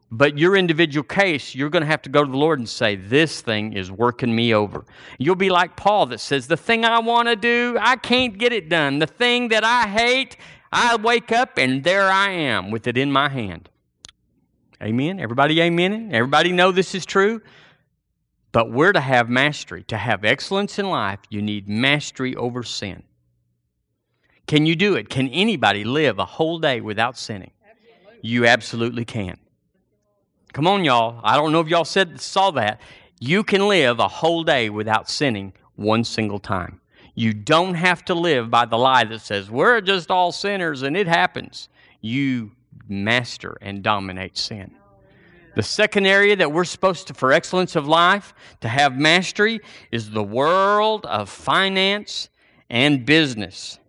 But 0.09 0.39
your 0.39 0.55
individual 0.55 1.03
case, 1.03 1.53
you're 1.53 1.69
going 1.69 1.83
to 1.83 1.87
have 1.87 2.01
to 2.03 2.09
go 2.09 2.23
to 2.23 2.31
the 2.31 2.37
Lord 2.37 2.57
and 2.57 2.67
say, 2.67 2.95
This 2.95 3.39
thing 3.39 3.73
is 3.73 3.91
working 3.91 4.35
me 4.35 4.51
over. 4.55 4.83
You'll 5.19 5.35
be 5.35 5.51
like 5.51 5.75
Paul 5.75 6.07
that 6.07 6.19
says, 6.19 6.47
The 6.47 6.57
thing 6.57 6.85
I 6.85 6.97
want 6.97 7.27
to 7.27 7.35
do, 7.35 7.77
I 7.79 7.97
can't 7.97 8.35
get 8.35 8.51
it 8.51 8.67
done. 8.67 8.97
The 8.97 9.05
thing 9.05 9.49
that 9.49 9.63
I 9.63 9.87
hate, 9.87 10.37
I 10.71 10.95
wake 10.95 11.31
up 11.31 11.59
and 11.59 11.83
there 11.83 12.09
I 12.09 12.31
am 12.31 12.71
with 12.71 12.87
it 12.87 12.97
in 12.97 13.11
my 13.11 13.29
hand. 13.29 13.69
Amen. 14.81 15.19
Everybody, 15.19 15.61
amen. 15.61 16.09
Everybody 16.11 16.51
know 16.51 16.71
this 16.71 16.95
is 16.95 17.05
true. 17.05 17.43
But 18.55 18.71
we're 18.71 18.93
to 18.93 19.01
have 19.01 19.27
mastery. 19.29 19.83
To 19.89 19.97
have 19.97 20.23
excellence 20.23 20.79
in 20.79 20.89
life, 20.89 21.19
you 21.29 21.41
need 21.41 21.67
mastery 21.67 22.37
over 22.37 22.63
sin. 22.63 23.03
Can 24.47 24.65
you 24.65 24.77
do 24.77 24.95
it? 24.95 25.09
Can 25.09 25.27
anybody 25.27 25.83
live 25.83 26.19
a 26.19 26.23
whole 26.23 26.57
day 26.57 26.79
without 26.79 27.17
sinning? 27.17 27.51
Absolutely. 27.69 28.29
You 28.29 28.45
absolutely 28.45 29.03
can. 29.03 29.37
Come 30.53 30.67
on, 30.67 30.85
y'all. 30.85 31.19
I 31.21 31.35
don't 31.35 31.51
know 31.51 31.59
if 31.59 31.67
y'all 31.67 31.83
said 31.83 32.21
saw 32.21 32.49
that. 32.51 32.79
You 33.19 33.43
can 33.43 33.67
live 33.67 33.99
a 33.99 34.07
whole 34.07 34.45
day 34.45 34.69
without 34.69 35.09
sinning 35.09 35.51
one 35.75 36.05
single 36.05 36.39
time. 36.39 36.79
You 37.13 37.33
don't 37.33 37.75
have 37.75 38.05
to 38.05 38.13
live 38.13 38.49
by 38.49 38.63
the 38.63 38.77
lie 38.77 39.03
that 39.03 39.19
says 39.19 39.51
we're 39.51 39.81
just 39.81 40.09
all 40.09 40.31
sinners 40.31 40.81
and 40.81 40.95
it 40.95 41.07
happens. 41.07 41.67
You 41.99 42.53
master 42.87 43.57
and 43.59 43.83
dominate 43.83 44.37
sin. 44.37 44.75
The 45.55 45.63
second 45.63 46.05
area 46.05 46.35
that 46.35 46.51
we're 46.51 46.65
supposed 46.65 47.07
to, 47.07 47.13
for 47.13 47.31
excellence 47.31 47.75
of 47.75 47.87
life, 47.87 48.33
to 48.61 48.67
have 48.67 48.97
mastery 48.97 49.61
is 49.91 50.11
the 50.11 50.23
world 50.23 51.05
of 51.05 51.29
finance 51.29 52.29
and 52.69 53.05
business. 53.05 53.79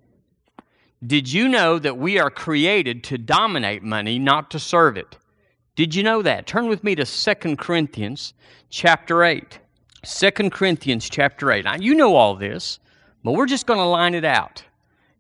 Did 1.05 1.31
you 1.33 1.48
know 1.48 1.79
that 1.79 1.98
we 1.98 2.18
are 2.18 2.31
created 2.31 3.05
to 3.05 3.18
dominate 3.18 3.82
money, 3.82 4.18
not 4.18 4.51
to 4.53 4.59
serve 4.59 4.97
it? 4.97 5.18
Did 5.74 5.95
you 5.95 6.03
know 6.03 6.22
that? 6.22 6.47
Turn 6.47 6.68
with 6.68 6.82
me 6.82 6.95
to 6.95 7.05
2 7.05 7.57
Corinthians 7.57 8.32
chapter 8.70 9.22
8. 9.22 9.59
2 10.05 10.30
Corinthians 10.51 11.09
chapter 11.11 11.51
8. 11.51 11.64
Now, 11.64 11.76
you 11.76 11.95
know 11.95 12.14
all 12.14 12.34
this, 12.34 12.78
but 13.22 13.32
we're 13.32 13.47
just 13.47 13.66
going 13.66 13.80
to 13.80 13.84
line 13.84 14.14
it 14.14 14.24
out 14.24 14.64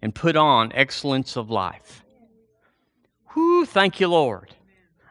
and 0.00 0.14
put 0.14 0.36
on 0.36 0.72
excellence 0.72 1.36
of 1.36 1.50
life. 1.50 2.04
Whoo, 3.34 3.66
thank 3.66 4.00
you, 4.00 4.08
Lord. 4.08 4.55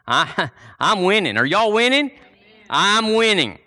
I, 0.06 0.50
I'm 0.78 1.02
winning. 1.02 1.36
Are 1.36 1.46
y'all 1.46 1.72
winning? 1.72 2.10
I'm 2.70 3.14
winning. 3.14 3.58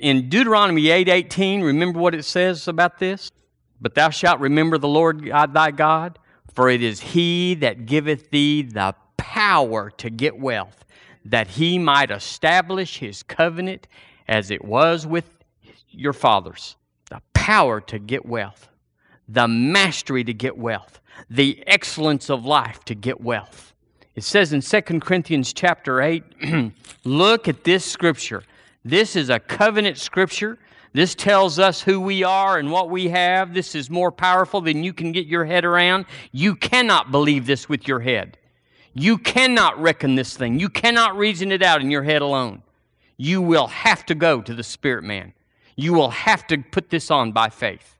In 0.00 0.28
Deuteronomy 0.28 0.82
8:18, 0.82 1.60
8, 1.60 1.62
remember 1.62 2.00
what 2.00 2.14
it 2.14 2.24
says 2.24 2.66
about 2.66 2.98
this? 2.98 3.30
But 3.80 3.94
thou 3.94 4.10
shalt 4.10 4.40
remember 4.40 4.78
the 4.78 4.88
Lord 4.88 5.26
God, 5.26 5.50
uh, 5.50 5.52
thy 5.52 5.70
God, 5.70 6.18
for 6.52 6.68
it 6.68 6.82
is 6.82 7.00
he 7.00 7.54
that 7.54 7.86
giveth 7.86 8.30
thee 8.30 8.62
the 8.62 8.94
power 9.16 9.90
to 9.90 10.10
get 10.10 10.38
wealth, 10.38 10.84
that 11.24 11.46
he 11.46 11.78
might 11.78 12.10
establish 12.10 12.98
his 12.98 13.22
covenant 13.22 13.86
as 14.28 14.50
it 14.50 14.64
was 14.64 15.06
with 15.06 15.24
your 15.88 16.12
fathers. 16.12 16.76
The 17.10 17.22
power 17.32 17.80
to 17.82 17.98
get 17.98 18.26
wealth, 18.26 18.68
the 19.28 19.48
mastery 19.48 20.24
to 20.24 20.34
get 20.34 20.58
wealth, 20.58 21.00
the 21.28 21.62
excellence 21.66 22.28
of 22.28 22.44
life 22.44 22.84
to 22.86 22.94
get 22.94 23.20
wealth. 23.20 23.69
It 24.16 24.24
says 24.24 24.52
in 24.52 24.60
2 24.60 25.00
Corinthians 25.00 25.52
chapter 25.52 26.00
8, 26.00 26.72
look 27.04 27.48
at 27.48 27.64
this 27.64 27.84
scripture. 27.84 28.42
This 28.84 29.14
is 29.14 29.30
a 29.30 29.38
covenant 29.38 29.98
scripture. 29.98 30.58
This 30.92 31.14
tells 31.14 31.60
us 31.60 31.80
who 31.80 32.00
we 32.00 32.24
are 32.24 32.58
and 32.58 32.72
what 32.72 32.90
we 32.90 33.08
have. 33.08 33.54
This 33.54 33.76
is 33.76 33.88
more 33.88 34.10
powerful 34.10 34.60
than 34.60 34.82
you 34.82 34.92
can 34.92 35.12
get 35.12 35.26
your 35.26 35.44
head 35.44 35.64
around. 35.64 36.06
You 36.32 36.56
cannot 36.56 37.12
believe 37.12 37.46
this 37.46 37.68
with 37.68 37.86
your 37.86 38.00
head. 38.00 38.36
You 38.94 39.18
cannot 39.18 39.80
reckon 39.80 40.16
this 40.16 40.36
thing. 40.36 40.58
You 40.58 40.68
cannot 40.68 41.16
reason 41.16 41.52
it 41.52 41.62
out 41.62 41.80
in 41.80 41.92
your 41.92 42.02
head 42.02 42.22
alone. 42.22 42.62
You 43.16 43.40
will 43.40 43.68
have 43.68 44.04
to 44.06 44.16
go 44.16 44.42
to 44.42 44.52
the 44.52 44.64
Spirit 44.64 45.04
man. 45.04 45.32
You 45.76 45.92
will 45.92 46.10
have 46.10 46.46
to 46.48 46.58
put 46.58 46.90
this 46.90 47.10
on 47.12 47.30
by 47.30 47.50
faith. 47.50 47.96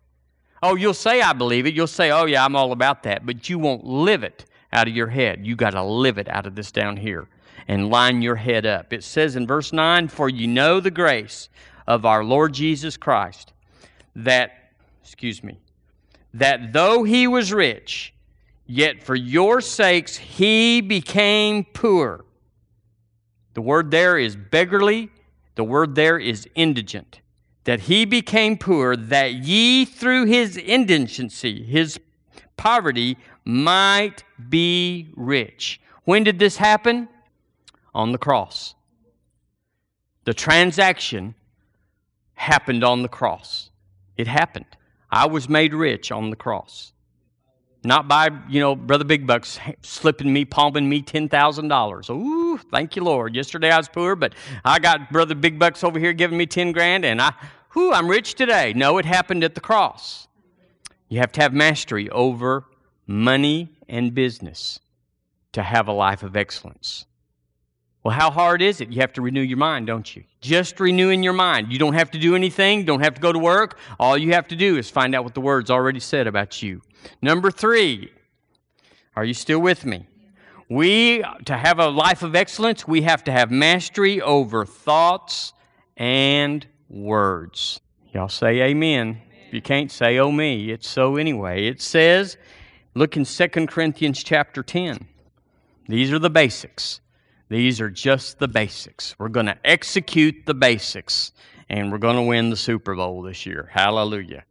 Oh, 0.62 0.74
you'll 0.74 0.92
say, 0.92 1.22
I 1.22 1.32
believe 1.32 1.66
it. 1.66 1.74
You'll 1.74 1.86
say, 1.86 2.10
oh, 2.10 2.24
yeah, 2.24 2.44
I'm 2.44 2.56
all 2.56 2.72
about 2.72 3.04
that. 3.04 3.24
But 3.24 3.48
you 3.48 3.58
won't 3.60 3.84
live 3.84 4.24
it 4.24 4.44
out 4.72 4.88
of 4.88 4.94
your 4.94 5.08
head. 5.08 5.46
You 5.46 5.56
got 5.56 5.70
to 5.70 5.82
live 5.82 6.18
it 6.18 6.28
out 6.28 6.46
of 6.46 6.54
this 6.54 6.72
down 6.72 6.96
here 6.96 7.28
and 7.68 7.90
line 7.90 8.22
your 8.22 8.36
head 8.36 8.66
up. 8.66 8.92
It 8.92 9.04
says 9.04 9.36
in 9.36 9.46
verse 9.46 9.72
9, 9.72 10.08
For 10.08 10.28
you 10.28 10.46
know 10.46 10.80
the 10.80 10.90
grace 10.90 11.48
of 11.86 12.04
our 12.04 12.24
Lord 12.24 12.52
Jesus 12.52 12.96
Christ, 12.96 13.52
that, 14.16 14.72
excuse 15.02 15.42
me, 15.42 15.58
that 16.34 16.72
though 16.72 17.04
he 17.04 17.26
was 17.26 17.52
rich, 17.52 18.14
yet 18.66 19.02
for 19.02 19.14
your 19.14 19.60
sakes 19.60 20.16
he 20.16 20.80
became 20.80 21.64
poor. 21.64 22.24
The 23.54 23.62
word 23.62 23.90
there 23.90 24.16
is 24.16 24.36
beggarly, 24.36 25.10
the 25.56 25.64
word 25.64 25.94
there 25.94 26.18
is 26.18 26.48
indigent. 26.54 27.20
That 27.64 27.80
he 27.80 28.04
became 28.04 28.56
poor, 28.56 28.96
that 28.96 29.34
ye 29.34 29.84
through 29.84 30.26
his 30.26 30.56
indigency, 30.56 31.62
his 31.64 32.00
poverty, 32.56 33.18
might 33.50 34.24
be 34.48 35.12
rich. 35.16 35.80
When 36.04 36.24
did 36.24 36.38
this 36.38 36.56
happen? 36.56 37.08
On 37.94 38.12
the 38.12 38.18
cross. 38.18 38.74
The 40.24 40.34
transaction 40.34 41.34
happened 42.34 42.84
on 42.84 43.02
the 43.02 43.08
cross. 43.08 43.70
It 44.16 44.28
happened. 44.28 44.66
I 45.10 45.26
was 45.26 45.48
made 45.48 45.74
rich 45.74 46.12
on 46.12 46.30
the 46.30 46.36
cross. 46.36 46.92
Not 47.82 48.06
by, 48.06 48.28
you 48.48 48.60
know, 48.60 48.76
Brother 48.76 49.04
Big 49.04 49.26
Bucks 49.26 49.58
slipping 49.82 50.32
me, 50.32 50.44
palming 50.44 50.88
me 50.88 51.02
$10,000. 51.02 52.10
Ooh, 52.10 52.58
thank 52.70 52.94
you, 52.94 53.02
Lord. 53.02 53.34
Yesterday 53.34 53.70
I 53.70 53.78
was 53.78 53.88
poor, 53.88 54.14
but 54.14 54.34
I 54.64 54.78
got 54.78 55.10
Brother 55.10 55.34
Big 55.34 55.58
Bucks 55.58 55.82
over 55.82 55.98
here 55.98 56.12
giving 56.12 56.36
me 56.36 56.46
10 56.46 56.72
grand, 56.72 57.04
and 57.04 57.20
I, 57.20 57.32
whoo, 57.74 57.92
I'm 57.92 58.08
rich 58.08 58.34
today. 58.34 58.74
No, 58.76 58.98
it 58.98 59.06
happened 59.06 59.42
at 59.42 59.54
the 59.54 59.60
cross. 59.62 60.28
You 61.08 61.18
have 61.18 61.32
to 61.32 61.40
have 61.40 61.54
mastery 61.54 62.10
over 62.10 62.66
money 63.06 63.70
and 63.88 64.14
business 64.14 64.80
to 65.52 65.62
have 65.62 65.88
a 65.88 65.92
life 65.92 66.22
of 66.22 66.36
excellence. 66.36 67.06
Well, 68.02 68.14
how 68.14 68.30
hard 68.30 68.62
is 68.62 68.80
it? 68.80 68.90
You 68.90 69.00
have 69.02 69.12
to 69.14 69.22
renew 69.22 69.42
your 69.42 69.58
mind, 69.58 69.86
don't 69.86 70.16
you? 70.16 70.24
Just 70.40 70.80
renewing 70.80 71.22
your 71.22 71.34
mind. 71.34 71.70
You 71.70 71.78
don't 71.78 71.92
have 71.92 72.10
to 72.12 72.18
do 72.18 72.34
anything, 72.34 72.84
don't 72.84 73.02
have 73.02 73.14
to 73.14 73.20
go 73.20 73.32
to 73.32 73.38
work. 73.38 73.78
All 73.98 74.16
you 74.16 74.32
have 74.32 74.48
to 74.48 74.56
do 74.56 74.78
is 74.78 74.88
find 74.88 75.14
out 75.14 75.24
what 75.24 75.34
the 75.34 75.40
Word's 75.40 75.70
already 75.70 76.00
said 76.00 76.26
about 76.26 76.62
you. 76.62 76.80
Number 77.20 77.50
three, 77.50 78.10
are 79.16 79.24
you 79.24 79.34
still 79.34 79.58
with 79.58 79.84
me? 79.84 80.06
We, 80.70 81.24
to 81.44 81.56
have 81.56 81.78
a 81.78 81.88
life 81.88 82.22
of 82.22 82.34
excellence, 82.34 82.86
we 82.86 83.02
have 83.02 83.24
to 83.24 83.32
have 83.32 83.50
mastery 83.50 84.22
over 84.22 84.64
thoughts 84.64 85.52
and 85.96 86.66
words. 86.88 87.80
Y'all 88.14 88.28
say 88.28 88.62
amen. 88.62 89.20
If 89.48 89.54
you 89.54 89.60
can't 89.60 89.90
say, 89.90 90.18
oh 90.18 90.30
me, 90.32 90.70
it's 90.70 90.88
so 90.88 91.16
anyway. 91.16 91.66
It 91.66 91.82
says, 91.82 92.38
look 92.94 93.16
in 93.16 93.24
2 93.24 93.48
Corinthians 93.66 94.22
chapter 94.22 94.62
10. 94.62 95.06
These 95.88 96.12
are 96.12 96.18
the 96.18 96.30
basics. 96.30 97.00
These 97.48 97.80
are 97.80 97.90
just 97.90 98.38
the 98.38 98.48
basics. 98.48 99.14
We're 99.18 99.28
going 99.28 99.46
to 99.46 99.58
execute 99.64 100.46
the 100.46 100.54
basics, 100.54 101.32
and 101.68 101.90
we're 101.90 101.98
going 101.98 102.16
to 102.16 102.22
win 102.22 102.50
the 102.50 102.56
Super 102.56 102.94
Bowl 102.94 103.22
this 103.22 103.44
year. 103.46 103.68
Hallelujah. 103.72 104.44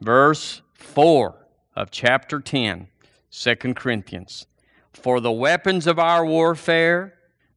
Verse 0.00 0.62
4 0.74 1.34
of 1.76 1.90
chapter 1.90 2.40
10, 2.40 2.88
2 3.30 3.54
Corinthians. 3.74 4.46
For 4.92 5.20
the 5.20 5.30
weapons 5.32 5.86
of 5.86 5.98
our 5.98 6.26
warfare, 6.26 7.14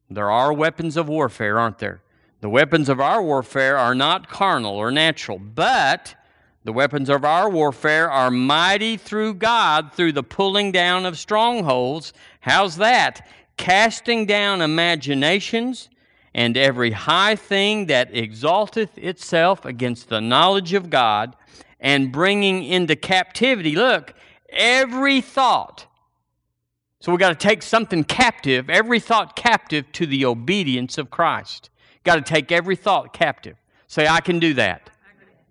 there 0.08 0.30
are 0.30 0.52
weapons 0.52 0.96
of 0.96 1.08
warfare, 1.08 1.58
aren't 1.58 1.78
there? 1.78 2.02
The 2.40 2.48
weapons 2.48 2.88
of 2.88 3.00
our 3.00 3.22
warfare 3.22 3.76
are 3.76 3.94
not 3.94 4.28
carnal 4.28 4.74
or 4.74 4.90
natural, 4.90 5.38
but 5.38 6.14
the 6.64 6.72
weapons 6.72 7.08
of 7.08 7.24
our 7.24 7.48
warfare 7.48 8.10
are 8.10 8.30
mighty 8.30 8.96
through 8.96 9.34
God 9.34 9.92
through 9.92 10.12
the 10.12 10.22
pulling 10.22 10.72
down 10.72 11.04
of 11.06 11.18
strongholds. 11.18 12.12
How's 12.40 12.76
that? 12.76 13.28
Casting 13.56 14.26
down 14.26 14.62
imaginations 14.62 15.90
and 16.34 16.56
every 16.56 16.90
high 16.90 17.36
thing 17.36 17.86
that 17.86 18.14
exalteth 18.14 18.98
itself 18.98 19.64
against 19.64 20.08
the 20.08 20.20
knowledge 20.20 20.72
of 20.72 20.90
God, 20.90 21.36
and 21.78 22.10
bringing 22.10 22.64
into 22.64 22.96
captivity, 22.96 23.76
look, 23.76 24.14
every 24.48 25.20
thought. 25.20 25.86
So 26.98 27.12
we 27.12 27.18
got 27.18 27.38
to 27.38 27.48
take 27.48 27.62
something 27.62 28.02
captive, 28.04 28.70
every 28.70 28.98
thought 28.98 29.36
captive 29.36 29.92
to 29.92 30.06
the 30.06 30.24
obedience 30.24 30.96
of 30.96 31.10
Christ. 31.10 31.70
Got 32.02 32.16
to 32.16 32.22
take 32.22 32.50
every 32.50 32.74
thought 32.74 33.12
captive. 33.12 33.56
Say, 33.86 34.08
I 34.08 34.20
can 34.20 34.38
do 34.38 34.54
that. 34.54 34.90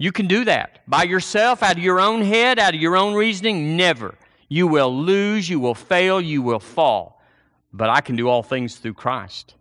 You 0.04 0.12
can 0.12 0.28
do 0.28 0.44
that 0.44 0.80
by 0.86 1.04
yourself, 1.04 1.64
out 1.64 1.78
of 1.78 1.82
your 1.82 2.02
own 2.02 2.24
head, 2.24 2.60
out 2.60 2.76
of 2.76 2.82
your 2.82 2.98
own 2.98 3.14
reasoning. 3.14 3.78
Never. 3.78 4.16
You 4.50 4.68
will 4.68 4.94
lose, 4.94 5.48
you 5.48 5.62
will 5.62 5.76
fail, 5.76 6.20
you 6.20 6.42
will 6.42 6.60
fall. 6.60 7.22
But 7.72 7.90
I 7.90 8.02
can 8.02 8.18
do 8.18 8.28
all 8.28 8.44
things 8.44 8.76
through 8.76 8.96
Christ. 8.96 9.56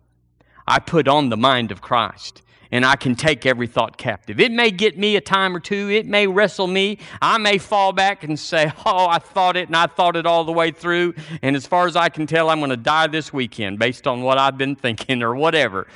I 0.67 0.79
put 0.79 1.07
on 1.07 1.29
the 1.29 1.37
mind 1.37 1.71
of 1.71 1.79
Christ 1.79 2.41
and 2.73 2.85
I 2.85 2.97
can 2.97 3.15
take 3.15 3.45
every 3.45 3.67
thought 3.67 3.95
captive. 3.95 4.41
It 4.41 4.51
may 4.51 4.69
get 4.69 4.97
me 4.97 5.15
a 5.15 5.21
time 5.21 5.55
or 5.55 5.61
two, 5.61 5.89
it 5.89 6.07
may 6.07 6.27
wrestle 6.27 6.67
me. 6.67 6.97
I 7.21 7.37
may 7.37 7.57
fall 7.57 7.93
back 7.93 8.25
and 8.25 8.37
say, 8.37 8.69
Oh, 8.85 9.07
I 9.07 9.19
thought 9.19 9.55
it 9.55 9.69
and 9.69 9.77
I 9.77 9.87
thought 9.87 10.17
it 10.17 10.25
all 10.25 10.43
the 10.43 10.51
way 10.51 10.71
through. 10.71 11.13
And 11.41 11.55
as 11.55 11.65
far 11.65 11.87
as 11.87 11.95
I 11.95 12.09
can 12.09 12.27
tell, 12.27 12.49
I'm 12.49 12.59
going 12.59 12.69
to 12.69 12.75
die 12.75 13.07
this 13.07 13.31
weekend 13.31 13.79
based 13.79 14.07
on 14.07 14.23
what 14.23 14.37
I've 14.37 14.57
been 14.57 14.75
thinking 14.85 15.23
or 15.23 15.33
whatever. 15.33 15.87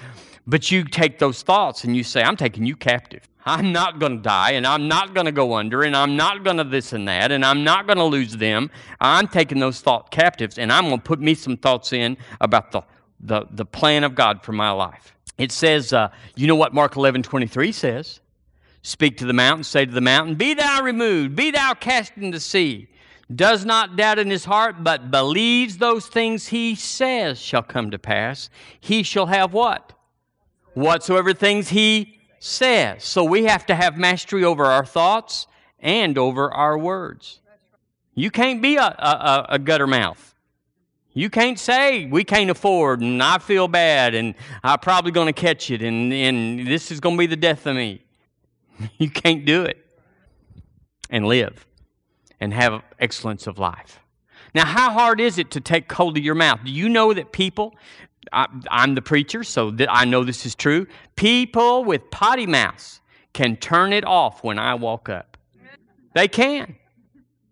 But 0.48 0.72
you 0.72 0.86
take 0.86 1.20
those 1.20 1.44
thoughts 1.44 1.84
and 1.84 1.96
you 1.96 2.04
say, 2.04 2.24
I'm 2.24 2.38
taking 2.38 2.66
you 2.66 2.76
captive. 2.78 3.28
I'm 3.46 3.72
not 3.72 4.00
going 4.00 4.18
to 4.18 4.22
die 4.22 4.52
and 4.52 4.66
I'm 4.66 4.88
not 4.88 5.14
going 5.14 5.26
to 5.26 5.32
go 5.32 5.54
under 5.54 5.84
and 5.84 5.96
I'm 5.96 6.16
not 6.16 6.44
going 6.44 6.58
to 6.58 6.64
this 6.64 6.94
and 6.94 7.08
that 7.08 7.32
and 7.32 7.46
I'm 7.46 7.64
not 7.64 7.86
going 7.86 7.98
to 7.98 8.06
lose 8.06 8.36
them. 8.36 8.70
I'm 9.00 9.28
taking 9.28 9.60
those 9.60 9.82
thought 9.82 10.10
captives 10.10 10.58
and 10.58 10.72
I'm 10.72 10.86
going 10.86 10.98
to 10.98 11.04
put 11.04 11.20
me 11.20 11.34
some 11.34 11.58
thoughts 11.58 11.94
in 11.94 12.18
about 12.42 12.72
the, 12.72 12.82
the, 13.20 13.46
the 13.52 13.66
plan 13.66 14.04
of 14.04 14.16
God 14.16 14.42
for 14.42 14.54
my 14.54 14.72
life. 14.72 15.14
It 15.38 15.52
says, 15.52 15.94
uh, 15.94 16.10
you 16.36 16.48
know 16.48 16.56
what 16.56 16.74
Mark 16.74 16.96
11 16.96 17.24
23 17.24 17.72
says? 17.72 18.20
Speak 18.82 19.18
to 19.18 19.26
the 19.26 19.34
mountain, 19.34 19.64
say 19.64 19.86
to 19.86 19.92
the 19.92 20.02
mountain, 20.02 20.36
Be 20.36 20.54
thou 20.54 20.82
removed, 20.82 21.36
be 21.36 21.52
thou 21.52 21.74
cast 21.74 22.14
into 22.16 22.38
the 22.38 22.40
sea. 22.40 22.88
Does 23.34 23.66
not 23.66 23.98
doubt 23.98 24.20
in 24.20 24.30
his 24.30 24.46
heart, 24.46 24.84
but 24.84 25.12
believes 25.12 25.78
those 25.78 26.08
things 26.08 26.48
he 26.48 26.76
says 26.76 27.40
shall 27.40 27.64
come 27.64 27.92
to 27.92 28.00
pass. 28.00 28.50
He 28.80 29.04
shall 29.04 29.26
have 29.26 29.52
what? 29.52 29.97
Whatsoever 30.78 31.34
things 31.34 31.70
he 31.70 32.20
says. 32.38 33.04
So 33.04 33.24
we 33.24 33.46
have 33.46 33.66
to 33.66 33.74
have 33.74 33.98
mastery 33.98 34.44
over 34.44 34.64
our 34.64 34.86
thoughts 34.86 35.48
and 35.80 36.20
over 36.20 36.54
our 36.54 36.78
words. 36.78 37.40
You 38.14 38.30
can't 38.30 38.62
be 38.62 38.76
a, 38.76 38.84
a, 38.84 39.46
a 39.50 39.60
gutter 39.60 39.88
mouth. 39.88 40.36
You 41.14 41.32
can't 41.32 41.58
say 41.58 42.06
we 42.06 42.24
can't 42.24 42.52
afford 42.52 43.02
and 43.02 43.24
I 43.24 43.40
feel 43.40 43.68
bad 43.68 44.14
and 44.14 44.36
I'm 44.64 44.78
probably 44.78 45.12
going 45.12 45.26
to 45.26 45.34
catch 45.34 45.72
it 45.72 45.82
and, 45.82 46.14
and 46.14 46.68
this 46.68 46.92
is 46.92 47.00
going 47.00 47.16
to 47.16 47.20
be 47.20 47.26
the 47.26 47.36
death 47.36 47.66
of 47.66 47.76
me. 47.76 48.04
You 49.00 49.10
can't 49.10 49.44
do 49.44 49.64
it 49.64 49.84
and 51.10 51.26
live 51.26 51.66
and 52.40 52.54
have 52.54 52.84
excellence 53.00 53.48
of 53.48 53.58
life. 53.58 54.00
Now, 54.54 54.66
how 54.66 54.92
hard 54.92 55.20
is 55.20 55.38
it 55.38 55.52
to 55.52 55.62
take 55.62 55.92
hold 55.92 56.18
of 56.18 56.24
your 56.24 56.36
mouth? 56.36 56.60
Do 56.64 56.72
you 56.72 56.90
know 56.90 57.14
that 57.14 57.32
people, 57.32 57.76
I, 58.32 58.48
am 58.70 58.96
the 58.96 59.02
preacher, 59.02 59.44
so 59.44 59.76
I 59.90 60.06
know 60.06 60.24
this 60.24 60.46
is 60.46 60.56
true. 60.56 60.88
People 61.16 61.84
with 61.84 62.10
potty 62.12 62.46
mouths 62.46 63.02
can 63.34 63.56
turn 63.56 63.94
it 63.94 64.06
off 64.06 64.44
when 64.44 64.60
I 64.60 64.74
walk 64.76 65.10
up. 65.10 65.38
They 66.14 66.28
can. 66.28 66.76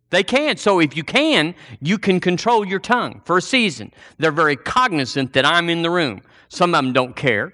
They 0.10 0.24
can. 0.24 0.58
So 0.58 0.80
if 0.80 0.96
you 0.96 1.04
can, 1.04 1.56
you 1.82 1.98
can 1.98 2.20
control 2.20 2.66
your 2.66 2.80
tongue 2.80 3.22
for 3.26 3.38
a 3.38 3.42
season. 3.42 3.92
They're 4.18 4.32
very 4.32 4.56
cognizant 4.56 5.34
that 5.34 5.46
I'm 5.46 5.70
in 5.70 5.82
the 5.82 5.90
room. 5.90 6.22
Some 6.48 6.74
of 6.74 6.84
them 6.84 6.94
don't 6.94 7.16
care. 7.16 7.54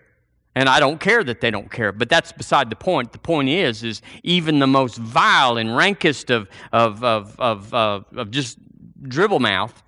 And 0.53 0.67
I 0.67 0.81
don't 0.81 0.99
care 0.99 1.23
that 1.23 1.39
they 1.39 1.49
don't 1.49 1.71
care, 1.71 1.93
but 1.93 2.09
that's 2.09 2.33
beside 2.33 2.69
the 2.69 2.75
point. 2.75 3.13
The 3.13 3.19
point 3.19 3.47
is, 3.47 3.83
is 3.83 4.01
even 4.23 4.59
the 4.59 4.67
most 4.67 4.97
vile 4.97 5.57
and 5.57 5.75
rankest 5.75 6.29
of, 6.29 6.49
of, 6.73 7.03
of, 7.05 7.39
of, 7.39 7.73
uh, 7.73 8.01
of 8.17 8.31
just 8.31 8.57
dribble 9.01 9.39
mouth 9.39 9.81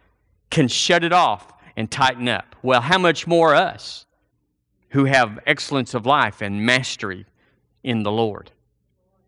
can 0.49 0.69
shut 0.69 1.03
it 1.03 1.11
off 1.11 1.53
and 1.75 1.89
tighten 1.89 2.27
up. 2.27 2.55
Well, 2.61 2.81
how 2.81 2.97
much 2.97 3.27
more 3.27 3.55
us 3.55 4.05
who 4.89 5.05
have 5.05 5.39
excellence 5.47 5.93
of 5.93 6.05
life 6.05 6.41
and 6.41 6.65
mastery 6.65 7.25
in 7.83 8.03
the 8.03 8.11
Lord 8.11 8.51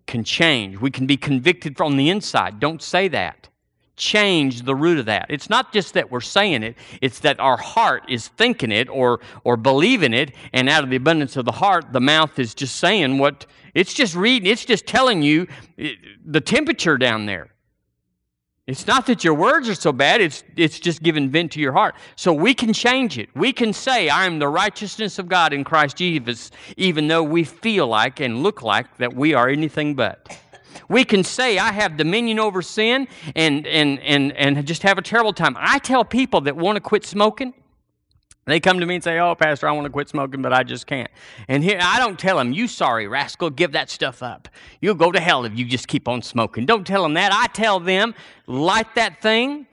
can 0.05 0.23
change. 0.23 0.79
We 0.79 0.91
can 0.91 1.07
be 1.07 1.17
convicted 1.17 1.75
from 1.75 1.97
the 1.97 2.09
inside. 2.09 2.59
Don't 2.59 2.81
say 2.81 3.07
that 3.09 3.49
change 3.95 4.63
the 4.63 4.75
root 4.75 4.99
of 4.99 5.05
that. 5.05 5.25
It's 5.29 5.49
not 5.49 5.71
just 5.71 5.93
that 5.93 6.11
we're 6.11 6.21
saying 6.21 6.63
it, 6.63 6.75
it's 7.01 7.19
that 7.19 7.39
our 7.39 7.57
heart 7.57 8.03
is 8.09 8.27
thinking 8.27 8.71
it 8.71 8.89
or 8.89 9.21
or 9.43 9.55
believing 9.57 10.13
it 10.13 10.33
and 10.53 10.67
out 10.69 10.83
of 10.83 10.89
the 10.89 10.97
abundance 10.97 11.37
of 11.37 11.45
the 11.45 11.53
heart 11.53 11.93
the 11.93 12.01
mouth 12.01 12.37
is 12.37 12.53
just 12.53 12.75
saying 12.75 13.17
what 13.17 13.45
it's 13.73 13.93
just 13.93 14.15
reading, 14.15 14.49
it's 14.49 14.65
just 14.65 14.85
telling 14.85 15.21
you 15.21 15.47
the 16.25 16.41
temperature 16.41 16.97
down 16.97 17.25
there. 17.25 17.49
It's 18.67 18.87
not 18.87 19.05
that 19.05 19.23
your 19.23 19.35
words 19.35 19.69
are 19.69 19.75
so 19.75 19.91
bad, 19.91 20.21
it's, 20.21 20.43
it's 20.55 20.79
just 20.79 21.03
giving 21.03 21.29
vent 21.29 21.51
to 21.51 21.59
your 21.59 21.71
heart. 21.71 21.93
So 22.15 22.33
we 22.33 22.55
can 22.55 22.73
change 22.73 23.19
it. 23.19 23.29
We 23.35 23.53
can 23.53 23.73
say, 23.73 24.09
I 24.09 24.25
am 24.25 24.39
the 24.39 24.47
righteousness 24.47 25.19
of 25.19 25.27
God 25.27 25.53
in 25.53 25.63
Christ 25.63 25.97
Jesus, 25.97 26.49
even 26.75 27.07
though 27.07 27.21
we 27.21 27.43
feel 27.43 27.85
like 27.85 28.19
and 28.19 28.41
look 28.41 28.63
like 28.63 28.97
that 28.97 29.13
we 29.13 29.35
are 29.35 29.47
anything 29.47 29.93
but. 29.93 30.35
We 30.89 31.05
can 31.05 31.23
say, 31.23 31.59
I 31.59 31.71
have 31.73 31.95
dominion 31.95 32.39
over 32.39 32.63
sin 32.63 33.07
and, 33.35 33.67
and, 33.67 33.99
and, 33.99 34.33
and 34.33 34.65
just 34.65 34.81
have 34.81 34.97
a 34.97 35.03
terrible 35.03 35.33
time. 35.33 35.55
I 35.59 35.77
tell 35.77 36.03
people 36.03 36.41
that 36.41 36.55
want 36.55 36.75
to 36.77 36.81
quit 36.81 37.05
smoking, 37.05 37.53
they 38.45 38.59
come 38.59 38.79
to 38.79 38.85
me 38.85 38.95
and 38.95 39.03
say, 39.03 39.19
Oh, 39.19 39.33
Pastor, 39.33 39.67
I 39.67 39.71
want 39.71 39.85
to 39.85 39.89
quit 39.89 40.07
smoking, 40.07 40.41
but 40.41 40.53
I 40.53 40.63
just 40.63 40.85
can't. 40.85 41.09
And 41.47 41.63
here, 41.63 41.79
I 41.81 41.97
don't 41.97 42.17
tell 42.17 42.37
them, 42.37 42.53
You 42.53 42.67
sorry 42.67 43.07
rascal, 43.07 43.49
give 43.49 43.71
that 43.71 43.89
stuff 43.89 44.21
up. 44.21 44.47
You'll 44.81 44.95
go 44.95 45.11
to 45.11 45.19
hell 45.19 45.45
if 45.45 45.57
you 45.57 45.65
just 45.65 45.87
keep 45.87 46.07
on 46.07 46.21
smoking. 46.21 46.65
Don't 46.65 46.85
tell 46.85 47.01
them 47.03 47.15
that. 47.15 47.33
I 47.33 47.47
tell 47.47 47.79
them, 47.79 48.13
Light 48.45 48.93
that 48.95 49.21
thing, 49.21 49.65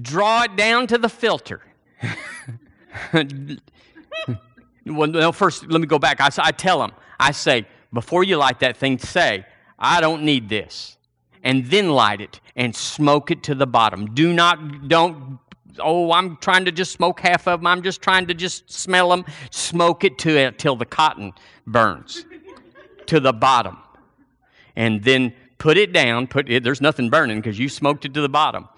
draw 0.00 0.42
it 0.42 0.56
down 0.56 0.88
to 0.88 0.98
the 0.98 1.08
filter. 1.08 1.62
well, 3.12 5.06
no, 5.06 5.32
first, 5.32 5.68
let 5.68 5.80
me 5.80 5.86
go 5.86 5.98
back. 5.98 6.20
I, 6.20 6.28
I 6.38 6.50
tell 6.50 6.80
them, 6.80 6.92
I 7.20 7.30
say, 7.30 7.66
Before 7.92 8.24
you 8.24 8.38
light 8.38 8.58
that 8.60 8.76
thing, 8.76 8.98
say, 8.98 9.46
I 9.78 10.00
don't 10.00 10.22
need 10.24 10.48
this. 10.48 10.96
And 11.44 11.66
then 11.66 11.90
light 11.90 12.20
it 12.20 12.40
and 12.56 12.74
smoke 12.74 13.30
it 13.30 13.44
to 13.44 13.54
the 13.54 13.68
bottom. 13.68 14.14
Do 14.14 14.32
not, 14.32 14.88
don't, 14.88 15.38
oh, 15.82 16.12
I'm 16.12 16.36
trying 16.36 16.64
to 16.64 16.72
just 16.72 16.92
smoke 16.92 17.20
half 17.20 17.46
of 17.46 17.60
them. 17.60 17.66
I'm 17.66 17.82
just 17.82 18.02
trying 18.02 18.26
to 18.26 18.34
just 18.34 18.70
smell 18.70 19.10
them. 19.10 19.24
Smoke 19.50 20.04
it 20.04 20.18
to 20.18 20.30
it 20.30 20.58
till 20.58 20.76
the 20.76 20.86
cotton 20.86 21.32
burns 21.66 22.24
to 23.06 23.20
the 23.20 23.32
bottom. 23.32 23.78
And 24.74 25.02
then 25.02 25.32
put 25.58 25.76
it 25.76 25.92
down. 25.92 26.26
Put 26.26 26.50
it, 26.50 26.62
there's 26.62 26.80
nothing 26.80 27.10
burning 27.10 27.38
because 27.38 27.58
you 27.58 27.68
smoked 27.68 28.04
it 28.04 28.14
to 28.14 28.20
the 28.20 28.28
bottom. 28.28 28.68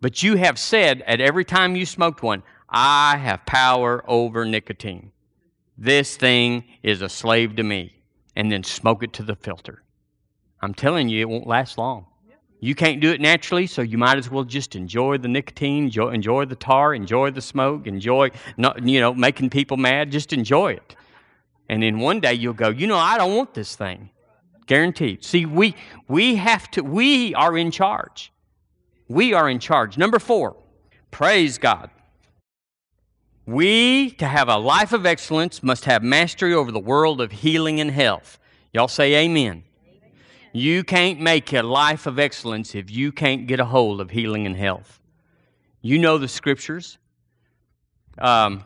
But 0.00 0.22
you 0.22 0.36
have 0.36 0.58
said 0.58 1.02
at 1.06 1.20
every 1.20 1.44
time 1.44 1.76
you 1.76 1.86
smoked 1.86 2.22
one, 2.22 2.42
I 2.68 3.16
have 3.18 3.46
power 3.46 4.02
over 4.08 4.44
nicotine. 4.44 5.12
This 5.78 6.16
thing 6.16 6.64
is 6.82 7.02
a 7.02 7.08
slave 7.08 7.56
to 7.56 7.62
me. 7.62 7.96
And 8.34 8.50
then 8.50 8.64
smoke 8.64 9.02
it 9.02 9.12
to 9.14 9.22
the 9.22 9.36
filter. 9.36 9.82
I'm 10.62 10.72
telling 10.72 11.08
you, 11.08 11.20
it 11.20 11.28
won't 11.28 11.46
last 11.46 11.76
long. 11.76 12.06
You 12.64 12.76
can't 12.76 13.00
do 13.00 13.10
it 13.10 13.20
naturally, 13.20 13.66
so 13.66 13.82
you 13.82 13.98
might 13.98 14.18
as 14.18 14.30
well 14.30 14.44
just 14.44 14.76
enjoy 14.76 15.18
the 15.18 15.26
nicotine, 15.26 15.86
enjoy, 15.86 16.10
enjoy 16.10 16.44
the 16.44 16.54
tar, 16.54 16.94
enjoy 16.94 17.32
the 17.32 17.40
smoke, 17.40 17.88
enjoy 17.88 18.30
not, 18.56 18.86
you 18.86 19.00
know 19.00 19.12
making 19.12 19.50
people 19.50 19.76
mad. 19.76 20.12
Just 20.12 20.32
enjoy 20.32 20.74
it, 20.74 20.94
and 21.68 21.82
then 21.82 21.98
one 21.98 22.20
day 22.20 22.34
you'll 22.34 22.52
go, 22.54 22.68
you 22.68 22.86
know, 22.86 22.96
I 22.96 23.18
don't 23.18 23.34
want 23.36 23.52
this 23.54 23.74
thing, 23.74 24.10
guaranteed. 24.66 25.24
See, 25.24 25.44
we 25.44 25.74
we 26.06 26.36
have 26.36 26.70
to. 26.70 26.82
We 26.82 27.34
are 27.34 27.58
in 27.58 27.72
charge. 27.72 28.32
We 29.08 29.34
are 29.34 29.50
in 29.50 29.58
charge. 29.58 29.98
Number 29.98 30.20
four, 30.20 30.54
praise 31.10 31.58
God. 31.58 31.90
We, 33.44 34.10
to 34.12 34.26
have 34.28 34.48
a 34.48 34.56
life 34.56 34.92
of 34.92 35.04
excellence, 35.04 35.64
must 35.64 35.86
have 35.86 36.04
mastery 36.04 36.54
over 36.54 36.70
the 36.70 36.78
world 36.78 37.20
of 37.20 37.32
healing 37.32 37.80
and 37.80 37.90
health. 37.90 38.38
Y'all 38.72 38.86
say 38.86 39.16
amen. 39.16 39.64
You 40.52 40.84
can't 40.84 41.18
make 41.18 41.52
a 41.52 41.62
life 41.62 42.06
of 42.06 42.18
excellence 42.18 42.74
if 42.74 42.90
you 42.90 43.10
can't 43.10 43.46
get 43.46 43.58
a 43.58 43.64
hold 43.64 44.00
of 44.00 44.10
healing 44.10 44.46
and 44.46 44.56
health. 44.56 45.00
You 45.80 45.98
know 45.98 46.18
the 46.18 46.28
scriptures. 46.28 46.98
Um, 48.18 48.64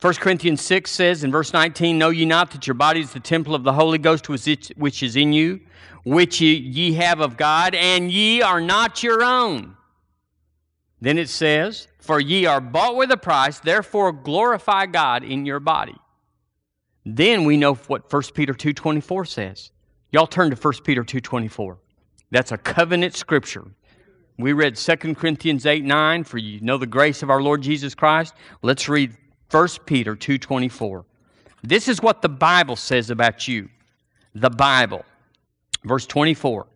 1 0.00 0.14
Corinthians 0.14 0.60
6 0.60 0.90
says 0.90 1.24
in 1.24 1.32
verse 1.32 1.52
19, 1.52 1.98
Know 1.98 2.10
ye 2.10 2.24
not 2.24 2.50
that 2.52 2.66
your 2.66 2.74
body 2.74 3.00
is 3.00 3.12
the 3.12 3.20
temple 3.20 3.54
of 3.54 3.64
the 3.64 3.72
Holy 3.72 3.98
Ghost 3.98 4.28
which 4.28 5.02
is 5.02 5.16
in 5.16 5.32
you, 5.32 5.60
which 6.04 6.40
ye 6.40 6.92
have 6.92 7.20
of 7.20 7.36
God, 7.36 7.74
and 7.74 8.10
ye 8.10 8.42
are 8.42 8.60
not 8.60 9.02
your 9.02 9.24
own. 9.24 9.76
Then 11.00 11.18
it 11.18 11.28
says, 11.28 11.88
For 11.98 12.20
ye 12.20 12.46
are 12.46 12.60
bought 12.60 12.96
with 12.96 13.10
a 13.10 13.16
price, 13.16 13.58
therefore 13.60 14.12
glorify 14.12 14.86
God 14.86 15.24
in 15.24 15.46
your 15.46 15.60
body. 15.60 15.96
Then 17.04 17.44
we 17.44 17.56
know 17.56 17.74
what 17.74 18.12
1 18.12 18.22
Peter 18.34 18.52
2.24 18.52 19.26
says. 19.26 19.70
Y'all 20.10 20.26
turn 20.26 20.50
to 20.50 20.56
1 20.56 20.74
Peter 20.84 21.04
2.24. 21.04 21.76
That's 22.30 22.52
a 22.52 22.58
covenant 22.58 23.14
scripture. 23.14 23.64
We 24.38 24.52
read 24.52 24.76
2 24.76 25.14
Corinthians 25.14 25.66
8, 25.66 25.84
9, 25.84 26.24
for 26.24 26.38
you 26.38 26.60
know 26.60 26.78
the 26.78 26.86
grace 26.86 27.22
of 27.22 27.30
our 27.30 27.42
Lord 27.42 27.60
Jesus 27.60 27.94
Christ. 27.94 28.34
Let's 28.62 28.88
read 28.88 29.16
1 29.50 29.68
Peter 29.84 30.14
2.24. 30.14 31.04
This 31.62 31.88
is 31.88 32.00
what 32.00 32.22
the 32.22 32.28
Bible 32.28 32.76
says 32.76 33.10
about 33.10 33.48
you. 33.48 33.68
The 34.34 34.50
Bible. 34.50 35.04
Verse 35.84 36.06
24. 36.06 36.66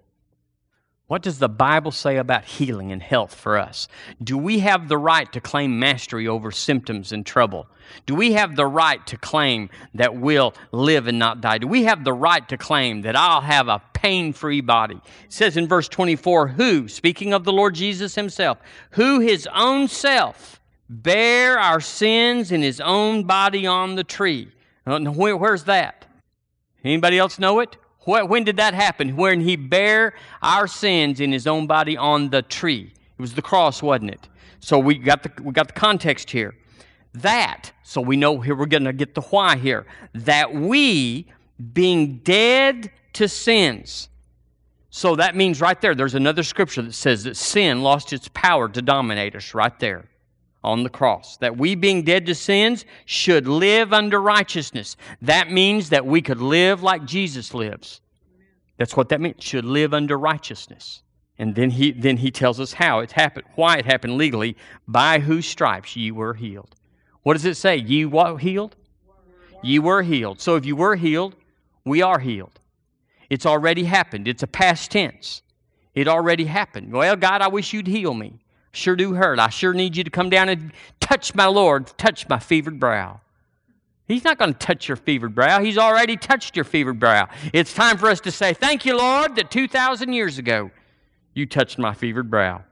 What 1.08 1.22
does 1.22 1.38
the 1.38 1.48
Bible 1.48 1.90
say 1.90 2.16
about 2.16 2.44
healing 2.44 2.90
and 2.90 3.02
health 3.02 3.34
for 3.34 3.58
us? 3.58 3.86
Do 4.22 4.38
we 4.38 4.60
have 4.60 4.88
the 4.88 4.96
right 4.96 5.30
to 5.32 5.40
claim 5.40 5.78
mastery 5.78 6.26
over 6.26 6.50
symptoms 6.50 7.12
and 7.12 7.26
trouble? 7.26 7.66
Do 8.06 8.14
we 8.14 8.32
have 8.32 8.56
the 8.56 8.66
right 8.66 9.04
to 9.08 9.18
claim 9.18 9.68
that 9.94 10.16
we'll 10.16 10.54
live 10.70 11.08
and 11.08 11.18
not 11.18 11.40
die? 11.40 11.58
Do 11.58 11.66
we 11.66 11.84
have 11.84 12.04
the 12.04 12.12
right 12.14 12.48
to 12.48 12.56
claim 12.56 13.02
that 13.02 13.16
I'll 13.16 13.42
have 13.42 13.68
a 13.68 13.82
pain 13.92 14.32
free 14.32 14.62
body? 14.62 14.94
It 15.24 15.32
says 15.32 15.56
in 15.56 15.68
verse 15.68 15.88
24, 15.88 16.48
who, 16.48 16.88
speaking 16.88 17.34
of 17.34 17.44
the 17.44 17.52
Lord 17.52 17.74
Jesus 17.74 18.14
himself, 18.14 18.58
who 18.92 19.20
his 19.20 19.46
own 19.52 19.88
self 19.88 20.60
bare 20.88 21.58
our 21.58 21.80
sins 21.80 22.52
in 22.52 22.62
his 22.62 22.80
own 22.80 23.24
body 23.24 23.66
on 23.66 23.94
the 23.94 24.04
tree. 24.04 24.50
Where's 24.84 25.64
that? 25.64 26.06
Anybody 26.84 27.18
else 27.18 27.38
know 27.38 27.60
it? 27.60 27.76
When 28.04 28.44
did 28.44 28.56
that 28.56 28.74
happen? 28.74 29.16
When 29.16 29.40
he 29.40 29.56
bare 29.56 30.14
our 30.42 30.66
sins 30.66 31.20
in 31.20 31.32
his 31.32 31.46
own 31.46 31.66
body 31.66 31.96
on 31.96 32.30
the 32.30 32.42
tree. 32.42 32.92
It 33.18 33.20
was 33.20 33.34
the 33.34 33.42
cross, 33.42 33.82
wasn't 33.82 34.10
it? 34.10 34.28
So 34.60 34.78
we 34.78 34.96
got 34.96 35.22
the, 35.22 35.42
we 35.42 35.52
got 35.52 35.68
the 35.68 35.74
context 35.74 36.30
here. 36.30 36.54
That, 37.14 37.70
so 37.82 38.00
we 38.00 38.16
know 38.16 38.40
here 38.40 38.54
we're 38.54 38.66
going 38.66 38.84
to 38.84 38.92
get 38.92 39.14
the 39.14 39.20
why 39.20 39.56
here. 39.56 39.86
That 40.14 40.54
we, 40.54 41.26
being 41.72 42.18
dead 42.18 42.90
to 43.14 43.28
sins, 43.28 44.08
so 44.90 45.16
that 45.16 45.36
means 45.36 45.60
right 45.60 45.80
there, 45.80 45.94
there's 45.94 46.14
another 46.14 46.42
scripture 46.42 46.82
that 46.82 46.94
says 46.94 47.24
that 47.24 47.36
sin 47.36 47.82
lost 47.82 48.12
its 48.12 48.28
power 48.34 48.68
to 48.68 48.82
dominate 48.82 49.34
us 49.34 49.54
right 49.54 49.78
there 49.78 50.04
on 50.64 50.82
the 50.82 50.90
cross. 50.90 51.36
That 51.38 51.56
we, 51.56 51.74
being 51.74 52.02
dead 52.02 52.26
to 52.26 52.34
sins, 52.34 52.84
should 53.04 53.48
live 53.48 53.92
under 53.92 54.20
righteousness. 54.20 54.96
That 55.20 55.50
means 55.50 55.90
that 55.90 56.06
we 56.06 56.22
could 56.22 56.40
live 56.40 56.82
like 56.82 57.04
Jesus 57.04 57.54
lives. 57.54 58.00
That's 58.76 58.96
what 58.96 59.08
that 59.10 59.20
means. 59.20 59.42
Should 59.42 59.64
live 59.64 59.94
under 59.94 60.18
righteousness. 60.18 61.02
And 61.38 61.54
then 61.54 61.70
he, 61.70 61.92
then 61.92 62.18
he 62.18 62.30
tells 62.30 62.60
us 62.60 62.74
how 62.74 63.00
it 63.00 63.12
happened, 63.12 63.46
why 63.54 63.78
it 63.78 63.86
happened 63.86 64.16
legally, 64.16 64.56
by 64.86 65.18
whose 65.18 65.46
stripes 65.46 65.96
ye 65.96 66.10
were 66.10 66.34
healed. 66.34 66.76
What 67.22 67.34
does 67.34 67.44
it 67.44 67.56
say? 67.56 67.76
Ye 67.76 68.04
what 68.04 68.36
healed? 68.36 68.76
Ye 69.62 69.78
were 69.78 70.02
healed. 70.02 70.40
So 70.40 70.56
if 70.56 70.66
you 70.66 70.76
were 70.76 70.96
healed, 70.96 71.34
we 71.84 72.02
are 72.02 72.18
healed. 72.18 72.60
It's 73.30 73.46
already 73.46 73.84
happened. 73.84 74.28
It's 74.28 74.42
a 74.42 74.46
past 74.46 74.90
tense. 74.90 75.42
It 75.94 76.08
already 76.08 76.44
happened. 76.44 76.92
Well, 76.92 77.16
God, 77.16 77.40
I 77.42 77.48
wish 77.48 77.72
you'd 77.72 77.86
heal 77.86 78.14
me. 78.14 78.40
Sure 78.72 78.96
do 78.96 79.14
hurt. 79.14 79.38
I 79.38 79.50
sure 79.50 79.74
need 79.74 79.96
you 79.96 80.04
to 80.04 80.10
come 80.10 80.30
down 80.30 80.48
and 80.48 80.72
touch 81.00 81.34
my 81.34 81.46
Lord, 81.46 81.86
touch 81.98 82.28
my 82.28 82.38
fevered 82.38 82.80
brow. 82.80 83.20
He's 84.08 84.24
not 84.24 84.38
going 84.38 84.52
to 84.52 84.58
touch 84.58 84.88
your 84.88 84.96
fevered 84.96 85.34
brow. 85.34 85.60
He's 85.62 85.78
already 85.78 86.16
touched 86.16 86.56
your 86.56 86.64
fevered 86.64 86.98
brow. 86.98 87.28
It's 87.52 87.72
time 87.72 87.98
for 87.98 88.08
us 88.08 88.20
to 88.20 88.30
say, 88.30 88.52
Thank 88.52 88.84
you, 88.84 88.96
Lord, 88.96 89.36
that 89.36 89.50
2,000 89.50 90.12
years 90.12 90.38
ago 90.38 90.70
you 91.34 91.46
touched 91.46 91.78
my 91.78 91.94
fevered 91.94 92.30
brow. 92.30 92.62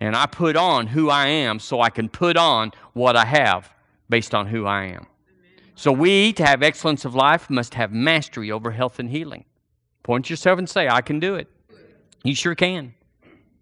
And 0.00 0.16
I 0.16 0.26
put 0.26 0.56
on 0.56 0.86
who 0.86 1.10
I 1.10 1.26
am 1.26 1.60
so 1.60 1.80
I 1.80 1.90
can 1.90 2.08
put 2.08 2.36
on 2.36 2.72
what 2.94 3.16
I 3.16 3.26
have 3.26 3.70
based 4.08 4.34
on 4.34 4.46
who 4.46 4.66
I 4.66 4.84
am. 4.86 5.06
So 5.74 5.92
we, 5.92 6.32
to 6.34 6.44
have 6.44 6.62
excellence 6.62 7.04
of 7.04 7.14
life, 7.14 7.48
must 7.48 7.74
have 7.74 7.92
mastery 7.92 8.50
over 8.50 8.70
health 8.70 8.98
and 8.98 9.10
healing. 9.10 9.44
Point 10.02 10.28
yourself 10.28 10.58
and 10.58 10.68
say, 10.68 10.88
I 10.88 11.00
can 11.00 11.20
do 11.20 11.34
it. 11.36 11.48
You 12.22 12.34
sure 12.34 12.54
can. 12.54 12.94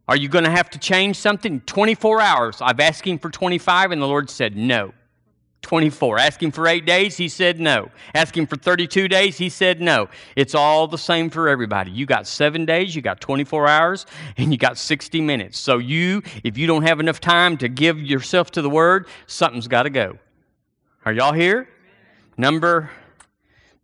Are 0.08 0.16
you 0.16 0.28
going 0.28 0.44
to 0.44 0.50
have 0.50 0.70
to 0.70 0.78
change 0.78 1.16
something? 1.16 1.60
24 1.60 2.20
hours. 2.20 2.58
I've 2.62 2.80
asked 2.80 3.06
him 3.06 3.18
for 3.18 3.30
25, 3.30 3.92
and 3.92 4.00
the 4.00 4.06
Lord 4.06 4.30
said 4.30 4.56
no. 4.56 4.94
24. 5.62 6.18
Ask 6.18 6.42
him 6.42 6.50
for 6.50 6.66
eight 6.66 6.86
days, 6.86 7.16
he 7.16 7.28
said 7.28 7.60
no. 7.60 7.90
Ask 8.14 8.34
him 8.34 8.46
for 8.46 8.56
32 8.56 9.08
days, 9.08 9.36
he 9.36 9.50
said 9.50 9.82
no. 9.82 10.08
It's 10.34 10.54
all 10.54 10.86
the 10.86 10.96
same 10.96 11.28
for 11.28 11.48
everybody. 11.48 11.90
You 11.90 12.06
got 12.06 12.26
seven 12.26 12.64
days, 12.64 12.96
you 12.96 13.02
got 13.02 13.20
24 13.20 13.66
hours, 13.66 14.06
and 14.38 14.50
you 14.50 14.56
got 14.56 14.78
60 14.78 15.20
minutes. 15.20 15.58
So 15.58 15.76
you, 15.76 16.22
if 16.42 16.56
you 16.56 16.66
don't 16.66 16.84
have 16.84 17.00
enough 17.00 17.20
time 17.20 17.58
to 17.58 17.68
give 17.68 18.00
yourself 18.00 18.50
to 18.52 18.62
the 18.62 18.70
word, 18.70 19.08
something's 19.26 19.68
got 19.68 19.82
to 19.82 19.90
go. 19.90 20.18
Are 21.04 21.12
y'all 21.12 21.34
here? 21.34 21.68
Number, 22.38 22.90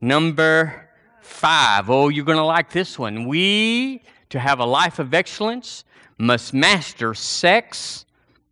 number 0.01 0.89
five. 1.21 1.91
Oh, 1.91 2.09
you're 2.09 2.25
going 2.25 2.39
to 2.39 2.45
like 2.45 2.71
this 2.71 2.99
one. 2.99 3.27
We, 3.27 4.03
to 4.31 4.39
have 4.39 4.61
a 4.61 4.65
life 4.65 4.99
of 4.99 5.13
excellence, 5.13 5.85
must 6.19 6.55
master 6.55 7.15
sex 7.15 8.05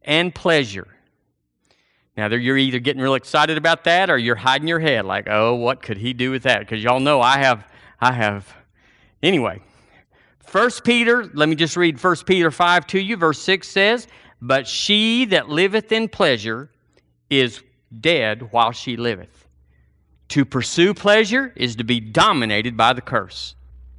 and 0.02 0.34
pleasure. 0.34 0.88
Now, 2.16 2.28
you're 2.28 2.58
either 2.58 2.78
getting 2.78 3.00
real 3.00 3.14
excited 3.14 3.56
about 3.56 3.84
that 3.84 4.10
or 4.10 4.18
you're 4.18 4.36
hiding 4.36 4.68
your 4.68 4.80
head 4.80 5.06
like, 5.06 5.28
oh, 5.30 5.54
what 5.54 5.80
could 5.80 5.96
he 5.96 6.12
do 6.12 6.30
with 6.30 6.42
that? 6.42 6.60
Because 6.60 6.82
y'all 6.82 7.00
know 7.00 7.20
I 7.20 7.38
have, 7.38 7.66
I 8.00 8.12
have. 8.12 8.52
Anyway, 9.22 9.62
First 10.40 10.84
Peter, 10.84 11.30
let 11.32 11.48
me 11.48 11.54
just 11.54 11.78
read 11.78 11.98
First 11.98 12.26
Peter 12.26 12.50
5 12.50 12.86
to 12.88 13.00
you. 13.00 13.16
Verse 13.16 13.40
6 13.40 13.66
says, 13.66 14.06
But 14.42 14.66
she 14.66 15.24
that 15.26 15.48
liveth 15.48 15.92
in 15.92 16.08
pleasure 16.08 16.70
is 17.30 17.62
dead 18.00 18.52
while 18.52 18.72
she 18.72 18.98
liveth. 18.98 19.48
To 20.28 20.44
pursue 20.44 20.92
pleasure 20.92 21.52
is 21.56 21.76
to 21.76 21.84
be 21.84 22.00
dominated 22.00 22.76
by 22.76 22.92
the 22.92 23.00
curse. 23.00 23.54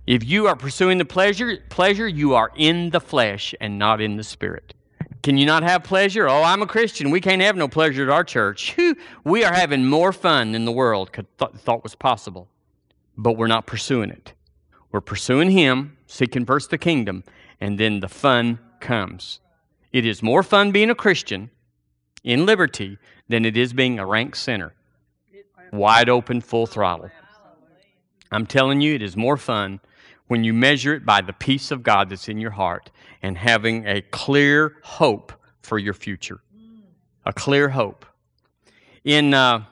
If 0.05 0.25
you 0.25 0.47
are 0.47 0.55
pursuing 0.55 0.97
the 0.97 1.05
pleasure, 1.05 1.57
pleasure, 1.69 2.07
you 2.07 2.33
are 2.35 2.51
in 2.55 2.89
the 2.89 2.99
flesh 2.99 3.55
and 3.61 3.79
not 3.79 4.01
in 4.01 4.17
the 4.17 4.23
spirit. 4.23 4.73
Can 5.21 5.37
you 5.37 5.45
not 5.45 5.63
have 5.63 5.85
pleasure? 5.85 6.27
Oh, 6.27 6.43
I'm 6.43 6.61
a 6.61 6.67
Christian. 6.67 7.09
We 7.09 7.21
can't 7.21 7.41
have 7.41 7.55
no 7.55 7.69
pleasure 7.69 8.03
at 8.03 8.09
our 8.09 8.25
church. 8.25 8.75
We 9.23 9.45
are 9.45 9.53
having 9.53 9.85
more 9.85 10.11
fun 10.11 10.51
than 10.51 10.65
the 10.65 10.73
world 10.73 11.11
thought 11.37 11.83
was 11.83 11.95
possible, 11.95 12.49
but 13.17 13.37
we're 13.37 13.47
not 13.47 13.65
pursuing 13.65 14.09
it. 14.09 14.33
We're 14.91 14.99
pursuing 14.99 15.51
Him, 15.51 15.95
seeking 16.05 16.45
first 16.45 16.69
the 16.69 16.77
kingdom, 16.77 17.23
and 17.61 17.79
then 17.79 18.01
the 18.01 18.09
fun 18.09 18.59
comes. 18.81 19.39
It 19.93 20.05
is 20.05 20.21
more 20.21 20.43
fun 20.43 20.73
being 20.73 20.89
a 20.89 20.95
Christian 20.95 21.49
in 22.25 22.45
liberty 22.45 22.97
than 23.29 23.45
it 23.45 23.55
is 23.55 23.71
being 23.71 23.99
a 23.99 24.05
rank 24.05 24.35
sinner, 24.35 24.73
wide 25.71 26.09
open, 26.09 26.41
full 26.41 26.65
throttle. 26.65 27.09
I'm 28.33 28.45
telling 28.45 28.81
you, 28.81 28.95
it 28.95 29.01
is 29.01 29.15
more 29.15 29.37
fun 29.37 29.79
when 30.33 30.43
you 30.43 30.51
measure 30.51 30.95
it 30.95 31.05
by 31.05 31.21
the 31.21 31.31
peace 31.31 31.69
of 31.69 31.83
God 31.83 32.09
that's 32.09 32.27
in 32.27 32.39
your 32.39 32.49
heart 32.49 32.89
and 33.21 33.37
having 33.37 33.85
a 33.85 34.01
clear 34.01 34.77
hope 34.81 35.31
for 35.61 35.77
your 35.77 35.93
future. 35.93 36.39
A 37.27 37.31
clear 37.31 37.69
hope. 37.69 38.03
In 39.03 39.35
uh, 39.35 39.63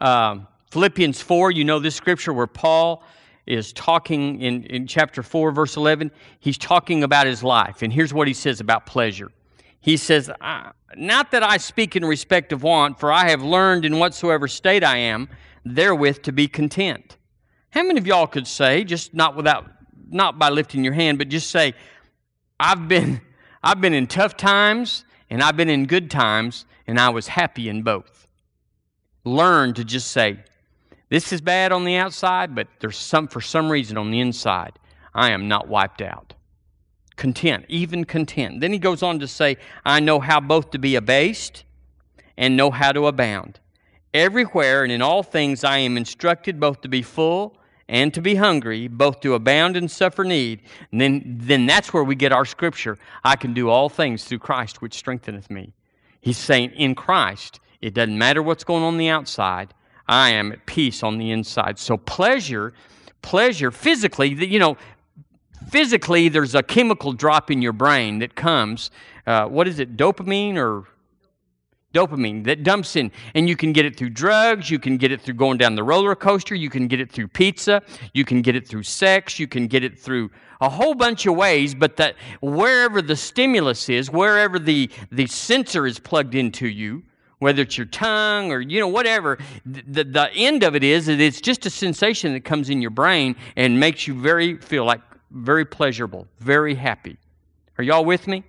uh, 0.00 0.38
Philippians 0.72 1.22
4, 1.22 1.52
you 1.52 1.62
know 1.62 1.78
this 1.78 1.94
scripture 1.94 2.32
where 2.32 2.48
Paul 2.48 3.04
is 3.46 3.72
talking 3.72 4.42
in, 4.42 4.64
in 4.64 4.88
chapter 4.88 5.22
4, 5.22 5.52
verse 5.52 5.76
11. 5.76 6.10
He's 6.40 6.58
talking 6.58 7.04
about 7.04 7.28
his 7.28 7.44
life. 7.44 7.82
And 7.82 7.92
here's 7.92 8.12
what 8.12 8.26
he 8.26 8.34
says 8.34 8.58
about 8.58 8.86
pleasure. 8.86 9.30
He 9.80 9.96
says, 9.96 10.28
Not 10.96 11.30
that 11.30 11.44
I 11.44 11.58
speak 11.58 11.94
in 11.94 12.04
respect 12.04 12.52
of 12.52 12.64
want, 12.64 12.98
for 12.98 13.12
I 13.12 13.28
have 13.28 13.44
learned 13.44 13.84
in 13.84 14.00
whatsoever 14.00 14.48
state 14.48 14.82
I 14.82 14.96
am, 14.96 15.28
therewith 15.64 16.22
to 16.22 16.32
be 16.32 16.48
content. 16.48 17.18
How 17.70 17.84
many 17.84 17.98
of 17.98 18.06
y'all 18.06 18.26
could 18.26 18.46
say, 18.46 18.84
just 18.84 19.14
not 19.14 19.36
without, 19.36 19.70
not 20.08 20.38
by 20.38 20.48
lifting 20.48 20.82
your 20.82 20.92
hand, 20.92 21.18
but 21.18 21.28
just 21.28 21.50
say, 21.50 21.74
I've 22.58 22.88
been, 22.88 23.20
I've 23.62 23.80
been 23.80 23.94
in 23.94 24.06
tough 24.06 24.36
times 24.36 25.04
and 25.28 25.42
I've 25.42 25.56
been 25.56 25.68
in 25.68 25.86
good 25.86 26.10
times 26.10 26.66
and 26.86 26.98
I 26.98 27.10
was 27.10 27.28
happy 27.28 27.68
in 27.68 27.82
both. 27.82 28.26
Learn 29.24 29.74
to 29.74 29.84
just 29.84 30.10
say, 30.10 30.40
this 31.10 31.32
is 31.32 31.40
bad 31.40 31.72
on 31.72 31.84
the 31.84 31.96
outside, 31.96 32.54
but 32.54 32.68
there's 32.80 32.96
some, 32.96 33.28
for 33.28 33.40
some 33.40 33.70
reason 33.70 33.96
on 33.96 34.10
the 34.10 34.20
inside, 34.20 34.78
I 35.14 35.30
am 35.30 35.46
not 35.48 35.68
wiped 35.68 36.02
out. 36.02 36.34
Content, 37.16 37.66
even 37.68 38.04
content. 38.04 38.60
Then 38.60 38.72
he 38.72 38.78
goes 38.78 39.02
on 39.02 39.18
to 39.18 39.28
say, 39.28 39.58
I 39.84 40.00
know 40.00 40.20
how 40.20 40.40
both 40.40 40.70
to 40.70 40.78
be 40.78 40.96
abased 40.96 41.64
and 42.36 42.56
know 42.56 42.70
how 42.70 42.92
to 42.92 43.06
abound. 43.06 43.60
Everywhere 44.14 44.82
and 44.82 44.90
in 44.90 45.02
all 45.02 45.22
things 45.22 45.62
I 45.62 45.78
am 45.78 45.96
instructed 45.96 46.58
both 46.58 46.80
to 46.80 46.88
be 46.88 47.02
full 47.02 47.59
and 47.90 48.14
to 48.14 48.22
be 48.22 48.36
hungry, 48.36 48.86
both 48.86 49.20
to 49.20 49.34
abound 49.34 49.76
and 49.76 49.90
suffer 49.90 50.22
need. 50.22 50.60
And 50.92 51.00
then, 51.00 51.22
then 51.24 51.66
that's 51.66 51.92
where 51.92 52.04
we 52.04 52.14
get 52.14 52.32
our 52.32 52.44
scripture. 52.44 52.96
I 53.24 53.34
can 53.34 53.52
do 53.52 53.68
all 53.68 53.88
things 53.88 54.24
through 54.24 54.38
Christ, 54.38 54.80
which 54.80 54.94
strengtheneth 54.94 55.50
me. 55.50 55.74
He's 56.20 56.38
saying, 56.38 56.70
in 56.70 56.94
Christ, 56.94 57.58
it 57.82 57.92
doesn't 57.92 58.16
matter 58.16 58.42
what's 58.42 58.62
going 58.62 58.84
on 58.84 58.96
the 58.96 59.08
outside, 59.08 59.74
I 60.06 60.30
am 60.30 60.52
at 60.52 60.66
peace 60.66 61.02
on 61.02 61.18
the 61.18 61.30
inside. 61.30 61.78
So, 61.78 61.96
pleasure, 61.96 62.72
pleasure, 63.22 63.70
physically, 63.70 64.28
you 64.46 64.58
know, 64.58 64.76
physically, 65.68 66.28
there's 66.28 66.54
a 66.54 66.62
chemical 66.62 67.12
drop 67.12 67.50
in 67.50 67.60
your 67.60 67.72
brain 67.72 68.20
that 68.20 68.34
comes. 68.34 68.90
Uh, 69.26 69.46
what 69.46 69.66
is 69.68 69.78
it, 69.78 69.96
dopamine 69.96 70.56
or 70.56 70.84
dopamine 71.92 72.44
that 72.44 72.62
dumps 72.62 72.96
in. 72.96 73.10
And 73.34 73.48
you 73.48 73.56
can 73.56 73.72
get 73.72 73.84
it 73.84 73.96
through 73.96 74.10
drugs 74.10 74.70
you 74.70 74.78
can 74.78 74.96
get 74.96 75.12
it 75.12 75.20
through 75.20 75.34
going 75.34 75.58
down 75.58 75.74
the 75.74 75.82
roller 75.82 76.14
coaster 76.14 76.54
you 76.54 76.70
can 76.70 76.86
get 76.86 77.00
it 77.00 77.10
through 77.10 77.28
pizza 77.28 77.82
you 78.14 78.24
can 78.24 78.42
get 78.42 78.54
it 78.56 78.66
through 78.66 78.82
sex 78.82 79.38
you 79.38 79.48
can 79.48 79.66
get 79.66 79.82
it 79.82 79.98
through 79.98 80.30
a 80.60 80.68
whole 80.68 80.94
bunch 80.94 81.26
of 81.26 81.34
ways 81.34 81.74
but 81.74 81.96
that 81.96 82.14
wherever 82.40 83.02
the 83.02 83.16
stimulus 83.16 83.88
is 83.88 84.10
wherever 84.10 84.58
the 84.58 84.90
the 85.10 85.26
sensor 85.26 85.86
is 85.86 85.98
plugged 85.98 86.34
into 86.34 86.68
you 86.68 87.02
whether 87.38 87.62
it's 87.62 87.76
your 87.76 87.86
tongue 87.86 88.52
or 88.52 88.60
you 88.60 88.78
know 88.78 88.88
whatever 88.88 89.38
the, 89.66 90.04
the 90.04 90.30
end 90.34 90.62
of 90.62 90.76
it 90.76 90.84
is 90.84 91.06
that 91.06 91.20
it's 91.20 91.40
just 91.40 91.66
a 91.66 91.70
sensation 91.70 92.32
that 92.32 92.44
comes 92.44 92.70
in 92.70 92.80
your 92.80 92.90
brain 92.90 93.34
and 93.56 93.80
makes 93.80 94.06
you 94.06 94.14
very 94.14 94.56
feel 94.58 94.84
like 94.84 95.00
very 95.32 95.64
pleasurable 95.64 96.26
very 96.38 96.74
happy. 96.74 97.16
Are 97.78 97.84
y'all 97.84 98.04
with 98.04 98.26
me 98.26 98.44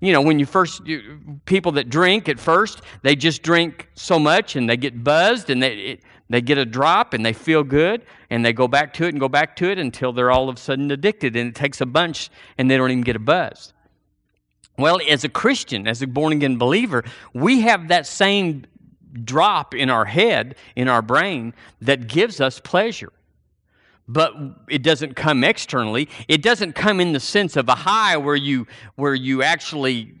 you 0.00 0.12
know, 0.12 0.20
when 0.20 0.38
you 0.38 0.46
first, 0.46 0.86
you, 0.86 1.20
people 1.46 1.72
that 1.72 1.88
drink 1.88 2.28
at 2.28 2.38
first, 2.38 2.82
they 3.02 3.16
just 3.16 3.42
drink 3.42 3.88
so 3.94 4.18
much 4.18 4.56
and 4.56 4.68
they 4.68 4.76
get 4.76 5.02
buzzed 5.02 5.48
and 5.50 5.62
they, 5.62 5.74
it, 5.74 6.00
they 6.28 6.40
get 6.40 6.58
a 6.58 6.64
drop 6.64 7.14
and 7.14 7.24
they 7.24 7.32
feel 7.32 7.62
good 7.62 8.02
and 8.30 8.44
they 8.44 8.52
go 8.52 8.68
back 8.68 8.92
to 8.94 9.04
it 9.04 9.10
and 9.10 9.20
go 9.20 9.28
back 9.28 9.56
to 9.56 9.70
it 9.70 9.78
until 9.78 10.12
they're 10.12 10.30
all 10.30 10.48
of 10.48 10.56
a 10.56 10.60
sudden 10.60 10.90
addicted 10.90 11.36
and 11.36 11.48
it 11.48 11.54
takes 11.54 11.80
a 11.80 11.86
bunch 11.86 12.30
and 12.58 12.70
they 12.70 12.76
don't 12.76 12.90
even 12.90 13.04
get 13.04 13.16
a 13.16 13.20
buzz. 13.20 13.72
Well, 14.78 15.00
as 15.08 15.24
a 15.24 15.28
Christian, 15.30 15.88
as 15.88 16.02
a 16.02 16.06
born 16.06 16.34
again 16.34 16.58
believer, 16.58 17.04
we 17.32 17.60
have 17.62 17.88
that 17.88 18.06
same 18.06 18.66
drop 19.24 19.74
in 19.74 19.88
our 19.88 20.04
head, 20.04 20.56
in 20.74 20.88
our 20.88 21.00
brain, 21.00 21.54
that 21.80 22.08
gives 22.08 22.40
us 22.40 22.60
pleasure 22.60 23.12
but 24.08 24.34
it 24.68 24.82
doesn't 24.82 25.16
come 25.16 25.42
externally. 25.42 26.08
It 26.28 26.42
doesn't 26.42 26.74
come 26.74 27.00
in 27.00 27.12
the 27.12 27.20
sense 27.20 27.56
of 27.56 27.68
a 27.68 27.74
high 27.74 28.16
where 28.16 28.36
you 28.36 28.66
where 28.94 29.14
you 29.14 29.42
actually 29.42 30.14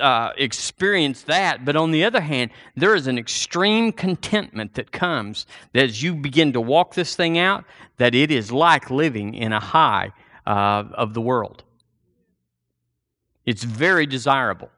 uh, 0.00 0.32
experience 0.36 1.22
that. 1.22 1.64
But 1.64 1.76
on 1.76 1.90
the 1.92 2.04
other 2.04 2.20
hand 2.20 2.50
there 2.76 2.94
is 2.94 3.06
an 3.06 3.18
extreme 3.18 3.92
contentment 3.92 4.74
that 4.74 4.92
comes 4.92 5.46
that 5.72 5.84
as 5.84 6.02
you 6.02 6.14
begin 6.14 6.52
to 6.52 6.60
walk 6.60 6.94
this 6.94 7.16
thing 7.16 7.38
out 7.38 7.64
that 7.96 8.14
it 8.14 8.30
is 8.30 8.52
like 8.52 8.90
living 8.90 9.34
in 9.34 9.52
a 9.52 9.60
high 9.60 10.12
uh, 10.46 10.84
of 10.94 11.14
the 11.14 11.20
world. 11.20 11.64
It's 13.46 13.64
very 13.64 14.06
desirable. 14.06 14.70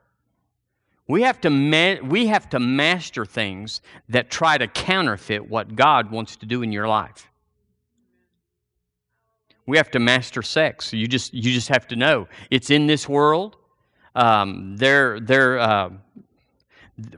We 1.07 1.21
have, 1.21 1.39
to 1.41 1.51
ma- 1.51 2.01
we 2.03 2.27
have 2.27 2.49
to 2.49 2.59
master 2.59 3.27
things 3.27 3.81
that 4.09 4.31
try 4.31 4.57
to 4.57 4.67
counterfeit 4.67 5.47
what 5.47 5.75
God 5.75 6.09
wants 6.09 6.35
to 6.37 6.47
do 6.47 6.63
in 6.63 6.71
your 6.71 6.87
life 6.87 7.29
we 9.65 9.77
have 9.77 9.89
to 9.91 9.99
master 9.99 10.41
sex. 10.41 10.93
You 10.93 11.07
just 11.07 11.33
you 11.33 11.53
just 11.53 11.69
have 11.69 11.87
to 11.87 11.95
know 11.95 12.27
it's 12.51 12.69
in 12.69 12.87
this 12.87 13.09
world. 13.09 13.57
Um, 14.15 14.77
they're 14.77 15.19
they're 15.19 15.59
uh, 15.59 15.89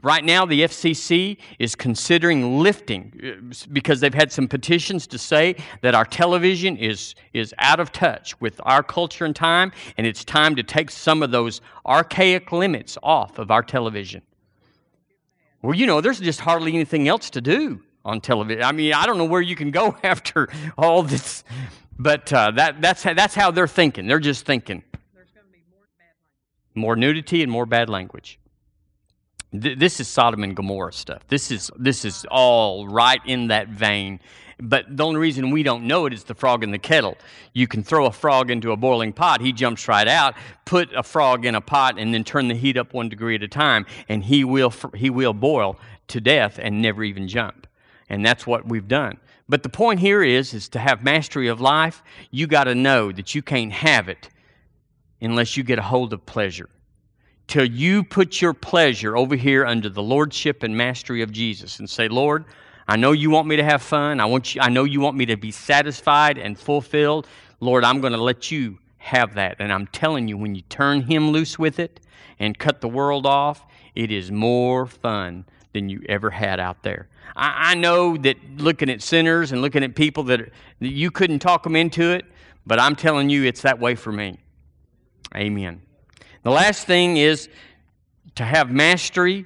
right 0.01 0.23
now 0.23 0.45
the 0.45 0.61
FCC 0.61 1.37
is 1.59 1.75
considering 1.75 2.59
lifting 2.59 3.13
uh, 3.23 3.67
because 3.71 3.99
they've 3.99 4.13
had 4.13 4.31
some 4.31 4.47
petitions 4.47 5.05
to 5.07 5.17
say 5.17 5.55
that 5.81 5.93
our 5.93 6.05
television 6.05 6.77
is 6.77 7.15
is 7.33 7.53
out 7.59 7.79
of 7.79 7.91
touch 7.91 8.39
with 8.39 8.59
our 8.63 8.81
culture 8.81 9.25
and 9.25 9.35
time, 9.35 9.71
and 9.97 10.07
it's 10.07 10.23
time 10.23 10.55
to 10.55 10.63
take 10.63 10.89
some 10.89 11.21
of 11.21 11.31
those 11.31 11.61
archaic 11.85 12.51
limits 12.51 12.97
off 13.03 13.39
of 13.39 13.51
our 13.51 13.63
television. 13.63 14.21
Well, 15.61 15.75
you 15.75 15.85
know, 15.85 16.01
there's 16.01 16.19
just 16.19 16.39
hardly 16.39 16.73
anything 16.73 17.07
else 17.07 17.29
to 17.31 17.41
do 17.41 17.81
on 18.05 18.21
television. 18.21 18.63
I 18.63 18.71
mean, 18.71 18.93
I 18.93 19.05
don't 19.05 19.17
know 19.17 19.25
where 19.25 19.41
you 19.41 19.55
can 19.55 19.71
go 19.71 19.97
after 20.03 20.49
all 20.77 21.03
this 21.03 21.43
but 21.99 22.31
uh, 22.31 22.51
that, 22.51 22.81
that's, 22.81 23.03
that's 23.03 23.35
how 23.35 23.51
they're 23.51 23.67
thinking. 23.67 24.07
They're 24.07 24.19
just 24.19 24.45
thinking. 24.45 24.83
More 26.75 26.95
nudity 26.95 27.41
and 27.41 27.51
more 27.51 27.65
bad 27.65 27.89
language. 27.89 28.39
Th- 29.51 29.77
this 29.77 29.99
is 29.99 30.07
Sodom 30.07 30.43
and 30.43 30.55
Gomorrah 30.55 30.93
stuff. 30.93 31.27
This 31.27 31.49
is, 31.51 31.71
this 31.77 32.05
is 32.05 32.25
all 32.29 32.87
right 32.87 33.19
in 33.25 33.47
that 33.47 33.69
vein. 33.69 34.19
But 34.59 34.85
the 34.95 35.05
only 35.05 35.19
reason 35.19 35.51
we 35.51 35.63
don't 35.63 35.83
know 35.83 36.05
it 36.07 36.13
is 36.13 36.23
the 36.23 36.33
frog 36.33 36.63
in 36.63 36.71
the 36.71 36.79
kettle. 36.79 37.17
You 37.53 37.67
can 37.67 37.83
throw 37.83 38.05
a 38.07 38.11
frog 38.11 38.49
into 38.49 38.71
a 38.71 38.77
boiling 38.77 39.13
pot, 39.13 39.41
he 39.41 39.53
jumps 39.53 39.87
right 39.87 40.07
out. 40.07 40.35
Put 40.65 40.93
a 40.95 41.03
frog 41.03 41.45
in 41.45 41.55
a 41.55 41.61
pot 41.61 41.99
and 41.99 42.13
then 42.13 42.23
turn 42.23 42.47
the 42.47 42.55
heat 42.55 42.77
up 42.77 42.93
one 42.93 43.09
degree 43.09 43.35
at 43.35 43.43
a 43.43 43.47
time, 43.47 43.85
and 44.09 44.23
he 44.23 44.43
will, 44.43 44.73
he 44.95 45.09
will 45.09 45.33
boil 45.33 45.79
to 46.07 46.19
death 46.19 46.59
and 46.61 46.81
never 46.81 47.03
even 47.03 47.27
jump. 47.27 47.67
And 48.09 48.25
that's 48.25 48.47
what 48.47 48.67
we've 48.67 48.87
done. 48.87 49.19
But 49.49 49.63
the 49.63 49.69
point 49.69 49.99
here 49.99 50.23
is 50.23 50.53
is 50.53 50.67
to 50.69 50.79
have 50.79 51.03
mastery 51.03 51.47
of 51.47 51.61
life, 51.61 52.03
you 52.31 52.47
got 52.47 52.65
to 52.65 52.75
know 52.75 53.11
that 53.11 53.33
you 53.33 53.41
can't 53.41 53.71
have 53.71 54.09
it 54.09 54.29
unless 55.21 55.55
you 55.55 55.63
get 55.63 55.79
a 55.79 55.83
hold 55.83 56.13
of 56.13 56.25
pleasure. 56.25 56.69
Till 57.47 57.65
you 57.65 58.03
put 58.03 58.41
your 58.41 58.53
pleasure 58.53 59.15
over 59.15 59.35
here 59.35 59.65
under 59.65 59.87
the 59.87 60.03
lordship 60.03 60.63
and 60.63 60.75
mastery 60.75 61.21
of 61.21 61.31
Jesus 61.31 61.79
and 61.79 61.89
say, 61.89 62.09
"Lord, 62.09 62.43
I 62.89 62.97
know 62.97 63.13
you 63.13 63.29
want 63.29 63.47
me 63.47 63.55
to 63.55 63.63
have 63.63 63.81
fun. 63.81 64.19
I 64.19 64.25
want 64.25 64.53
you 64.53 64.61
I 64.61 64.69
know 64.69 64.83
you 64.83 64.99
want 64.99 65.15
me 65.15 65.25
to 65.27 65.37
be 65.37 65.51
satisfied 65.51 66.37
and 66.37 66.59
fulfilled. 66.59 67.25
Lord, 67.61 67.85
I'm 67.85 68.01
going 68.01 68.13
to 68.13 68.21
let 68.21 68.51
you 68.51 68.79
have 68.97 69.35
that." 69.35 69.55
And 69.59 69.71
I'm 69.71 69.87
telling 69.87 70.27
you 70.27 70.37
when 70.37 70.55
you 70.55 70.61
turn 70.63 71.03
him 71.03 71.31
loose 71.31 71.57
with 71.57 71.79
it 71.79 72.01
and 72.37 72.59
cut 72.59 72.81
the 72.81 72.89
world 72.89 73.25
off, 73.25 73.65
it 73.95 74.11
is 74.11 74.29
more 74.29 74.85
fun 74.85 75.45
than 75.77 75.89
you 75.89 76.01
ever 76.09 76.31
had 76.31 76.59
out 76.59 76.81
there. 76.81 77.07
I, 77.35 77.71
I 77.71 77.75
know 77.75 78.17
that 78.17 78.37
looking 78.57 78.89
at 78.89 79.01
sinners 79.03 79.51
and 79.51 79.61
looking 79.61 79.83
at 79.83 79.95
people 79.95 80.23
that, 80.23 80.39
that 80.79 80.87
you 80.87 81.11
couldn't 81.11 81.39
talk 81.39 81.61
them 81.63 81.75
into 81.75 82.11
it, 82.11 82.25
but 82.65 82.79
I'm 82.79 82.95
telling 82.95 83.29
you 83.29 83.43
it's 83.43 83.61
that 83.61 83.79
way 83.79 83.93
for 83.93 84.11
me. 84.11 84.39
Amen. 85.35 85.81
The 86.41 86.49
last 86.49 86.87
thing 86.87 87.17
is 87.17 87.47
to 88.35 88.43
have 88.43 88.71
mastery 88.71 89.45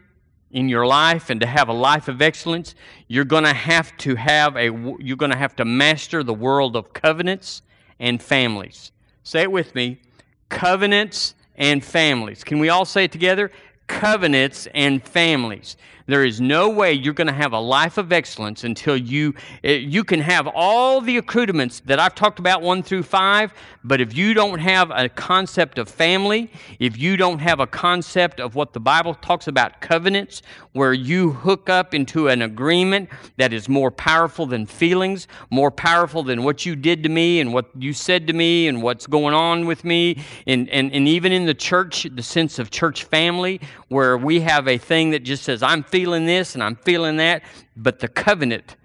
in 0.52 0.70
your 0.70 0.86
life 0.86 1.30
and 1.30 1.42
to 1.42 1.48
have 1.48 1.68
a 1.68 1.74
life 1.74 2.08
of 2.08 2.22
excellence, 2.22 2.76
you're 3.08 3.26
going 3.26 3.44
to 3.44 3.54
have 3.54 3.96
to 3.98 4.16
have 4.16 4.56
a 4.56 4.66
you're 5.00 5.18
going 5.18 5.32
to 5.32 5.38
have 5.38 5.56
to 5.58 5.66
master 5.66 6.24
the 6.24 6.34
world 6.34 6.76
of 6.76 6.94
covenants 6.94 7.62
and 8.00 8.22
families. 8.22 8.92
Say 9.24 9.42
it 9.42 9.52
with 9.52 9.76
me. 9.76 10.02
Covenants 10.50 11.36
and 11.56 11.84
families. 11.84 12.44
Can 12.44 12.60
we 12.60 12.70
all 12.70 12.86
say 12.86 13.06
it 13.06 13.12
together? 13.12 13.52
Covenants 13.88 14.68
and 14.74 15.04
families. 15.04 15.78
There 16.12 16.26
is 16.26 16.42
no 16.42 16.70
way 16.70 16.92
you're 16.92 17.14
going 17.14 17.28
to 17.28 17.34
have 17.34 17.54
a 17.54 17.60
life 17.60 17.98
of 17.98 18.12
excellence 18.12 18.66
until 18.66 18.98
you 18.98 19.34
eh, 19.64 19.76
you 19.76 20.04
can 20.04 20.20
have 20.20 20.46
all 20.46 21.00
the 21.00 21.16
accoutrements 21.16 21.80
that 21.86 22.02
I've 22.02 22.16
talked 22.16 22.38
about 22.38 22.62
1 22.62 22.84
through 22.84 23.04
5, 23.04 23.54
but 23.86 24.02
if 24.02 24.14
you 24.14 24.34
don't 24.34 24.60
have 24.60 24.92
a 24.92 25.08
concept 25.08 25.78
of 25.78 25.88
family, 25.88 26.52
if 26.80 26.98
you 26.98 27.16
don't 27.16 27.40
have 27.40 27.62
a 27.62 27.66
concept 27.66 28.42
of 28.42 28.56
what 28.56 28.74
the 28.74 28.80
Bible 28.82 29.16
talks 29.16 29.48
about 29.48 29.80
covenants 29.80 30.42
where 30.74 30.92
you 30.92 31.32
hook 31.32 31.70
up 31.70 31.94
into 31.94 32.28
an 32.28 32.42
agreement 32.42 33.08
that 33.38 33.54
is 33.54 33.70
more 33.70 33.90
powerful 33.90 34.46
than 34.46 34.66
feelings, 34.66 35.30
more 35.50 35.72
powerful 35.72 36.24
than 36.24 36.44
what 36.44 36.66
you 36.66 36.76
did 36.76 37.04
to 37.04 37.10
me 37.10 37.40
and 37.40 37.54
what 37.54 37.68
you 37.80 37.94
said 37.94 38.28
to 38.28 38.34
me 38.34 38.68
and 38.68 38.84
what's 38.84 39.08
going 39.08 39.34
on 39.34 39.66
with 39.66 39.86
me 39.86 40.22
and 40.46 40.70
and, 40.72 40.92
and 40.92 41.08
even 41.08 41.32
in 41.32 41.46
the 41.46 41.54
church 41.54 42.06
the 42.14 42.24
sense 42.24 42.60
of 42.60 42.70
church 42.70 43.06
family 43.06 43.62
where 43.92 44.18
we 44.18 44.40
have 44.40 44.70
a 44.70 44.78
thing 44.78 45.10
that 45.10 45.20
just 45.20 45.44
says 45.44 45.62
I'm 45.62 45.84
feeling 45.84 46.26
this 46.26 46.56
and 46.56 46.64
I'm 46.64 46.78
feeling 46.78 47.18
that, 47.18 47.44
but 47.76 48.00
the 48.00 48.08
covenant 48.08 48.78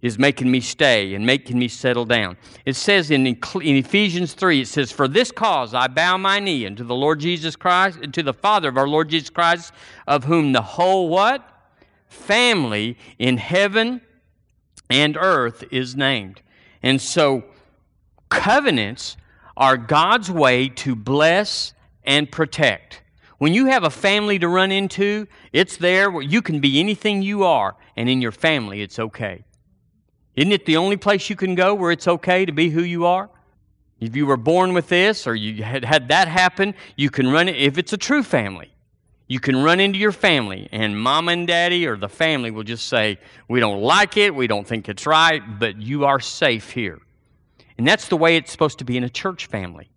is 0.00 0.18
making 0.18 0.50
me 0.50 0.60
stay 0.60 1.14
and 1.14 1.26
making 1.26 1.58
me 1.58 1.68
settle 1.68 2.06
down. 2.06 2.38
It 2.64 2.74
says 2.74 3.10
in, 3.10 3.26
in 3.26 3.36
Ephesians 3.76 4.32
3, 4.32 4.62
it 4.62 4.68
says, 4.68 4.90
For 4.90 5.08
this 5.08 5.30
cause 5.30 5.74
I 5.74 5.88
bow 5.88 6.16
my 6.16 6.40
knee 6.40 6.64
unto 6.64 6.84
the 6.84 6.94
Lord 6.94 7.20
Jesus 7.20 7.54
Christ, 7.54 7.98
to 8.10 8.22
the 8.22 8.32
Father 8.32 8.70
of 8.70 8.78
our 8.78 8.88
Lord 8.88 9.10
Jesus 9.10 9.28
Christ, 9.28 9.74
of 10.06 10.24
whom 10.24 10.52
the 10.52 10.62
whole 10.62 11.10
what? 11.10 11.46
Family 12.08 12.96
in 13.18 13.36
heaven 13.36 14.00
and 14.88 15.18
earth 15.18 15.64
is 15.70 15.94
named. 15.94 16.40
And 16.82 16.98
so 16.98 17.44
covenants 18.30 19.18
are 19.54 19.76
God's 19.76 20.30
way 20.30 20.70
to 20.70 20.96
bless 20.96 21.74
and 22.04 22.30
protect. 22.32 23.02
When 23.38 23.52
you 23.52 23.66
have 23.66 23.84
a 23.84 23.90
family 23.90 24.38
to 24.38 24.48
run 24.48 24.72
into, 24.72 25.26
it's 25.52 25.76
there 25.76 26.10
where 26.10 26.22
you 26.22 26.40
can 26.40 26.60
be 26.60 26.80
anything 26.80 27.20
you 27.20 27.44
are, 27.44 27.76
and 27.96 28.08
in 28.08 28.22
your 28.22 28.32
family, 28.32 28.80
it's 28.80 28.98
okay. 28.98 29.44
Isn't 30.36 30.52
it 30.52 30.66
the 30.66 30.78
only 30.78 30.96
place 30.96 31.28
you 31.28 31.36
can 31.36 31.54
go 31.54 31.74
where 31.74 31.92
it's 31.92 32.08
okay 32.08 32.46
to 32.46 32.52
be 32.52 32.70
who 32.70 32.82
you 32.82 33.04
are? 33.06 33.28
If 34.00 34.16
you 34.16 34.26
were 34.26 34.36
born 34.36 34.72
with 34.74 34.88
this 34.88 35.26
or 35.26 35.34
you 35.34 35.62
had 35.62 35.84
had 35.84 36.08
that 36.08 36.28
happen, 36.28 36.74
you 36.96 37.10
can 37.10 37.30
run 37.30 37.48
it. 37.48 37.56
If 37.56 37.78
it's 37.78 37.92
a 37.92 37.98
true 37.98 38.22
family, 38.22 38.72
you 39.28 39.40
can 39.40 39.62
run 39.62 39.80
into 39.80 39.98
your 39.98 40.12
family, 40.12 40.68
and 40.72 40.98
mom 40.98 41.28
and 41.28 41.46
daddy 41.46 41.86
or 41.86 41.96
the 41.96 42.08
family 42.08 42.50
will 42.50 42.62
just 42.62 42.88
say, 42.88 43.18
We 43.48 43.60
don't 43.60 43.82
like 43.82 44.16
it, 44.16 44.34
we 44.34 44.46
don't 44.46 44.66
think 44.66 44.88
it's 44.88 45.06
right, 45.06 45.42
but 45.58 45.76
you 45.80 46.04
are 46.04 46.20
safe 46.20 46.70
here. 46.70 46.98
And 47.76 47.86
that's 47.86 48.08
the 48.08 48.16
way 48.16 48.36
it's 48.36 48.52
supposed 48.52 48.78
to 48.78 48.84
be 48.84 48.96
in 48.96 49.04
a 49.04 49.10
church 49.10 49.46
family 49.46 49.90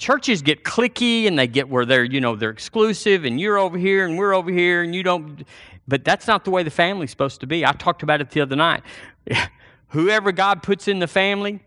churches 0.00 0.40
get 0.40 0.64
clicky 0.64 1.26
and 1.26 1.38
they 1.38 1.46
get 1.46 1.68
where 1.68 1.84
they're 1.84 2.04
you 2.04 2.20
know 2.20 2.34
they're 2.34 2.50
exclusive 2.50 3.24
and 3.24 3.38
you're 3.38 3.58
over 3.58 3.76
here 3.76 4.06
and 4.06 4.18
we're 4.18 4.34
over 4.34 4.50
here 4.50 4.82
and 4.82 4.94
you 4.94 5.02
don't 5.02 5.46
but 5.86 6.04
that's 6.04 6.26
not 6.26 6.44
the 6.44 6.50
way 6.50 6.62
the 6.62 6.70
family's 6.70 7.10
supposed 7.10 7.40
to 7.40 7.46
be. 7.46 7.66
I 7.66 7.72
talked 7.72 8.02
about 8.02 8.20
it 8.20 8.30
the 8.30 8.40
other 8.40 8.56
night. 8.56 8.82
Whoever 9.88 10.32
god 10.32 10.62
puts 10.62 10.88
in 10.88 10.98
the 10.98 11.06
family 11.06 11.60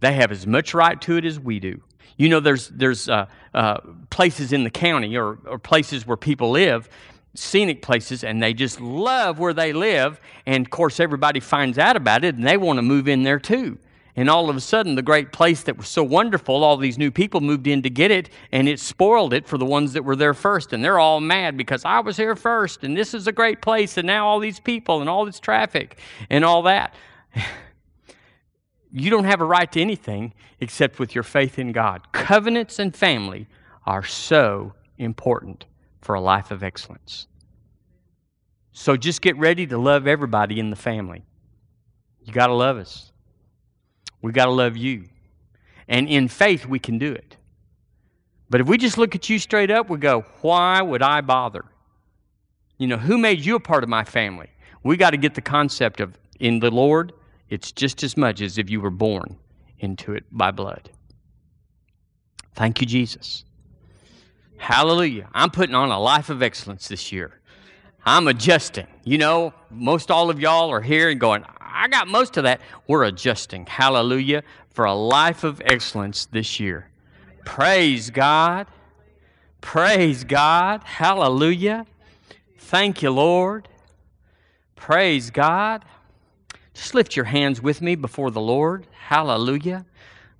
they 0.00 0.14
have 0.14 0.32
as 0.32 0.46
much 0.46 0.72
right 0.72 0.98
to 1.02 1.18
it 1.18 1.26
as 1.26 1.38
we 1.38 1.60
do. 1.60 1.82
You 2.16 2.30
know 2.30 2.40
there's 2.40 2.68
there's 2.68 3.08
uh, 3.08 3.26
uh, 3.54 3.80
places 4.08 4.52
in 4.52 4.64
the 4.64 4.70
county 4.70 5.16
or, 5.16 5.38
or 5.46 5.58
places 5.58 6.06
where 6.06 6.16
people 6.16 6.50
live 6.50 6.88
scenic 7.34 7.82
places 7.82 8.24
and 8.24 8.42
they 8.42 8.52
just 8.52 8.80
love 8.80 9.38
where 9.38 9.52
they 9.52 9.72
live 9.72 10.20
and 10.46 10.66
of 10.66 10.70
course 10.70 10.98
everybody 10.98 11.38
finds 11.38 11.78
out 11.78 11.96
about 11.96 12.24
it 12.24 12.34
and 12.34 12.44
they 12.44 12.56
want 12.56 12.78
to 12.78 12.82
move 12.82 13.06
in 13.06 13.22
there 13.22 13.38
too 13.38 13.78
and 14.20 14.28
all 14.28 14.50
of 14.50 14.56
a 14.56 14.60
sudden, 14.60 14.96
the 14.96 15.02
great 15.02 15.32
place 15.32 15.62
that 15.62 15.78
was 15.78 15.88
so 15.88 16.04
wonderful, 16.04 16.62
all 16.62 16.76
these 16.76 16.98
new 16.98 17.10
people 17.10 17.40
moved 17.40 17.66
in 17.66 17.80
to 17.80 17.88
get 17.88 18.10
it, 18.10 18.28
and 18.52 18.68
it 18.68 18.78
spoiled 18.78 19.32
it 19.32 19.48
for 19.48 19.56
the 19.56 19.64
ones 19.64 19.94
that 19.94 20.04
were 20.04 20.14
there 20.14 20.34
first. 20.34 20.74
And 20.74 20.84
they're 20.84 20.98
all 20.98 21.20
mad 21.20 21.56
because 21.56 21.86
I 21.86 22.00
was 22.00 22.18
here 22.18 22.36
first, 22.36 22.84
and 22.84 22.94
this 22.94 23.14
is 23.14 23.26
a 23.26 23.32
great 23.32 23.62
place, 23.62 23.96
and 23.96 24.06
now 24.06 24.26
all 24.26 24.38
these 24.38 24.60
people 24.60 25.00
and 25.00 25.08
all 25.08 25.24
this 25.24 25.40
traffic 25.40 25.98
and 26.28 26.44
all 26.44 26.64
that. 26.64 26.94
you 28.92 29.08
don't 29.08 29.24
have 29.24 29.40
a 29.40 29.44
right 29.46 29.72
to 29.72 29.80
anything 29.80 30.34
except 30.60 30.98
with 30.98 31.14
your 31.14 31.24
faith 31.24 31.58
in 31.58 31.72
God. 31.72 32.12
Covenants 32.12 32.78
and 32.78 32.94
family 32.94 33.48
are 33.86 34.04
so 34.04 34.74
important 34.98 35.64
for 36.02 36.14
a 36.14 36.20
life 36.20 36.50
of 36.50 36.62
excellence. 36.62 37.26
So 38.72 38.98
just 38.98 39.22
get 39.22 39.38
ready 39.38 39.66
to 39.68 39.78
love 39.78 40.06
everybody 40.06 40.60
in 40.60 40.68
the 40.68 40.76
family. 40.76 41.24
You 42.22 42.34
got 42.34 42.48
to 42.48 42.54
love 42.54 42.76
us. 42.76 43.09
We 44.22 44.32
got 44.32 44.46
to 44.46 44.52
love 44.52 44.76
you. 44.76 45.04
And 45.88 46.08
in 46.08 46.28
faith, 46.28 46.66
we 46.66 46.78
can 46.78 46.98
do 46.98 47.12
it. 47.12 47.36
But 48.48 48.60
if 48.60 48.66
we 48.66 48.78
just 48.78 48.98
look 48.98 49.14
at 49.14 49.28
you 49.28 49.38
straight 49.38 49.70
up, 49.70 49.88
we 49.88 49.98
go, 49.98 50.24
why 50.40 50.82
would 50.82 51.02
I 51.02 51.20
bother? 51.20 51.64
You 52.78 52.88
know, 52.88 52.96
who 52.96 53.18
made 53.18 53.44
you 53.44 53.56
a 53.56 53.60
part 53.60 53.82
of 53.82 53.88
my 53.88 54.04
family? 54.04 54.48
We 54.82 54.96
got 54.96 55.10
to 55.10 55.16
get 55.16 55.34
the 55.34 55.40
concept 55.40 56.00
of 56.00 56.18
in 56.40 56.58
the 56.60 56.70
Lord, 56.70 57.12
it's 57.48 57.70
just 57.70 58.02
as 58.02 58.16
much 58.16 58.40
as 58.40 58.58
if 58.58 58.70
you 58.70 58.80
were 58.80 58.90
born 58.90 59.36
into 59.78 60.14
it 60.14 60.24
by 60.32 60.50
blood. 60.50 60.90
Thank 62.54 62.80
you, 62.80 62.86
Jesus. 62.86 63.44
Hallelujah. 64.56 65.28
I'm 65.32 65.50
putting 65.50 65.74
on 65.74 65.90
a 65.90 66.00
life 66.00 66.30
of 66.30 66.42
excellence 66.42 66.88
this 66.88 67.12
year. 67.12 67.40
I'm 68.04 68.28
adjusting. 68.28 68.86
You 69.04 69.18
know, 69.18 69.54
most 69.70 70.10
all 70.10 70.30
of 70.30 70.40
y'all 70.40 70.70
are 70.70 70.80
here 70.80 71.10
and 71.10 71.20
going, 71.20 71.44
got 71.90 72.08
most 72.08 72.36
of 72.36 72.44
that. 72.44 72.60
We're 72.86 73.04
adjusting. 73.04 73.66
Hallelujah. 73.66 74.42
For 74.70 74.84
a 74.84 74.94
life 74.94 75.44
of 75.44 75.60
excellence 75.64 76.26
this 76.26 76.58
year. 76.58 76.88
Praise 77.44 78.10
God. 78.10 78.66
Praise 79.60 80.24
God. 80.24 80.82
Hallelujah. 80.84 81.86
Thank 82.58 83.02
you, 83.02 83.10
Lord. 83.10 83.68
Praise 84.76 85.30
God. 85.30 85.84
Just 86.72 86.94
lift 86.94 87.16
your 87.16 87.26
hands 87.26 87.60
with 87.60 87.82
me 87.82 87.94
before 87.94 88.30
the 88.30 88.40
Lord. 88.40 88.86
Hallelujah. 88.92 89.84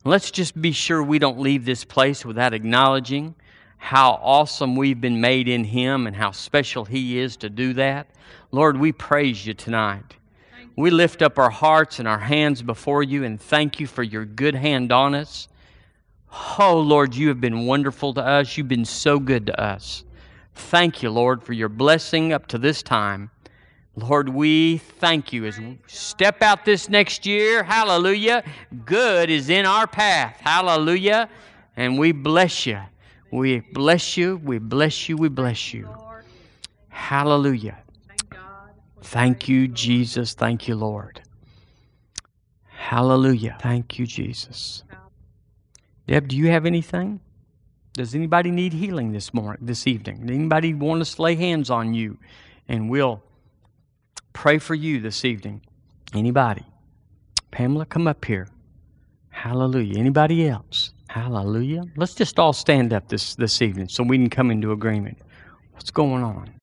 Let's 0.04 0.30
just 0.30 0.60
be 0.60 0.72
sure 0.72 1.02
we 1.02 1.18
don't 1.18 1.38
leave 1.38 1.66
this 1.66 1.84
place 1.84 2.24
without 2.24 2.54
acknowledging 2.54 3.34
how 3.76 4.18
awesome 4.22 4.76
we've 4.76 5.00
been 5.00 5.20
made 5.20 5.48
in 5.48 5.64
Him 5.64 6.06
and 6.06 6.14
how 6.14 6.30
special 6.30 6.84
He 6.84 7.18
is 7.18 7.36
to 7.38 7.50
do 7.50 7.74
that. 7.74 8.06
Lord, 8.52 8.78
we 8.78 8.92
praise 8.92 9.44
you 9.46 9.54
tonight. 9.54 10.16
We 10.80 10.90
lift 10.90 11.20
up 11.20 11.38
our 11.38 11.50
hearts 11.50 11.98
and 11.98 12.08
our 12.08 12.18
hands 12.18 12.62
before 12.62 13.02
you 13.02 13.22
and 13.22 13.38
thank 13.38 13.80
you 13.80 13.86
for 13.86 14.02
your 14.02 14.24
good 14.24 14.54
hand 14.54 14.92
on 14.92 15.14
us. 15.14 15.46
Oh, 16.58 16.80
Lord, 16.80 17.14
you 17.14 17.28
have 17.28 17.40
been 17.40 17.66
wonderful 17.66 18.14
to 18.14 18.22
us. 18.22 18.56
You've 18.56 18.68
been 18.68 18.86
so 18.86 19.18
good 19.18 19.46
to 19.46 19.60
us. 19.60 20.04
Thank 20.54 21.02
you, 21.02 21.10
Lord, 21.10 21.42
for 21.42 21.52
your 21.52 21.68
blessing 21.68 22.32
up 22.32 22.46
to 22.48 22.58
this 22.58 22.82
time. 22.82 23.30
Lord, 23.94 24.30
we 24.30 24.78
thank 24.78 25.34
you 25.34 25.44
as 25.44 25.58
we 25.58 25.78
step 25.86 26.40
out 26.40 26.64
this 26.64 26.88
next 26.88 27.26
year. 27.26 27.62
Hallelujah. 27.62 28.42
Good 28.86 29.28
is 29.28 29.50
in 29.50 29.66
our 29.66 29.86
path. 29.86 30.38
Hallelujah. 30.40 31.28
And 31.76 31.98
we 31.98 32.12
bless 32.12 32.64
you. 32.64 32.80
We 33.30 33.60
bless 33.60 34.16
you. 34.16 34.38
We 34.38 34.58
bless 34.58 35.08
you. 35.10 35.16
We 35.18 35.28
bless 35.28 35.74
you. 35.74 35.88
Hallelujah. 36.88 37.76
Thank 39.02 39.48
you, 39.48 39.68
Jesus. 39.68 40.34
Thank 40.34 40.68
you, 40.68 40.76
Lord. 40.76 41.22
Hallelujah. 42.68 43.56
Thank 43.60 43.98
you, 43.98 44.06
Jesus. 44.06 44.84
Deb, 46.06 46.28
do 46.28 46.36
you 46.36 46.48
have 46.48 46.66
anything? 46.66 47.20
Does 47.92 48.14
anybody 48.14 48.50
need 48.50 48.72
healing 48.72 49.12
this 49.12 49.34
morning, 49.34 49.58
this 49.64 49.86
evening? 49.86 50.28
Anybody 50.28 50.74
want 50.74 51.02
us 51.02 51.14
to 51.16 51.22
lay 51.22 51.34
hands 51.34 51.70
on 51.70 51.92
you 51.92 52.18
and 52.68 52.88
we'll 52.88 53.22
pray 54.32 54.58
for 54.58 54.74
you 54.74 55.00
this 55.00 55.24
evening. 55.24 55.60
Anybody? 56.14 56.64
Pamela, 57.50 57.86
come 57.86 58.06
up 58.06 58.24
here. 58.24 58.48
Hallelujah. 59.30 59.98
Anybody 59.98 60.48
else? 60.48 60.92
Hallelujah. 61.08 61.84
Let's 61.96 62.14
just 62.14 62.38
all 62.38 62.52
stand 62.52 62.92
up 62.92 63.08
this, 63.08 63.34
this 63.34 63.60
evening 63.62 63.88
so 63.88 64.02
we 64.02 64.16
can 64.16 64.30
come 64.30 64.50
into 64.50 64.72
agreement. 64.72 65.18
What's 65.72 65.90
going 65.90 66.22
on? 66.22 66.59